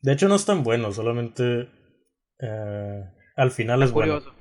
De 0.00 0.12
hecho, 0.12 0.28
no 0.28 0.36
es 0.36 0.46
tan 0.46 0.62
bueno, 0.62 0.92
solamente 0.92 1.68
eh, 2.38 3.04
al 3.34 3.50
final 3.50 3.82
es 3.82 3.90
bueno. 3.90 4.20
Curioso. 4.20 4.36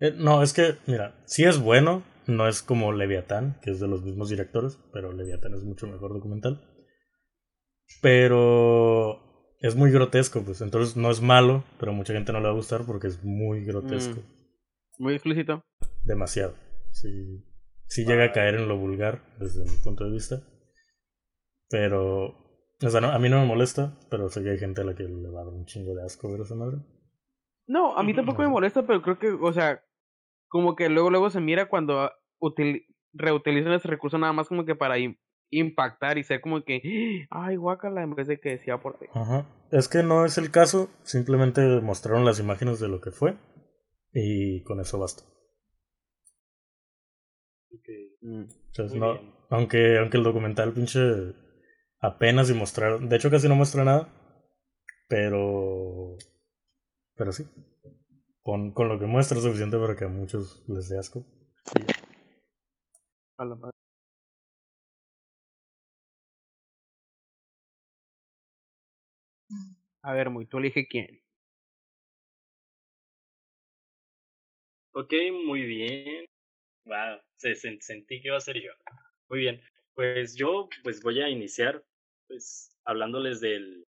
Eh, 0.00 0.14
no, 0.16 0.42
es 0.42 0.54
que, 0.54 0.78
mira, 0.86 1.22
sí 1.26 1.44
es 1.44 1.58
bueno, 1.60 2.02
no 2.26 2.48
es 2.48 2.62
como 2.62 2.92
Leviatán, 2.92 3.58
que 3.62 3.70
es 3.70 3.80
de 3.80 3.88
los 3.88 4.02
mismos 4.02 4.28
directores, 4.28 4.78
pero 4.92 5.12
Leviatán 5.12 5.54
es 5.54 5.62
mucho 5.64 5.86
mejor 5.86 6.12
documental. 6.12 6.60
Pero 8.00 9.56
es 9.60 9.76
muy 9.76 9.90
grotesco, 9.90 10.42
pues 10.42 10.60
entonces 10.60 10.96
no 10.96 11.10
es 11.10 11.20
malo, 11.20 11.64
pero 11.78 11.92
mucha 11.92 12.12
gente 12.12 12.32
no 12.32 12.40
le 12.40 12.46
va 12.46 12.52
a 12.52 12.56
gustar 12.56 12.84
porque 12.86 13.06
es 13.06 13.22
muy 13.22 13.64
grotesco. 13.64 14.20
Muy 14.98 15.14
explícito. 15.14 15.64
Demasiado. 16.04 16.54
Sí, 16.92 17.44
sí 17.86 18.04
llega 18.04 18.24
a 18.24 18.32
caer 18.32 18.56
en 18.56 18.68
lo 18.68 18.78
vulgar 18.78 19.22
desde 19.38 19.64
mi 19.64 19.76
punto 19.82 20.04
de 20.04 20.12
vista. 20.12 20.42
Pero, 21.68 22.26
o 22.82 22.90
sea, 22.90 23.00
no, 23.00 23.08
a 23.08 23.18
mí 23.18 23.28
no 23.28 23.40
me 23.40 23.46
molesta, 23.46 23.98
pero 24.10 24.28
sé 24.28 24.42
que 24.42 24.50
hay 24.50 24.58
gente 24.58 24.82
a 24.82 24.84
la 24.84 24.94
que 24.94 25.04
le 25.04 25.30
va 25.30 25.40
a 25.40 25.44
dar 25.44 25.54
un 25.54 25.64
chingo 25.64 25.94
de 25.94 26.04
asco 26.04 26.30
ver 26.30 26.42
esa 26.42 26.54
madre. 26.54 26.78
No, 27.66 27.96
a 27.96 28.02
mí 28.02 28.14
tampoco 28.14 28.42
me 28.42 28.48
molesta, 28.48 28.86
pero 28.86 29.02
creo 29.02 29.18
que, 29.18 29.30
o 29.30 29.52
sea, 29.52 29.82
como 30.54 30.76
que 30.76 30.88
luego 30.88 31.10
luego 31.10 31.30
se 31.30 31.40
mira 31.40 31.66
cuando 31.68 32.12
util- 32.40 32.86
reutilizan 33.12 33.72
ese 33.72 33.88
recurso 33.88 34.18
nada 34.18 34.32
más 34.32 34.46
como 34.46 34.64
que 34.64 34.76
para 34.76 34.98
im- 34.98 35.18
impactar 35.50 36.16
y 36.16 36.22
ser 36.22 36.40
como 36.40 36.62
que, 36.62 36.80
ay, 37.30 37.56
guácala, 37.56 38.04
en 38.04 38.14
vez 38.14 38.28
de 38.28 38.38
que 38.38 38.50
decía 38.50 38.74
aporte. 38.74 39.08
Ajá. 39.14 39.46
Es 39.72 39.88
que 39.88 40.04
no 40.04 40.24
es 40.24 40.38
el 40.38 40.52
caso, 40.52 40.90
simplemente 41.02 41.60
mostraron 41.80 42.24
las 42.24 42.38
imágenes 42.38 42.78
de 42.78 42.86
lo 42.86 43.00
que 43.00 43.10
fue 43.10 43.34
y 44.12 44.62
con 44.62 44.78
eso 44.78 45.00
basta. 45.00 45.24
Ok. 47.72 47.88
Entonces, 48.22 48.92
Muy 48.92 49.00
no, 49.00 49.34
aunque, 49.50 49.98
aunque 49.98 50.18
el 50.18 50.22
documental 50.22 50.72
pinche 50.72 51.00
apenas 51.98 52.48
y 52.48 52.54
mostraron, 52.54 53.08
de 53.08 53.16
hecho 53.16 53.28
casi 53.28 53.48
no 53.48 53.56
muestra 53.56 53.82
nada, 53.82 54.08
pero, 55.08 56.16
pero 57.16 57.32
sí, 57.32 57.44
con, 58.44 58.70
con 58.72 58.88
lo 58.88 58.98
que 59.00 59.06
muestra 59.06 59.38
es 59.38 59.42
suficiente 59.44 59.76
para 59.78 59.96
que 59.96 60.04
a 60.04 60.08
muchos 60.08 60.62
les 60.68 60.88
dé 60.88 60.98
asco. 60.98 61.26
A 63.38 63.44
la 63.44 63.54
madre. 63.54 63.74
A 70.02 70.12
ver, 70.12 70.30
muy, 70.30 70.46
tú 70.46 70.58
elige 70.58 70.86
quién. 70.86 71.20
Ok, 74.92 75.12
muy 75.46 75.62
bien. 75.62 76.26
Wow, 76.86 77.20
se, 77.36 77.52
sen- 77.54 77.80
sentí 77.80 78.20
que 78.20 78.28
iba 78.28 78.36
a 78.36 78.40
ser 78.40 78.56
yo. 78.62 78.72
Muy 79.28 79.40
bien. 79.40 79.60
Pues 79.94 80.36
yo 80.36 80.68
pues 80.82 81.02
voy 81.02 81.22
a 81.22 81.28
iniciar 81.28 81.84
pues 82.28 82.76
hablándoles 82.84 83.40
del 83.40 83.86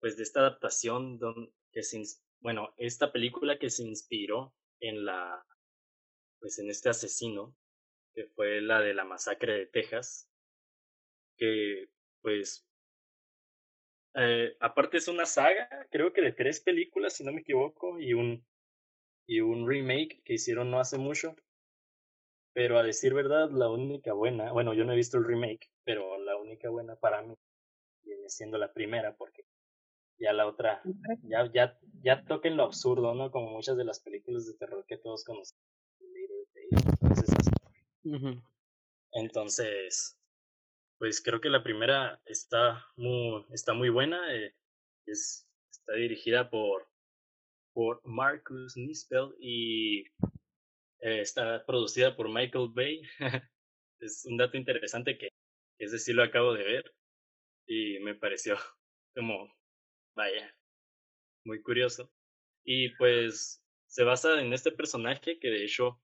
pues 0.00 0.16
de 0.16 0.22
esta 0.22 0.40
adaptación 0.40 1.18
don, 1.18 1.50
que 1.72 1.82
se 1.82 1.98
bueno, 2.44 2.74
esta 2.76 3.10
película 3.10 3.58
que 3.58 3.70
se 3.70 3.84
inspiró 3.84 4.54
en 4.78 5.06
la 5.06 5.44
pues 6.40 6.58
en 6.58 6.68
este 6.68 6.90
asesino 6.90 7.56
que 8.12 8.26
fue 8.26 8.60
la 8.60 8.82
de 8.82 8.92
la 8.92 9.04
masacre 9.04 9.54
de 9.54 9.66
Texas 9.66 10.30
que 11.38 11.88
pues 12.20 12.68
eh, 14.16 14.56
aparte 14.60 14.98
es 14.98 15.08
una 15.08 15.24
saga, 15.24 15.68
creo 15.90 16.12
que 16.12 16.20
de 16.20 16.32
tres 16.32 16.60
películas 16.60 17.14
si 17.14 17.24
no 17.24 17.32
me 17.32 17.40
equivoco 17.40 17.98
y 17.98 18.12
un 18.12 18.46
y 19.26 19.40
un 19.40 19.66
remake 19.66 20.22
que 20.22 20.34
hicieron 20.34 20.70
no 20.70 20.80
hace 20.80 20.98
mucho. 20.98 21.34
Pero 22.52 22.78
a 22.78 22.82
decir 22.82 23.14
verdad, 23.14 23.50
la 23.50 23.70
única 23.70 24.12
buena, 24.12 24.52
bueno, 24.52 24.74
yo 24.74 24.84
no 24.84 24.92
he 24.92 24.96
visto 24.96 25.16
el 25.16 25.24
remake, 25.24 25.70
pero 25.82 26.18
la 26.18 26.36
única 26.36 26.68
buena 26.68 26.94
para 26.94 27.22
mí 27.22 27.34
viene 28.02 28.28
siendo 28.28 28.58
la 28.58 28.72
primera, 28.72 29.16
porque 29.16 29.44
ya 30.18 30.32
la 30.32 30.46
otra, 30.46 30.82
ya, 31.22 31.50
ya, 31.52 31.78
ya 32.02 32.24
toca 32.24 32.48
en 32.48 32.56
lo 32.56 32.64
absurdo, 32.64 33.14
¿no? 33.14 33.30
Como 33.30 33.50
muchas 33.50 33.76
de 33.76 33.84
las 33.84 34.00
películas 34.00 34.46
de 34.46 34.54
terror 34.54 34.84
que 34.86 34.96
todos 34.98 35.24
conocemos. 35.24 35.60
Entonces, 39.12 40.18
pues 40.98 41.22
creo 41.22 41.40
que 41.40 41.48
la 41.48 41.62
primera 41.62 42.20
está 42.24 42.84
muy, 42.96 43.44
está 43.52 43.74
muy 43.74 43.88
buena. 43.88 44.34
eh, 44.34 44.54
es, 45.06 45.46
está 45.70 45.94
dirigida 45.94 46.48
por, 46.50 46.88
por 47.72 48.00
Marcus 48.04 48.76
Nispel 48.76 49.34
y 49.38 50.00
eh, 51.00 51.20
está 51.20 51.64
producida 51.66 52.16
por 52.16 52.28
Michael 52.28 52.70
Bay. 52.72 53.02
es 54.00 54.24
un 54.24 54.36
dato 54.36 54.56
interesante 54.56 55.18
que 55.18 55.28
ese 55.78 55.98
sí 55.98 56.12
lo 56.12 56.22
acabo 56.22 56.54
de 56.54 56.64
ver 56.64 56.94
y 57.66 57.98
me 58.00 58.14
pareció 58.14 58.56
como, 59.14 59.52
vaya, 60.14 60.56
muy 61.44 61.62
curioso. 61.62 62.10
Y 62.64 62.90
pues 62.96 63.62
se 63.86 64.04
basa 64.04 64.40
en 64.40 64.52
este 64.52 64.72
personaje 64.72 65.38
que 65.38 65.48
de 65.50 65.64
hecho 65.64 66.00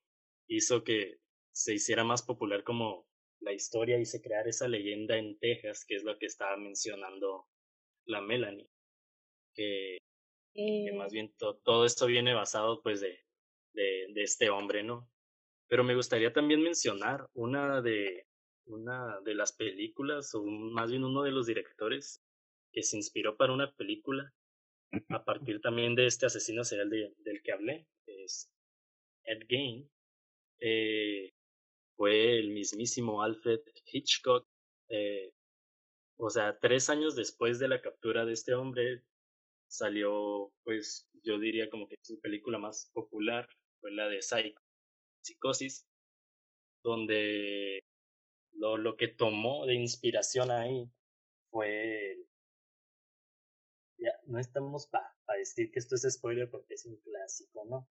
hizo 0.49 0.85
que 0.85 1.21
se 1.53 1.75
hiciera 1.75 2.05
más 2.05 2.23
popular 2.23 2.65
como 2.65 3.09
la 3.41 3.53
historia 3.53 3.99
y 3.99 4.05
se 4.05 4.23
creara 4.23 4.51
esa 4.51 4.69
leyenda 4.69 5.17
en 5.19 5.39
Texas, 5.39 5.85
que 5.87 5.97
es 5.97 6.05
lo 6.05 6.19
que 6.19 6.27
estaba 6.27 6.57
mencionando 6.57 7.49
la 8.07 8.21
Melanie, 8.21 8.69
que 9.55 9.99
más 10.95 11.13
bien 11.13 11.33
to- 11.39 11.57
todo 11.65 11.85
esto 11.85 12.07
viene 12.07 12.35
basado 12.35 12.83
pues 12.83 13.01
de, 13.01 13.21
de, 13.73 14.09
de 14.13 14.23
este 14.23 14.51
hombre, 14.51 14.83
¿no? 14.83 15.11
Pero 15.69 15.85
me 15.85 15.95
gustaría 15.95 16.33
también 16.33 16.63
mencionar 16.63 17.29
una 17.35 17.81
de, 17.83 18.27
una 18.67 19.21
de 19.23 19.35
las 19.35 19.53
películas, 19.53 20.35
o 20.35 20.45
más 20.45 20.91
bien 20.91 21.05
uno 21.05 21.23
de 21.23 21.31
los 21.33 21.47
directores 21.47 22.23
que 22.73 22.83
se 22.83 22.97
inspiró 22.97 23.37
para 23.37 23.53
una 23.53 23.73
película 23.77 24.33
a 25.09 25.25
partir 25.25 25.61
también 25.61 25.95
de 25.95 26.07
este 26.07 26.27
asesino 26.27 26.65
serial 26.65 26.91
de- 26.91 27.15
del 27.19 27.43
que 27.43 27.53
hablé, 27.53 27.87
que 28.07 28.25
es 28.25 28.51
Ed 29.25 29.43
Gein, 29.49 29.91
eh, 30.61 31.33
fue 31.97 32.39
el 32.39 32.51
mismísimo 32.51 33.23
Alfred 33.23 33.61
Hitchcock. 33.87 34.47
eh, 34.89 35.33
o 36.19 36.31
sea, 36.31 36.59
tres 36.59 36.91
años 36.91 37.17
después 37.17 37.59
de 37.59 37.69
la 37.69 37.81
captura 37.81 38.25
de 38.25 38.33
este 38.35 38.55
hombre, 38.55 39.03
salió, 39.69 40.53
pues, 40.65 41.09
yo 41.25 41.39
diría 41.39 41.71
como 41.71 41.89
que 41.89 41.97
su 42.03 42.21
película 42.21 42.59
más 42.59 42.91
popular 42.93 43.49
fue 43.81 43.93
la 43.93 44.09
de 44.09 44.23
Psycho, 44.23 44.61
Psicosis, 45.23 45.87
donde 46.83 47.83
lo, 48.53 48.77
lo 48.77 48.97
que 48.97 49.09
tomó 49.09 49.67
de 49.67 49.75
inspiración 49.75 50.51
ahí 50.51 50.91
fue 51.51 52.13
el- 52.13 52.27
ya 54.01 54.13
no 54.27 54.39
estamos 54.39 54.89
para 54.89 55.13
decir 55.39 55.71
que 55.71 55.79
esto 55.79 55.95
es 55.95 56.03
spoiler 56.13 56.51
porque 56.51 56.75
es 56.75 56.85
un 56.87 56.97
clásico, 57.01 57.65
¿no? 57.69 57.89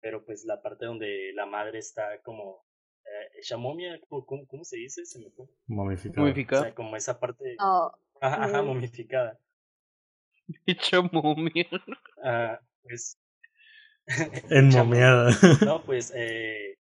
Pero 0.00 0.24
pues 0.24 0.44
la 0.44 0.60
parte 0.62 0.84
donde 0.86 1.32
la 1.34 1.46
madre 1.46 1.78
está 1.78 2.20
como 2.22 2.64
eh, 3.04 3.40
¿cómo, 4.08 4.46
cómo- 4.46 4.64
se 4.64 4.76
dice? 4.76 5.04
Se 5.04 5.18
me 5.18 5.30
fue. 5.30 5.46
Momificado. 5.66 6.22
O 6.22 6.26
Momificado. 6.26 6.62
sea, 6.62 6.74
como 6.74 6.96
esa 6.96 7.18
parte, 7.18 7.56
no, 7.58 7.92
ajá, 8.20 8.44
ajá, 8.44 8.62
momificada. 8.62 9.38
Hecho 10.66 11.02
momia. 11.12 11.66
Ah, 12.22 12.60
pues 12.82 13.18
Enmomiada. 14.50 15.30
No, 15.64 15.82
pues, 15.84 16.12
eh, 16.14 16.78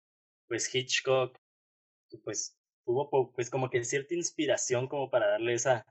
pues 0.47 0.73
Hitchcock, 0.73 1.37
pues 2.23 2.57
tuvo 2.85 3.31
pues 3.33 3.49
como 3.49 3.69
que 3.69 3.83
cierta 3.83 4.15
inspiración 4.15 4.87
como 4.87 5.09
para 5.11 5.27
darle 5.27 5.53
esa, 5.53 5.85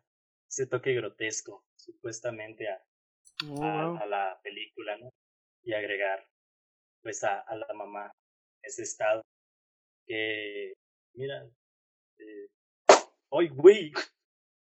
ese 0.50 0.66
toque 0.66 0.92
grotesco, 0.94 1.64
supuestamente 1.76 2.68
a, 2.68 2.82
Oh, 3.48 3.62
a, 3.64 3.86
wow. 3.86 3.96
a 3.96 4.06
la 4.06 4.40
película, 4.42 4.98
¿no? 4.98 5.08
Y 5.62 5.72
agregar, 5.72 6.26
pues, 7.02 7.24
a, 7.24 7.40
a 7.40 7.56
la 7.56 7.66
mamá 7.74 8.12
ese 8.62 8.82
estado 8.82 9.22
que, 10.06 10.74
mira, 11.14 11.48
eh, 12.18 12.48
¡ay, 13.30 13.48
güey! 13.48 13.92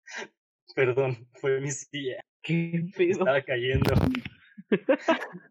Perdón, 0.76 1.28
fue 1.36 1.60
mi 1.62 1.70
silla, 1.70 2.20
¿Qué 2.42 2.84
pedo? 2.98 3.12
estaba 3.12 3.42
cayendo. 3.44 3.94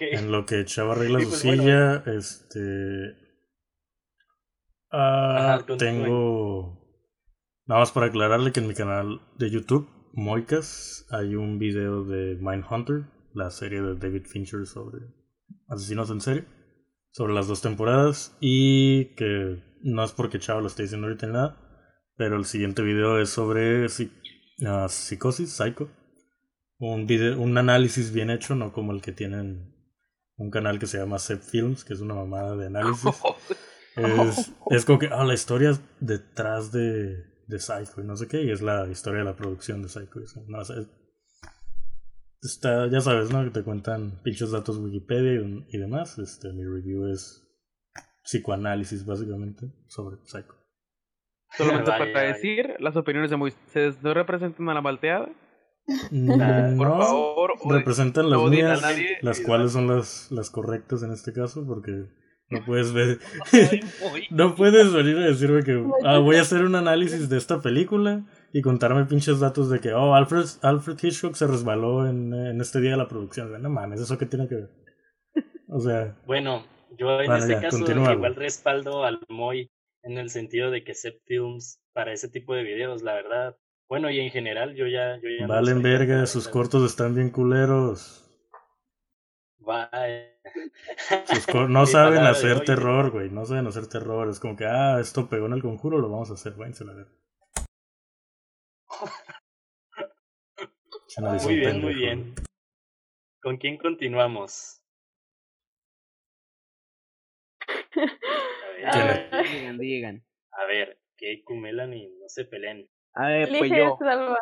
En 0.00 0.30
lo 0.30 0.44
que 0.44 0.64
Chava 0.66 0.92
arregla 0.92 1.18
Sí, 1.20 1.24
su 1.24 1.30
pues, 1.30 1.44
bueno. 1.44 1.62
silla, 1.62 2.02
este. 2.06 3.16
ah, 4.90 5.54
Ajá, 5.64 5.76
tengo. 5.78 6.85
Nada 7.66 7.80
más 7.80 7.90
para 7.90 8.06
aclararle 8.06 8.52
que 8.52 8.60
en 8.60 8.68
mi 8.68 8.74
canal 8.74 9.20
de 9.38 9.50
YouTube, 9.50 9.88
Moicas, 10.12 11.04
hay 11.10 11.34
un 11.34 11.58
video 11.58 12.04
de 12.04 12.38
Mindhunter, 12.40 13.06
la 13.34 13.50
serie 13.50 13.82
de 13.82 13.96
David 13.96 14.26
Fincher 14.26 14.66
sobre 14.66 15.00
asesinos 15.66 16.08
en 16.10 16.20
serie, 16.20 16.44
sobre 17.10 17.34
las 17.34 17.48
dos 17.48 17.62
temporadas, 17.62 18.36
y 18.40 19.16
que 19.16 19.60
no 19.82 20.04
es 20.04 20.12
porque 20.12 20.38
Chava 20.38 20.60
lo 20.60 20.68
esté 20.68 20.84
diciendo 20.84 21.08
ahorita 21.08 21.26
ni 21.26 21.32
nada, 21.32 21.56
pero 22.16 22.36
el 22.36 22.44
siguiente 22.44 22.82
video 22.82 23.18
es 23.18 23.30
sobre 23.30 23.86
ah, 24.64 24.86
psicosis, 24.88 25.50
psycho. 25.50 25.90
Un, 26.78 27.08
video, 27.08 27.40
un 27.40 27.58
análisis 27.58 28.12
bien 28.12 28.30
hecho, 28.30 28.54
no 28.54 28.72
como 28.72 28.92
el 28.92 29.02
que 29.02 29.10
tienen 29.10 29.74
un 30.36 30.50
canal 30.50 30.78
que 30.78 30.86
se 30.86 30.98
llama 30.98 31.18
Sep 31.18 31.42
Films, 31.42 31.84
que 31.84 31.94
es 31.94 32.00
una 32.00 32.14
mamada 32.14 32.56
de 32.56 32.66
análisis. 32.66 33.10
Es, 33.96 34.52
es 34.68 34.84
como 34.84 34.98
que, 34.98 35.06
ah, 35.06 35.24
la 35.24 35.32
historia 35.32 35.72
detrás 36.00 36.70
de, 36.70 37.24
de 37.46 37.58
Psycho 37.58 38.00
y 38.00 38.04
no 38.04 38.16
sé 38.16 38.26
qué, 38.28 38.42
y 38.42 38.50
es 38.50 38.62
la 38.62 38.86
historia 38.88 39.20
de 39.20 39.24
la 39.26 39.36
producción 39.36 39.82
de 39.82 39.88
Psycho. 39.88 40.20
No, 40.48 40.58
o 40.58 40.64
sea, 40.64 40.76
es- 40.76 40.90
está, 42.42 42.88
ya 42.90 43.00
sabes, 43.00 43.30
¿no? 43.32 43.44
Que 43.44 43.50
te 43.50 43.62
cuentan 43.62 44.20
pinches 44.22 44.50
datos 44.50 44.78
Wikipedia 44.78 45.34
y, 45.40 45.66
y 45.70 45.78
demás. 45.78 46.18
Este, 46.18 46.52
mi 46.52 46.64
review 46.64 47.06
es 47.08 47.42
psicoanálisis, 48.24 49.04
básicamente, 49.06 49.66
sobre 49.88 50.16
Psycho. 50.24 50.54
Solamente 51.56 51.90
Vaya, 51.90 52.12
para 52.12 52.24
vaya. 52.24 52.34
decir, 52.34 52.74
las 52.80 52.96
opiniones 52.96 53.30
de 53.30 53.36
Moisés 53.36 54.02
no 54.02 54.12
representan 54.14 54.68
a 54.68 54.74
la 54.74 54.80
malteada. 54.82 55.28
Mm, 56.10 56.76
Por 56.76 56.88
no, 56.88 56.98
favor, 56.98 57.52
representan 57.70 58.28
las 58.28 58.42
mías, 58.42 58.82
las 59.22 59.40
cuales 59.40 59.70
son 59.72 59.86
las, 59.86 60.30
las 60.32 60.50
correctas 60.50 61.04
en 61.04 61.12
este 61.12 61.32
caso, 61.32 61.64
porque 61.64 62.08
no 62.50 62.64
puedes 62.64 62.92
ver. 62.92 63.18
No 64.30 64.54
puedes 64.54 64.92
venir 64.92 65.16
a 65.18 65.26
decirme 65.26 65.62
que 65.62 65.84
ah, 66.04 66.18
voy 66.18 66.36
a 66.36 66.42
hacer 66.42 66.64
un 66.64 66.74
análisis 66.74 67.28
de 67.28 67.36
esta 67.38 67.60
película 67.60 68.24
y 68.52 68.62
contarme 68.62 69.04
pinches 69.06 69.40
datos 69.40 69.70
de 69.70 69.80
que, 69.80 69.92
oh, 69.92 70.14
Alfred, 70.14 70.46
Alfred 70.62 70.96
Hitchcock 71.02 71.34
se 71.34 71.46
resbaló 71.46 72.06
en, 72.06 72.32
en 72.32 72.60
este 72.60 72.80
día 72.80 72.92
de 72.92 72.96
la 72.96 73.08
producción. 73.08 73.60
No 73.60 73.68
mames, 73.70 74.00
¿eso 74.00 74.16
qué 74.18 74.26
tiene 74.26 74.48
que 74.48 74.54
ver? 74.56 74.70
O 75.68 75.80
sea, 75.80 76.16
Bueno, 76.26 76.64
yo 76.96 77.20
en 77.20 77.26
Bueno, 77.26 77.36
este 77.36 77.52
ya, 77.54 77.60
caso 77.62 77.78
continúa, 77.78 78.12
igual 78.12 78.34
güey. 78.34 78.44
respaldo 78.44 79.04
al 79.04 79.20
Moy 79.28 79.70
en 80.02 80.18
el 80.18 80.30
sentido 80.30 80.70
de 80.70 80.84
que 80.84 80.94
Sep 80.94 81.20
Films 81.26 81.80
para 81.92 82.12
ese 82.12 82.28
tipo 82.28 82.54
de 82.54 82.62
videos, 82.62 83.02
la 83.02 83.14
verdad. 83.14 83.56
Bueno, 83.88 84.10
y 84.10 84.20
en 84.20 84.30
general 84.30 84.74
yo 84.74 84.86
ya... 84.86 85.16
Yo 85.16 85.28
ya 85.40 85.46
valen 85.46 85.76
gustaría 85.76 85.98
verga, 85.98 86.26
sus 86.26 86.48
cortos 86.48 86.88
están 86.88 87.14
bien 87.14 87.30
culeros. 87.30 88.25
Cor- 91.50 91.68
no 91.68 91.86
saben 91.86 92.20
hacer 92.24 92.64
terror, 92.64 93.10
güey. 93.10 93.30
No 93.30 93.44
saben 93.44 93.66
hacer 93.66 93.88
terror. 93.88 94.28
Es 94.28 94.38
como 94.40 94.56
que, 94.56 94.64
ah, 94.66 94.98
esto 95.00 95.28
pegó 95.28 95.46
en 95.46 95.54
el 95.54 95.62
conjuro, 95.62 95.98
lo 95.98 96.08
vamos 96.08 96.30
a 96.30 96.34
hacer. 96.34 96.54
Váyanse 96.54 96.84
a. 96.84 97.06
Se 101.08 101.20
analizó 101.20 101.48
Muy 101.48 101.56
bien, 101.56 101.80
muy 101.80 101.94
bien. 101.94 102.34
¿Con 103.42 103.56
quién 103.58 103.76
continuamos? 103.78 104.80
A 108.86 108.98
ver, 109.04 109.28
Ah, 109.32 109.42
Digan, 109.42 109.78
digan. 109.78 110.24
a 110.52 110.64
ver, 110.66 111.00
que 111.16 111.42
Kumelan 111.44 111.94
y 111.94 112.06
no 112.08 112.28
se 112.28 112.44
peleen. 112.44 112.88
A 113.14 113.28
ver, 113.28 113.48
pues 113.48 113.60
Elige, 113.62 113.78
yo. 113.78 113.96
Salva. 113.98 114.38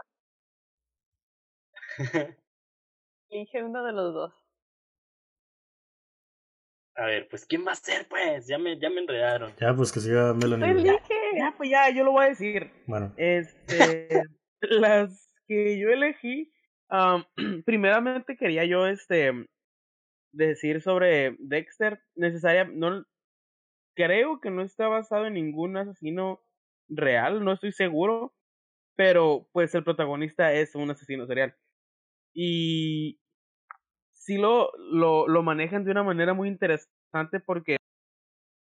Elige 3.30 3.62
uno 3.62 3.84
de 3.84 3.92
los 3.92 4.12
dos. 4.12 4.43
A 6.96 7.06
ver, 7.06 7.26
pues 7.28 7.44
¿quién 7.46 7.66
va 7.66 7.72
a 7.72 7.76
ser, 7.76 8.06
pues? 8.08 8.46
Ya 8.46 8.58
me, 8.58 8.78
ya 8.78 8.88
me 8.88 9.00
enredaron. 9.00 9.52
Ya, 9.60 9.74
pues 9.74 9.92
que 9.92 10.00
siga 10.00 10.32
Melanie. 10.34 10.72
güey. 10.72 10.88
Elige. 10.88 11.14
Ya, 11.36 11.54
pues 11.56 11.70
ya, 11.70 11.90
yo 11.90 12.04
lo 12.04 12.12
voy 12.12 12.26
a 12.26 12.28
decir. 12.28 12.70
Bueno, 12.86 13.12
Este, 13.16 14.22
las 14.60 15.30
que 15.48 15.78
yo 15.78 15.88
elegí, 15.90 16.52
am, 16.88 17.24
primeramente 17.66 18.36
quería 18.36 18.64
yo, 18.64 18.86
este, 18.86 19.32
decir 20.32 20.80
sobre 20.80 21.36
Dexter, 21.40 22.00
necesaria, 22.14 22.64
no, 22.64 23.04
creo 23.96 24.40
que 24.40 24.50
no 24.50 24.62
está 24.62 24.88
basado 24.88 25.26
en 25.26 25.34
ningún 25.34 25.76
asesino 25.76 26.40
real, 26.88 27.44
no 27.44 27.52
estoy 27.52 27.72
seguro, 27.72 28.34
pero 28.96 29.48
pues 29.52 29.74
el 29.74 29.84
protagonista 29.84 30.52
es 30.52 30.74
un 30.74 30.90
asesino 30.90 31.26
serial. 31.26 31.54
Y 32.32 33.20
sí 34.24 34.36
lo, 34.38 34.70
lo, 34.78 35.28
lo 35.28 35.42
manejan 35.42 35.84
de 35.84 35.90
una 35.92 36.02
manera 36.02 36.34
muy 36.34 36.48
interesante 36.48 37.40
porque 37.44 37.76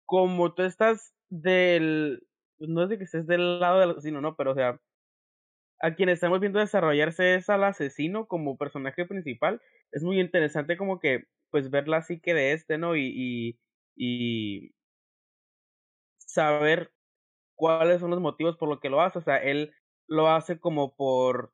como 0.06 0.54
tú 0.54 0.64
estás 0.64 1.14
del, 1.30 2.28
pues, 2.58 2.70
no 2.70 2.84
es 2.84 2.90
de 2.90 2.98
que 2.98 3.04
estés 3.06 3.28
del 3.28 3.60
lado 3.60 3.80
del 3.80 3.92
asesino, 3.92 4.22
no, 4.22 4.36
pero 4.36 4.52
o 4.52 4.56
sea, 4.56 4.80
a 5.82 5.96
quien 5.96 6.10
estamos 6.10 6.40
viendo 6.40 6.60
desarrollarse 6.60 7.36
es 7.36 7.50
al 7.50 7.64
asesino 7.64 8.28
como 8.28 8.58
personaje 8.58 9.06
principal, 9.06 9.62
es 9.92 10.04
muy 10.04 10.20
interesante 10.20 10.78
como 10.78 11.00
que, 11.00 11.26
pues 11.52 11.70
ver 11.70 11.88
la 11.88 12.02
psique 12.02 12.34
de 12.34 12.54
este, 12.54 12.78
¿no? 12.78 12.96
Y, 12.96 13.12
y, 13.14 13.60
y 13.96 14.74
saber 16.20 16.92
cuáles 17.56 18.02
son 18.02 18.12
los 18.12 18.22
motivos 18.22 18.58
por 18.58 18.70
lo 18.70 18.80
que 18.80 18.90
lo 18.90 19.02
hace, 19.02 19.20
o 19.20 19.24
sea, 19.24 19.38
él 19.38 19.74
lo 20.08 20.30
hace 20.30 20.60
como 20.60 20.96
por 20.96 21.54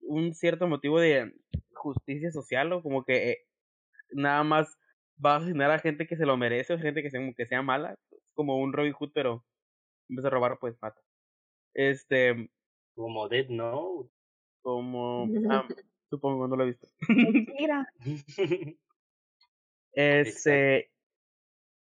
un 0.00 0.34
cierto 0.34 0.66
motivo 0.68 1.00
de 1.00 1.34
justicia 1.78 2.30
social 2.30 2.72
o 2.72 2.82
como 2.82 3.04
que 3.04 3.30
eh, 3.30 3.38
nada 4.10 4.42
más 4.44 4.78
va 5.24 5.34
a 5.34 5.36
asesinar 5.38 5.70
a 5.70 5.78
gente 5.78 6.06
que 6.06 6.16
se 6.16 6.26
lo 6.26 6.36
merece 6.36 6.74
o 6.74 6.78
gente 6.78 7.02
que 7.02 7.10
sea, 7.10 7.20
que 7.36 7.46
sea 7.46 7.62
mala, 7.62 7.96
es 8.10 8.32
como 8.34 8.58
un 8.58 8.72
Robin 8.72 8.92
Hood, 8.92 9.12
pero 9.14 9.44
en 10.08 10.16
vez 10.16 10.24
de 10.24 10.30
robar, 10.30 10.58
pues 10.58 10.76
mata. 10.80 11.00
Este, 11.74 12.50
Como 12.94 13.28
Dead 13.28 13.48
Note. 13.48 14.10
como... 14.62 15.28
ah, 15.50 15.66
supongo, 16.10 16.48
no 16.48 16.56
lo 16.56 16.64
he 16.64 16.66
visto. 16.68 16.88
Mira. 17.08 17.86
Este. 19.92 20.92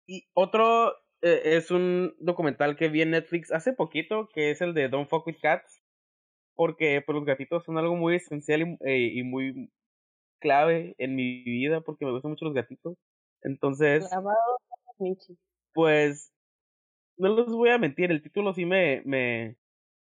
Y 0.06 0.26
otro 0.32 0.92
eh, 1.22 1.42
es 1.44 1.70
un 1.70 2.14
documental 2.18 2.76
que 2.76 2.88
vi 2.88 3.02
en 3.02 3.10
Netflix 3.10 3.52
hace 3.52 3.72
poquito, 3.72 4.28
que 4.32 4.50
es 4.50 4.60
el 4.60 4.74
de 4.74 4.88
Don't 4.88 5.08
Fuck 5.08 5.26
with 5.26 5.36
Cats. 5.40 5.79
Porque 6.60 7.00
pues, 7.00 7.16
los 7.16 7.24
gatitos 7.24 7.64
son 7.64 7.78
algo 7.78 7.96
muy 7.96 8.16
esencial 8.16 8.60
y, 8.60 8.76
eh, 8.86 9.12
y 9.14 9.22
muy 9.22 9.72
clave 10.38 10.94
en 10.98 11.16
mi 11.16 11.42
vida 11.42 11.80
porque 11.80 12.04
me 12.04 12.12
gustan 12.12 12.32
mucho 12.32 12.44
los 12.44 12.52
gatitos. 12.52 12.98
Entonces, 13.40 14.06
pues, 15.72 16.34
no 17.16 17.34
les 17.34 17.46
voy 17.46 17.70
a 17.70 17.78
mentir, 17.78 18.10
el 18.10 18.22
título 18.22 18.52
sí 18.52 18.66
me, 18.66 19.00
me, 19.06 19.56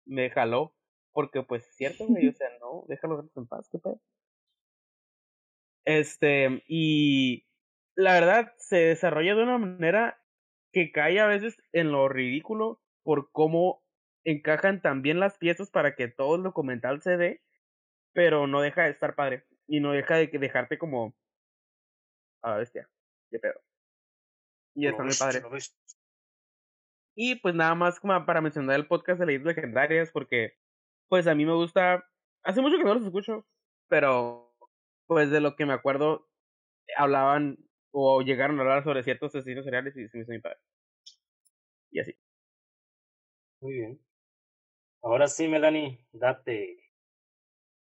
me 0.05 0.29
jaló, 0.29 0.73
porque 1.11 1.43
pues 1.43 1.67
es 1.67 1.75
cierto, 1.75 2.05
güey, 2.07 2.29
o 2.29 2.33
sea, 2.37 2.47
no, 2.61 2.85
déjalos 2.87 3.25
en 3.35 3.45
paz, 3.45 3.67
qué 3.69 3.79
pedo. 3.79 3.99
Este, 5.83 6.63
y 6.65 7.45
la 7.93 8.13
verdad 8.13 8.53
se 8.55 8.77
desarrolla 8.77 9.35
de 9.35 9.43
una 9.43 9.57
manera 9.57 10.23
que 10.71 10.93
cae 10.93 11.19
a 11.19 11.27
veces 11.27 11.57
en 11.73 11.91
lo 11.91 12.07
ridículo 12.07 12.79
por 13.03 13.33
cómo 13.33 13.83
encajan 14.31 14.81
también 14.81 15.19
las 15.19 15.37
piezas 15.37 15.71
para 15.71 15.95
que 15.95 16.07
todo 16.09 16.35
el 16.35 16.43
documental 16.43 17.01
se 17.01 17.17
dé, 17.17 17.41
pero 18.13 18.47
no 18.47 18.61
deja 18.61 18.83
de 18.83 18.91
estar 18.91 19.15
padre 19.15 19.45
y 19.67 19.79
no 19.79 19.91
deja 19.93 20.15
de 20.15 20.29
que 20.29 20.39
dejarte 20.39 20.77
como 20.77 21.15
a 22.41 22.51
la 22.51 22.57
bestia, 22.57 22.89
qué 23.31 23.39
pedo. 23.39 23.61
Y 24.75 24.87
está 24.87 25.03
muy 25.03 25.13
padre. 25.17 25.41
Y 27.15 27.35
pues 27.35 27.55
nada 27.55 27.73
más 27.73 27.99
como 27.99 28.25
para 28.25 28.41
mencionar 28.41 28.75
el 28.75 28.87
podcast 28.87 29.19
de 29.19 29.25
leyendas 29.25 29.55
legendarias, 29.55 30.11
porque 30.11 30.53
pues 31.09 31.25
a 31.25 31.33
mí 31.33 31.45
me 31.45 31.53
gusta, 31.53 32.05
hace 32.43 32.61
mucho 32.61 32.77
que 32.77 32.83
no 32.83 32.93
los 32.93 33.05
escucho, 33.05 33.47
pero 33.87 34.53
pues 35.07 35.31
de 35.31 35.41
lo 35.41 35.55
que 35.55 35.65
me 35.65 35.73
acuerdo, 35.73 36.27
hablaban 36.97 37.57
o 37.91 38.21
llegaron 38.21 38.59
a 38.59 38.61
hablar 38.61 38.83
sobre 38.83 39.03
ciertos 39.03 39.33
asesinos 39.33 39.65
seriales 39.65 39.95
y 39.97 40.07
se 40.09 40.17
me 40.17 40.23
hizo 40.23 40.31
muy 40.31 40.41
padre. 40.41 40.59
Y 41.91 41.99
así. 41.99 42.15
Muy 43.61 43.73
bien. 43.73 44.06
Ahora 45.07 45.29
sí, 45.29 45.47
Melanie, 45.47 46.05
date. 46.11 46.83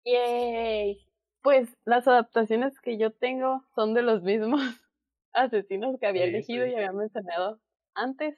Yay. 0.06 1.04
Pues 1.42 1.68
las 1.84 2.08
adaptaciones 2.08 2.80
que 2.80 3.00
yo 3.00 3.12
tengo 3.12 3.64
son 3.74 3.96
de 3.96 4.04
los 4.04 4.22
mismos 4.22 4.62
asesinos 5.34 5.98
que 6.00 6.06
había 6.06 6.26
Sí, 6.26 6.30
elegido 6.30 6.66
sí. 6.66 6.72
y 6.72 6.76
había 6.76 6.92
mencionado 6.92 7.60
antes. 7.96 8.38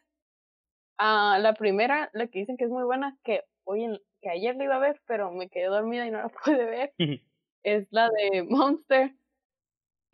Ah, 0.97 1.39
la 1.41 1.55
primera, 1.55 2.09
la 2.13 2.27
que 2.27 2.39
dicen 2.39 2.55
que 2.55 2.63
es 2.63 2.69
muy 2.69 2.83
buena, 2.83 3.17
que 3.25 3.43
hoy 3.65 3.83
en, 3.83 3.99
que 4.21 4.29
ayer 4.29 4.55
la 4.55 4.63
iba 4.63 4.75
a 4.77 4.79
ver, 4.79 5.01
pero 5.05 5.29
me 5.31 5.49
quedé 5.49 5.65
dormida 5.65 6.07
y 6.07 6.11
no 6.11 6.19
la 6.19 6.29
pude 6.45 6.63
ver, 6.63 6.93
es 7.63 7.85
la 7.91 8.09
de 8.09 8.43
Monster, 8.43 9.13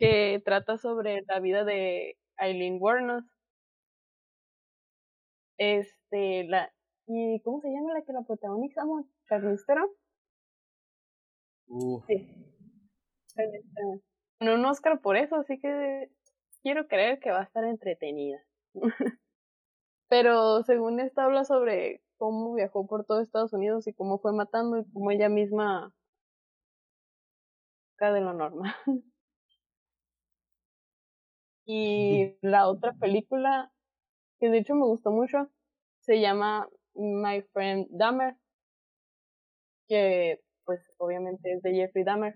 que 0.00 0.42
trata 0.44 0.76
sobre 0.76 1.22
la 1.28 1.38
vida 1.38 1.62
de 1.64 2.18
Eileen 2.38 2.78
Wuornos. 2.80 3.24
Este, 5.58 6.44
la, 6.44 6.72
¿y 7.06 7.40
cómo 7.40 7.60
se 7.60 7.70
llama 7.70 7.94
la 7.94 8.02
que 8.02 8.12
la 8.12 8.22
protagonizamos? 8.22 9.06
Charlize 9.28 9.64
Theron. 9.66 9.88
Uf. 11.68 12.04
Sí. 12.06 12.26
Ganó 14.40 14.54
un 14.54 14.64
Oscar 14.66 15.00
por 15.00 15.16
eso, 15.16 15.36
así 15.36 15.58
que 15.58 16.10
quiero 16.62 16.86
creer 16.88 17.20
que 17.20 17.30
va 17.30 17.40
a 17.40 17.44
estar 17.44 17.64
entretenida. 17.64 18.38
Pero 20.08 20.62
según 20.64 21.00
esta 21.00 21.24
habla 21.24 21.44
sobre 21.44 22.02
cómo 22.18 22.54
viajó 22.54 22.86
por 22.86 23.04
todo 23.04 23.20
Estados 23.20 23.52
Unidos 23.52 23.86
y 23.86 23.92
cómo 23.92 24.18
fue 24.18 24.32
matando 24.32 24.78
y 24.78 24.84
cómo 24.92 25.10
ella 25.10 25.28
misma 25.28 25.92
acá 27.94 28.12
de 28.12 28.20
lo 28.20 28.32
normal. 28.32 28.74
Y 31.68 32.36
la 32.42 32.68
otra 32.68 32.92
película, 32.92 33.72
que 34.38 34.48
de 34.50 34.58
hecho 34.58 34.74
me 34.76 34.86
gustó 34.86 35.10
mucho, 35.10 35.50
se 36.00 36.20
llama 36.20 36.68
My 36.96 37.42
Friend 37.52 37.86
Dahmer, 37.90 38.36
que 39.88 40.40
pues 40.64 40.80
obviamente 40.98 41.52
es 41.52 41.62
de 41.62 41.74
Jeffrey 41.74 42.04
Dahmer. 42.04 42.34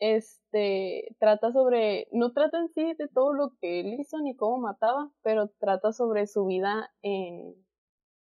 Este 0.00 1.16
trata 1.18 1.52
sobre, 1.52 2.06
no 2.12 2.32
trata 2.32 2.58
en 2.58 2.68
sí 2.68 2.94
de 2.94 3.08
todo 3.08 3.32
lo 3.34 3.50
que 3.60 3.80
él 3.80 3.94
hizo 3.98 4.18
ni 4.20 4.36
cómo 4.36 4.58
mataba, 4.58 5.10
pero 5.22 5.48
trata 5.58 5.92
sobre 5.92 6.26
su 6.28 6.46
vida 6.46 6.90
en, 7.02 7.54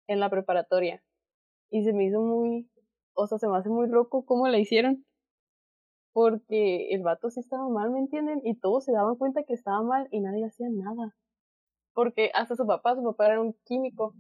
en 0.09 0.21
la 0.21 0.31
preparatoria. 0.31 1.03
Y 1.71 1.85
se 1.85 1.93
me 1.93 2.07
hizo 2.07 2.21
muy, 2.23 2.71
o 3.15 3.27
sea, 3.27 3.39
se 3.39 3.49
me 3.49 3.59
hace 3.59 3.69
muy 3.69 3.89
loco 3.89 4.25
cómo 4.25 4.49
la 4.49 4.59
hicieron. 4.59 5.05
Porque 6.13 6.95
el 6.95 7.03
vato 7.03 7.29
sí 7.29 7.41
estaba 7.41 7.69
mal, 7.69 7.91
¿me 7.91 7.99
entienden? 7.99 8.41
Y 8.43 8.59
todos 8.59 8.85
se 8.87 8.93
daban 8.93 9.17
cuenta 9.17 9.43
que 9.45 9.53
estaba 9.53 9.83
mal 9.83 10.09
y 10.11 10.21
nadie 10.21 10.47
hacía 10.47 10.69
nada. 10.71 11.15
Porque 11.93 12.31
hasta 12.35 12.57
su 12.57 12.67
papá, 12.67 12.95
su 12.95 13.03
papá 13.03 13.27
era 13.27 13.41
un 13.41 13.55
químico. 13.65 14.15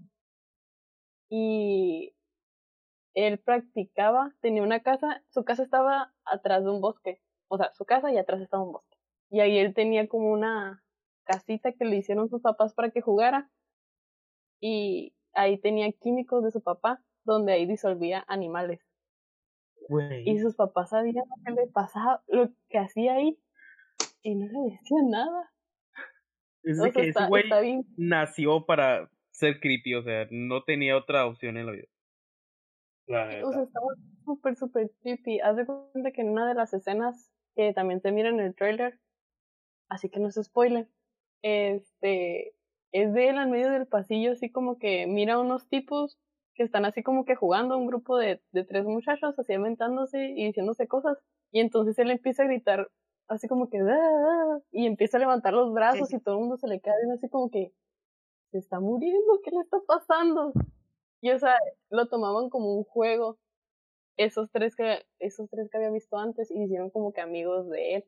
Y 1.28 2.14
él 3.14 3.38
practicaba, 3.38 4.34
tenía 4.40 4.62
una 4.62 4.80
casa, 4.80 5.22
su 5.30 5.44
casa 5.44 5.62
estaba 5.62 6.14
atrás 6.24 6.64
de 6.64 6.70
un 6.70 6.80
bosque. 6.80 7.20
O 7.48 7.56
sea, 7.56 7.72
su 7.74 7.84
casa 7.84 8.12
y 8.12 8.18
atrás 8.18 8.40
estaba 8.40 8.62
un 8.62 8.72
bosque. 8.72 8.96
Y 9.30 9.40
ahí 9.40 9.58
él 9.58 9.74
tenía 9.74 10.06
como 10.08 10.30
una 10.30 10.84
casita 11.24 11.72
que 11.72 11.84
le 11.84 11.96
hicieron 11.96 12.28
sus 12.28 12.42
papás 12.42 12.74
para 12.74 12.90
que 12.90 13.00
jugara. 13.00 13.50
Y 14.60 15.14
ahí 15.32 15.58
tenía 15.58 15.90
químicos 15.92 16.44
de 16.44 16.50
su 16.50 16.62
papá, 16.62 17.02
donde 17.24 17.52
ahí 17.52 17.66
disolvía 17.66 18.24
animales. 18.28 18.80
Güey. 19.88 20.28
Y 20.28 20.38
sus 20.38 20.56
papás 20.56 20.90
sabían 20.90 21.24
lo 21.28 21.44
que 21.44 21.52
le 21.52 21.66
pasaba, 21.68 22.22
lo 22.26 22.50
que 22.68 22.78
hacía 22.78 23.14
ahí. 23.14 23.38
Y 24.22 24.34
no 24.34 24.46
le 24.46 24.72
decían 24.72 25.10
nada. 25.10 25.52
Es 26.62 26.80
O 26.80 26.84
de 26.84 26.92
sea, 26.92 27.02
que 27.02 27.08
ese 27.08 27.26
güey 27.26 27.44
está 27.44 27.60
bien. 27.60 27.86
nació 27.96 28.66
para 28.66 29.08
ser 29.36 29.60
creepy, 29.60 29.94
o 29.94 30.02
sea, 30.02 30.26
no 30.30 30.64
tenía 30.64 30.96
otra 30.96 31.26
opción 31.26 31.56
en 31.56 31.66
la 31.66 31.72
vida. 31.72 31.88
La 33.08 33.26
O 33.40 33.52
sea, 33.52 33.62
estaba 33.64 33.88
súper, 34.24 34.56
súper 34.56 34.90
creepy. 35.00 35.40
Haz 35.40 35.56
de 35.56 35.66
cuenta 35.66 36.10
que 36.12 36.22
en 36.22 36.30
una 36.30 36.48
de 36.48 36.54
las 36.54 36.72
escenas 36.74 37.30
que 37.54 37.72
también 37.72 38.00
se 38.00 38.12
mira 38.12 38.28
en 38.30 38.40
el 38.40 38.54
trailer, 38.54 39.00
así 39.88 40.10
que 40.10 40.20
no 40.20 40.30
se 40.32 40.44
spoiler, 40.44 40.88
este, 41.42 42.54
es 42.92 43.14
de 43.14 43.28
él 43.30 43.38
en 43.38 43.50
medio 43.50 43.70
del 43.70 43.86
pasillo, 43.88 44.32
así 44.32 44.50
como 44.52 44.78
que 44.78 45.06
mira 45.06 45.34
a 45.34 45.40
unos 45.40 45.68
tipos 45.68 46.18
que 46.54 46.64
están 46.64 46.84
así 46.86 47.02
como 47.02 47.24
que 47.26 47.36
jugando, 47.36 47.78
un 47.78 47.86
grupo 47.88 48.18
de, 48.18 48.42
de 48.52 48.64
tres 48.64 48.84
muchachos, 48.86 49.38
así 49.38 49.54
aventándose 49.54 50.24
y 50.36 50.46
diciéndose 50.46 50.88
cosas, 50.88 51.18
y 51.52 51.60
entonces 51.60 51.98
él 51.98 52.10
empieza 52.10 52.44
a 52.44 52.46
gritar 52.46 52.90
así 53.28 53.48
como 53.48 53.70
que, 53.70 53.78
"Ah, 53.80 53.86
ah", 53.88 54.58
y 54.72 54.86
empieza 54.86 55.18
a 55.18 55.20
levantar 55.20 55.54
los 55.54 55.72
brazos 55.72 56.12
y 56.14 56.20
todo 56.20 56.36
el 56.36 56.40
mundo 56.42 56.56
se 56.58 56.68
le 56.68 56.80
viendo 56.84 57.14
así 57.14 57.28
como 57.30 57.50
que, 57.50 57.72
se 58.56 58.60
está 58.60 58.80
muriendo, 58.80 59.40
¿qué 59.44 59.50
le 59.50 59.60
está 59.60 59.78
pasando? 59.86 60.52
Y 61.20 61.30
o 61.30 61.38
sea, 61.38 61.56
lo 61.90 62.08
tomaban 62.08 62.48
como 62.48 62.74
un 62.74 62.84
juego. 62.84 63.38
Esos 64.16 64.50
tres 64.50 64.74
que, 64.74 65.04
esos 65.18 65.50
tres 65.50 65.68
que 65.70 65.76
había 65.76 65.90
visto 65.90 66.16
antes 66.16 66.50
y 66.50 66.62
hicieron 66.62 66.90
como 66.90 67.12
que 67.12 67.20
amigos 67.20 67.68
de 67.68 67.96
él. 67.96 68.04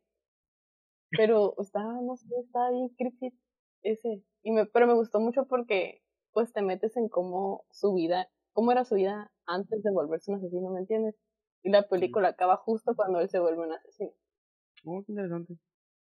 Pero 1.11 1.55
estaba, 1.59 2.01
no 2.01 2.17
sé, 2.17 2.27
estaba 2.43 2.71
bien 2.71 2.89
creepy 2.97 3.39
ese. 3.83 4.23
Y 4.43 4.53
me, 4.53 4.65
pero 4.67 4.87
me 4.87 4.95
gustó 4.95 5.21
mucho 5.21 5.47
porque 5.47 6.03
pues 6.33 6.53
te 6.53 6.63
metes 6.63 6.97
en 6.97 7.09
cómo 7.09 7.65
su 7.71 7.93
vida, 7.93 8.31
cómo 8.53 8.73
era 8.73 8.85
su 8.85 8.95
vida 8.95 9.31
antes 9.47 9.83
de 9.83 9.91
volverse 9.91 10.31
un 10.31 10.39
asesino, 10.39 10.71
¿me 10.71 10.81
entiendes? 10.81 11.15
Y 11.63 11.71
la 11.71 11.87
película 11.89 12.29
acaba 12.29 12.57
justo 12.57 12.95
cuando 12.95 13.21
él 13.21 13.29
se 13.29 13.39
vuelve 13.39 13.67
un 13.67 13.73
asesino. 13.73 14.13
Oh, 14.85 15.03
qué 15.05 15.13
interesante. 15.13 15.59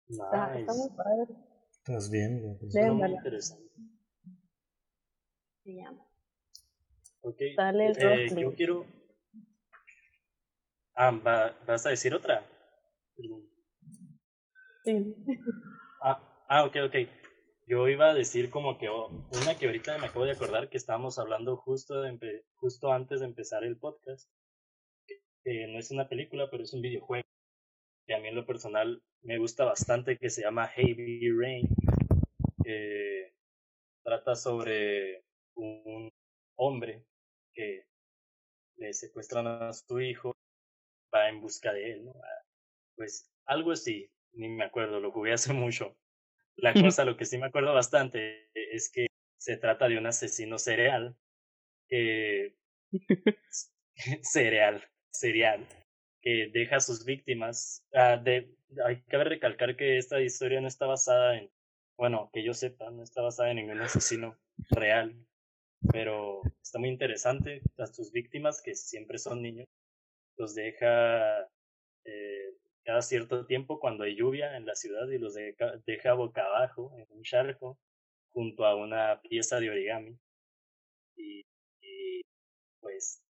Está, 0.09 0.59
está 0.59 0.75
muy 0.75 0.91
padre. 0.91 1.35
Estás 1.71 2.11
bien, 2.11 2.41
güey. 2.43 2.59
Pues, 2.59 2.75
Está 2.75 2.93
muy 2.93 3.11
interesante. 3.11 3.71
Se 5.71 5.77
llama. 5.77 6.05
Ok. 7.21 7.37
Sale 7.55 7.93
eh, 7.97 8.29
yo 8.37 8.55
quiero. 8.55 8.87
Ah, 10.95 11.13
¿va- 11.13 11.57
¿vas 11.65 11.87
a 11.87 11.91
decir 11.91 12.13
otra? 12.13 12.45
Sí. 14.85 15.15
Ah, 16.03 16.45
ah, 16.49 16.65
ok, 16.65 16.77
ok. 16.87 16.95
Yo 17.69 17.89
iba 17.89 18.11
a 18.11 18.15
decir 18.15 18.51
como 18.51 18.79
que 18.79 18.89
oh, 18.89 19.09
una 19.43 19.57
que 19.57 19.67
ahorita 19.67 19.97
me 19.99 20.07
acabo 20.07 20.25
de 20.25 20.33
acordar 20.33 20.69
que 20.69 20.77
estábamos 20.77 21.21
hablando 21.21 21.57
justo, 21.57 22.03
de 22.03 22.45
justo 22.55 22.93
antes 22.93 23.21
de 23.21 23.27
empezar 23.27 23.63
el 23.63 23.79
podcast. 23.79 24.29
No 25.45 25.79
es 25.79 25.91
una 25.93 26.09
película, 26.09 26.51
pero 26.51 26.65
es 26.65 26.73
un 26.73 26.83
videojuego. 26.83 27.25
Que 28.07 28.15
a 28.15 28.19
mí 28.19 28.27
en 28.27 28.35
lo 28.35 28.45
personal 28.45 29.01
me 29.23 29.39
gusta 29.39 29.65
bastante, 29.65 30.19
que 30.19 30.31
se 30.31 30.43
llama 30.43 30.67
Heavy 30.67 31.31
Rain. 31.31 31.69
Trata 34.03 34.35
sobre 34.35 35.30
un 35.55 36.11
hombre 36.57 37.05
que 37.53 37.87
le 38.77 38.93
secuestran 38.93 39.47
a 39.47 39.73
su 39.73 40.01
hijo, 40.01 40.35
va 41.15 41.29
en 41.29 41.41
busca 41.41 41.73
de 41.73 41.93
él, 41.93 42.05
¿no? 42.05 42.13
Ah, 42.17 42.45
Pues 42.97 43.31
algo 43.47 43.73
así, 43.73 44.11
ni 44.33 44.49
me 44.49 44.65
acuerdo, 44.65 45.01
lo 45.01 45.13
jugué 45.13 45.33
hace 45.33 45.53
mucho. 45.53 45.97
La 46.57 46.75
cosa, 46.75 47.05
lo 47.05 47.17
que 47.17 47.25
sí 47.25 47.39
me 47.39 47.47
acuerdo 47.47 47.73
bastante 47.73 48.51
es 48.55 48.91
que 48.91 49.07
se 49.39 49.57
trata 49.57 49.89
de 49.89 49.99
un 49.99 50.07
asesino 50.07 50.59
serial. 50.59 51.17
que 51.89 52.57
cereal, 54.23 54.85
serial, 55.11 55.67
que 56.21 56.51
deja 56.53 56.77
a 56.77 56.81
sus 56.81 57.05
víctimas. 57.05 57.85
ah, 57.95 58.17
de, 58.17 58.55
hay 58.85 59.03
que 59.03 59.25
recalcar 59.25 59.77
que 59.77 59.99
esta 59.99 60.21
historia 60.21 60.61
no 60.61 60.69
está 60.69 60.87
basada 60.87 61.39
en, 61.39 61.51
bueno, 61.97 62.31
que 62.33 62.43
yo 62.45 62.55
sepa, 62.55 62.91
no 62.91 63.03
está 63.03 63.23
basada 63.23 63.51
en 63.51 63.57
ningún 63.57 63.81
asesino 63.81 64.39
real, 64.71 65.17
pero 65.93 66.43
está 66.63 66.79
muy 66.79 66.89
interesante. 66.89 67.63
A 67.79 67.87
sus 67.87 68.13
víctimas, 68.13 68.63
que 68.63 68.75
siempre 68.75 69.19
son 69.19 69.43
niños, 69.43 69.69
los 70.37 70.55
deja 70.55 71.49
eh, 72.05 72.55
cada 72.85 73.03
cierto 73.03 73.47
tiempo 73.47 73.79
cuando 73.79 74.05
hay 74.05 74.17
lluvia 74.17 74.57
en 74.57 74.67
la 74.67 74.75
ciudad 74.75 75.09
y 75.09 75.19
los 75.19 75.35
deja, 75.35 76.15
boca 76.15 76.45
abajo 76.45 76.93
en 76.97 77.07
un 77.11 77.23
charco 77.23 77.79
junto 78.33 78.65
a 78.65 78.77
una 78.77 79.21
pieza 79.23 79.61
de 79.61 79.71
origami. 79.71 80.19
Y, 81.17 81.45
y 81.81 82.23
pues 82.81 83.23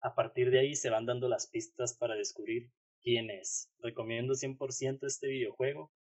a 0.00 0.14
partir 0.14 0.50
de 0.50 0.60
ahí 0.60 0.74
se 0.74 0.90
van 0.90 1.06
dando 1.06 1.28
las 1.28 1.46
pistas 1.46 1.96
para 1.96 2.14
descubrir 2.14 2.70
quién 3.02 3.30
es. 3.30 3.70
Recomiendo 3.78 4.34
100% 4.34 5.06
este 5.06 5.28
videojuego. 5.28 5.92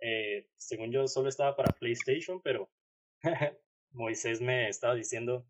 Eh, 0.00 0.48
según 0.56 0.92
yo 0.92 1.06
solo 1.08 1.28
estaba 1.28 1.56
para 1.56 1.72
PlayStation, 1.72 2.40
pero 2.42 2.70
Moisés 3.90 4.40
me 4.40 4.68
estaba 4.68 4.94
diciendo 4.94 5.46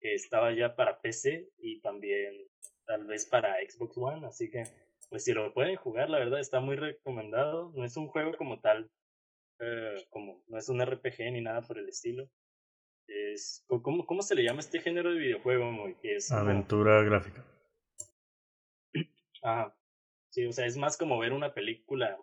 que 0.00 0.14
estaba 0.14 0.52
ya 0.52 0.74
para 0.74 1.00
PC 1.00 1.48
y 1.58 1.80
también 1.80 2.34
tal 2.86 3.06
vez 3.06 3.26
para 3.26 3.56
Xbox 3.68 3.96
One, 3.98 4.26
así 4.26 4.50
que 4.50 4.64
pues 5.10 5.24
si 5.24 5.32
lo 5.32 5.52
pueden 5.52 5.76
jugar, 5.76 6.08
la 6.08 6.20
verdad 6.20 6.38
está 6.38 6.60
muy 6.60 6.76
recomendado. 6.76 7.72
No 7.74 7.84
es 7.84 7.96
un 7.96 8.06
juego 8.06 8.32
como 8.36 8.60
tal, 8.60 8.90
eh, 9.58 10.06
como 10.08 10.44
no 10.46 10.56
es 10.56 10.68
un 10.68 10.80
RPG 10.80 11.32
ni 11.32 11.40
nada 11.40 11.62
por 11.62 11.78
el 11.78 11.88
estilo. 11.88 12.30
Es, 13.08 13.64
¿cómo, 13.66 14.06
¿Cómo 14.06 14.22
se 14.22 14.36
le 14.36 14.44
llama 14.44 14.60
este 14.60 14.80
género 14.80 15.12
de 15.12 15.18
videojuego? 15.18 15.72
Muy? 15.72 15.96
Es 16.04 16.30
Aventura 16.30 17.02
gráfica. 17.02 17.44
Ajá. 19.42 19.76
Sí, 20.30 20.46
o 20.46 20.52
sea, 20.52 20.66
es 20.66 20.76
más 20.76 20.96
como 20.96 21.18
ver 21.18 21.32
una 21.32 21.52
película 21.52 22.16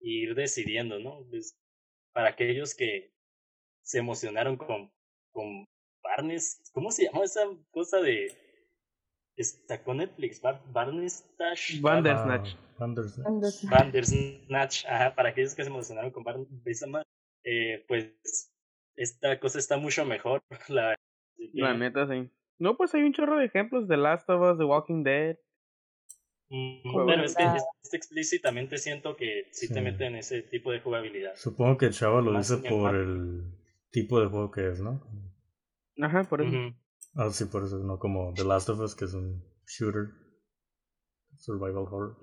e 0.00 0.08
ir 0.08 0.34
decidiendo, 0.34 0.98
¿no? 0.98 1.24
Para 2.12 2.30
aquellos 2.30 2.74
que 2.74 3.11
se 3.82 3.98
emocionaron 3.98 4.56
con, 4.56 4.90
con 5.32 5.66
Barnes, 6.02 6.70
¿cómo 6.72 6.90
se 6.90 7.04
llama 7.04 7.24
esa 7.24 7.42
cosa 7.70 8.00
de 8.00 8.32
está 9.36 9.82
con 9.82 9.98
Netflix? 9.98 10.40
Bar, 10.40 10.62
Barnestash. 10.72 11.80
Bandersnatch. 11.80 12.54
Bandersnatch. 12.78 13.64
Bandersnatch, 13.64 14.86
ajá, 14.86 15.14
para 15.14 15.30
aquellos 15.30 15.54
que 15.54 15.62
se 15.62 15.70
emocionaron 15.70 16.10
con 16.10 16.24
Barnestash, 16.24 17.04
eh, 17.44 17.84
pues 17.88 18.52
esta 18.96 19.38
cosa 19.40 19.58
está 19.58 19.76
mucho 19.78 20.04
mejor, 20.04 20.42
la, 20.68 20.94
la 21.36 21.74
neta 21.74 22.06
sí. 22.08 22.30
No, 22.58 22.76
pues 22.76 22.94
hay 22.94 23.02
un 23.02 23.12
chorro 23.12 23.38
de 23.38 23.46
ejemplos 23.46 23.88
de 23.88 23.96
Last 23.96 24.28
of 24.30 24.52
Us, 24.52 24.58
The 24.58 24.64
Walking 24.64 25.02
Dead. 25.02 25.36
Pero 26.48 27.24
es 27.24 27.34
que 27.34 27.42
es, 27.44 27.94
explícitamente 27.94 28.76
siento 28.78 29.16
que 29.16 29.48
sí, 29.50 29.72
te 29.72 29.80
mete 29.80 30.04
en 30.04 30.16
ese 30.16 30.42
tipo 30.42 30.70
de 30.70 30.80
jugabilidad. 30.80 31.34
Supongo 31.34 31.78
que 31.78 31.86
el 31.86 31.92
chavo 31.92 32.20
lo 32.20 32.36
dice 32.36 32.58
por 32.58 32.94
el 32.94 33.42
tipo 33.92 34.20
de 34.20 34.26
juego 34.26 34.50
que 34.50 34.68
es, 34.68 34.80
¿no? 34.80 35.00
Ajá, 36.00 36.24
por 36.24 36.42
eso. 36.42 36.56
Ah, 37.14 37.30
sí, 37.30 37.44
por 37.44 37.64
eso, 37.64 37.78
no 37.78 37.98
como 37.98 38.32
The 38.34 38.44
Last 38.44 38.68
of 38.70 38.80
Us, 38.80 38.96
que 38.96 39.04
es 39.04 39.14
un 39.14 39.44
shooter, 39.66 40.08
survival 41.36 41.86
horror. 41.86 42.18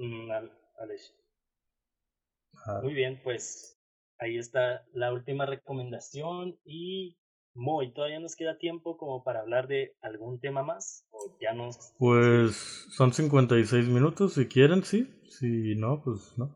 Ah. 2.65 2.81
Muy 2.83 2.93
bien, 2.93 3.21
pues 3.23 3.79
ahí 4.17 4.37
está 4.37 4.85
la 4.93 5.13
última 5.13 5.45
recomendación 5.45 6.59
y 6.65 7.17
Moy, 7.53 7.93
¿todavía 7.93 8.19
nos 8.19 8.35
queda 8.35 8.57
tiempo 8.57 8.97
como 8.97 9.23
para 9.23 9.41
hablar 9.41 9.67
de 9.67 9.95
algún 10.01 10.39
tema 10.39 10.63
más? 10.63 11.07
¿O 11.09 11.37
ya 11.41 11.53
nos... 11.53 11.93
Pues 11.97 12.85
son 12.89 13.11
56 13.11 13.87
minutos, 13.87 14.33
si 14.33 14.47
quieren, 14.47 14.83
sí. 14.83 15.07
Si 15.29 15.75
no, 15.75 16.01
pues 16.03 16.37
no. 16.37 16.55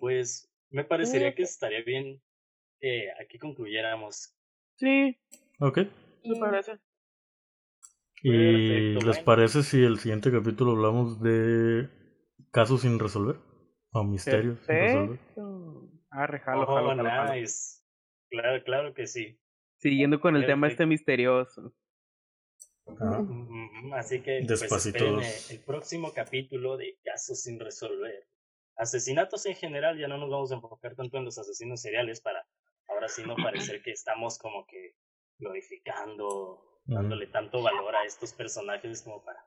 Pues 0.00 0.52
me 0.70 0.84
parecería 0.84 1.34
que 1.34 1.42
estaría 1.42 1.82
bien 1.82 2.22
que 2.80 3.10
aquí 3.20 3.38
concluyéramos. 3.38 4.34
Sí. 4.76 5.18
Ok. 5.60 5.78
Me 6.24 6.38
parece. 6.38 6.78
¿Y 8.22 8.94
les 9.04 9.18
parece 9.20 9.62
si 9.62 9.84
el 9.84 9.98
siguiente 9.98 10.32
capítulo 10.32 10.72
hablamos 10.72 11.22
de 11.22 11.88
casos 12.50 12.82
sin 12.82 12.98
resolver? 12.98 13.36
O 13.92 14.04
misterios 14.04 14.58
sin 14.66 14.74
resolver. 14.74 15.18
Ah, 16.10 16.26
rejalo, 16.26 16.62
oh, 16.62 16.94
nice. 17.34 17.82
Claro, 18.30 18.62
claro 18.64 18.94
que 18.94 19.06
sí. 19.06 19.38
Siguiendo 19.78 20.20
con 20.20 20.36
el 20.36 20.46
tema 20.46 20.68
este 20.68 20.86
misterioso. 20.86 21.74
Así 23.94 24.22
que 24.22 24.44
pues, 24.46 25.50
el 25.50 25.60
próximo 25.60 26.12
capítulo 26.12 26.76
de 26.76 26.98
Casos 27.04 27.42
sin 27.42 27.58
resolver. 27.58 28.26
Asesinatos 28.76 29.46
en 29.46 29.54
general, 29.54 29.98
ya 29.98 30.06
no 30.06 30.18
nos 30.18 30.30
vamos 30.30 30.52
a 30.52 30.56
enfocar 30.56 30.94
tanto 30.94 31.16
en 31.16 31.24
los 31.24 31.38
asesinos 31.38 31.80
seriales 31.80 32.20
para 32.20 32.35
no 33.26 33.36
parecer 33.36 33.82
que 33.82 33.92
estamos 33.92 34.38
como 34.38 34.66
que 34.66 34.94
glorificando, 35.38 36.80
dándole 36.84 37.26
tanto 37.26 37.62
valor 37.62 37.94
a 37.96 38.04
estos 38.04 38.32
personajes 38.32 39.02
como 39.02 39.22
para 39.24 39.44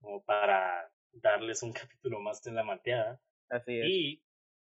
como 0.00 0.24
para 0.24 0.90
darles 1.12 1.62
un 1.62 1.72
capítulo 2.00 2.20
más 2.20 2.46
en 2.46 2.54
la 2.54 2.64
malteada. 2.64 3.20
Así 3.48 3.78
es. 3.78 3.86
Y 3.88 4.22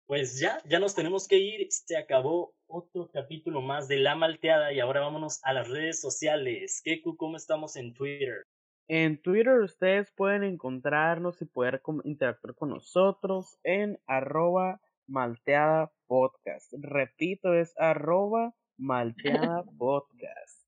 pues 0.10 0.40
ya, 0.40 0.60
ya 0.66 0.80
nos 0.80 0.96
tenemos 0.96 1.28
que 1.28 1.38
ir. 1.38 1.68
Se 1.70 1.96
acabó 1.96 2.56
otro 2.66 3.12
capítulo 3.12 3.62
más 3.62 3.88
de 3.88 3.98
La 3.98 4.16
Malteada 4.16 4.74
y 4.74 4.80
ahora 4.80 5.02
vámonos 5.02 5.40
a 5.44 5.54
las 5.54 5.70
redes 5.70 6.02
sociales. 6.02 6.82
Keku, 6.84 7.16
¿cómo 7.16 7.38
estamos 7.38 7.76
en 7.76 7.94
Twitter? 7.94 8.48
En 8.88 9.22
Twitter 9.22 9.60
ustedes 9.60 10.12
pueden 10.12 10.44
encontrarnos 10.44 11.40
y 11.44 11.46
poder 11.46 11.84
interactuar 12.06 12.56
con 12.56 12.70
nosotros 12.70 13.60
en 13.64 14.00
arroba 14.08 14.82
malteada 15.06 15.92
podcast. 16.10 16.74
Repito, 16.82 17.54
es 17.54 17.74
arroba 17.78 18.54
malteada 18.78 19.64
podcast. 19.78 20.66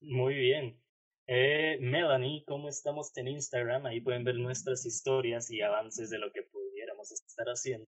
Muy 0.00 0.34
bien. 0.34 0.80
Eh, 1.26 1.78
Melanie, 1.80 2.44
¿cómo 2.46 2.68
estamos 2.68 3.14
en 3.18 3.28
Instagram? 3.28 3.84
Ahí 3.86 4.00
pueden 4.00 4.24
ver 4.24 4.36
nuestras 4.36 4.86
historias 4.86 5.50
y 5.50 5.60
avances 5.60 6.08
de 6.08 6.18
lo 6.18 6.30
que 6.32 6.42
pudiéramos 6.42 7.10
estar 7.12 7.46
haciendo. 7.48 7.86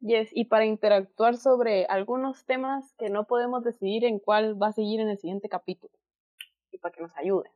Yes, 0.00 0.28
y 0.32 0.46
para 0.46 0.66
interactuar 0.66 1.36
sobre 1.36 1.86
algunos 1.86 2.44
temas 2.44 2.92
que 2.98 3.08
no 3.10 3.26
podemos 3.26 3.62
decidir 3.62 4.04
en 4.04 4.18
cuál 4.18 4.60
va 4.60 4.68
a 4.68 4.72
seguir 4.72 5.00
en 5.00 5.08
el 5.08 5.18
siguiente 5.18 5.48
capítulo. 5.48 5.92
Y 6.72 6.78
para 6.78 6.92
que 6.92 7.02
nos 7.02 7.16
ayuden. 7.16 7.52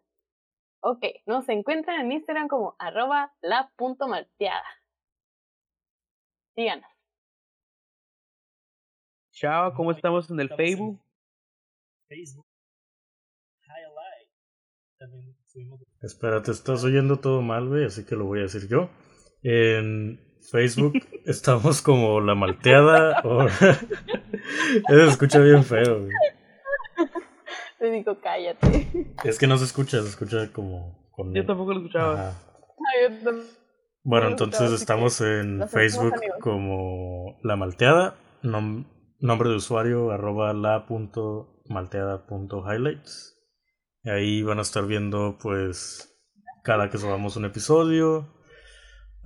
Ok, 0.81 1.05
nos 1.27 1.49
encuentran 1.49 2.01
en 2.01 2.13
Instagram 2.13 2.49
como 2.49 2.77
arroba 2.79 3.35
la.malteada. 3.41 4.65
Síganos. 6.55 6.94
Chao, 9.35 9.75
¿cómo 9.75 9.91
estamos 9.91 10.31
en 10.31 10.39
el 10.39 10.49
Facebook? 10.49 11.01
Facebook. 12.09 12.47
Espérate, 16.01 16.53
estás 16.53 16.85
oyendo 16.85 17.19
todo 17.19 17.43
mal, 17.43 17.69
güey, 17.69 17.85
así 17.85 18.07
que 18.07 18.15
lo 18.15 18.27
voy 18.27 18.39
a 18.39 18.43
decir 18.43 18.69
yo. 18.69 18.91
En 19.43 20.21
Facebook 20.53 20.93
estamos 21.27 21.83
como 21.83 22.21
la 22.21 22.37
malteada. 22.37 23.23
O... 23.25 23.43
Eso 23.49 23.85
se 24.89 25.09
escucha 25.09 25.41
bien 25.41 25.65
feo. 25.65 26.03
Güey. 26.03 26.13
Te 27.81 27.91
digo, 27.91 28.17
cállate. 28.21 28.87
Es 29.25 29.41
que 29.41 29.49
no 29.49 29.57
se 29.59 29.65
escucha, 29.65 30.01
se 30.03 30.11
escucha 30.11 30.53
como. 30.53 31.11
Con... 31.11 31.35
Yo 31.35 31.45
tampoco 31.45 31.73
lo 31.73 31.81
escuchaba. 31.81 32.35
Bueno, 34.05 34.29
entonces 34.29 34.71
estamos 34.71 35.21
en 35.21 35.69
Facebook 35.69 36.15
como 36.41 37.37
La 37.43 37.57
Malteada, 37.57 38.15
nombre 39.27 39.51
de 39.51 39.57
usuario 39.57 40.11
arroba 40.11 40.53
la 40.53 40.87
punto 40.87 41.63
malteada 41.67 42.27
punto 42.27 42.65
highlights. 42.65 43.37
Y 44.03 44.11
ahí 44.11 44.43
van 44.43 44.59
a 44.59 44.63
estar 44.63 44.87
viendo 44.87 45.39
pues 45.41 46.11
cada 46.63 46.91
que 46.91 46.99
subamos 46.99 47.37
un 47.37 47.47
episodio, 47.47 48.35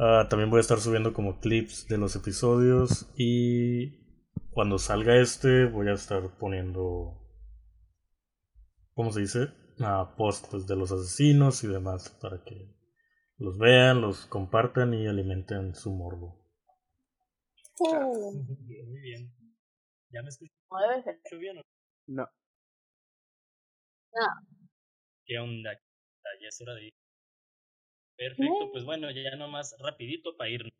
Ah, 0.00 0.28
también 0.30 0.48
voy 0.48 0.58
a 0.58 0.60
estar 0.60 0.78
subiendo 0.78 1.12
como 1.12 1.40
clips 1.40 1.88
de 1.88 1.98
los 1.98 2.14
episodios 2.14 3.10
y 3.16 3.98
cuando 4.50 4.78
salga 4.78 5.16
este 5.16 5.64
voy 5.64 5.88
a 5.88 5.94
estar 5.94 6.38
poniendo, 6.38 7.20
¿cómo 8.94 9.10
se 9.10 9.22
dice? 9.22 9.48
Uh, 9.80 10.16
post 10.16 10.46
pues, 10.50 10.68
de 10.68 10.76
los 10.76 10.92
asesinos 10.92 11.64
y 11.64 11.66
demás 11.66 12.16
para 12.20 12.44
que 12.44 12.76
los 13.38 13.58
vean, 13.58 14.00
los 14.00 14.26
compartan 14.26 14.94
y 14.94 15.08
alimenten 15.08 15.74
su 15.74 15.92
morbo. 15.92 16.46
Oh. 17.80 18.32
Muy 18.32 19.00
bien. 19.00 19.34
¿Ya 20.10 20.22
me 20.22 20.28
escucho? 20.28 20.52
bien 21.38 21.58
o 21.58 21.62
no? 22.06 22.22
No. 22.22 22.28
¿Qué 25.24 25.38
onda? 25.38 25.72
Ya 26.40 26.48
es 26.48 26.60
hora 26.60 26.74
de 26.74 26.86
ir. 26.86 26.94
Perfecto, 28.16 28.70
pues 28.72 28.84
bueno, 28.84 29.10
ya 29.10 29.36
nomás 29.36 29.76
rapidito 29.78 30.36
para 30.36 30.50
irnos. 30.50 30.72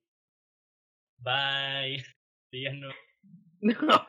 Bye. 1.19 2.05
Ya 2.51 2.73
no. 2.73 2.89
No, 3.61 4.05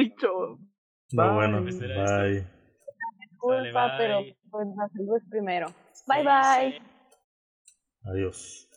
No, 1.12 1.36
bueno, 1.36 1.62
bye. 1.62 2.48
Disculpa, 3.20 3.96
pero 3.98 4.24
pues 4.50 4.68
la 4.78 4.88
salud 4.90 5.18
es 5.18 5.24
primero. 5.30 5.68
Bye, 6.08 6.24
bye. 6.24 6.82
Adiós. 8.06 8.69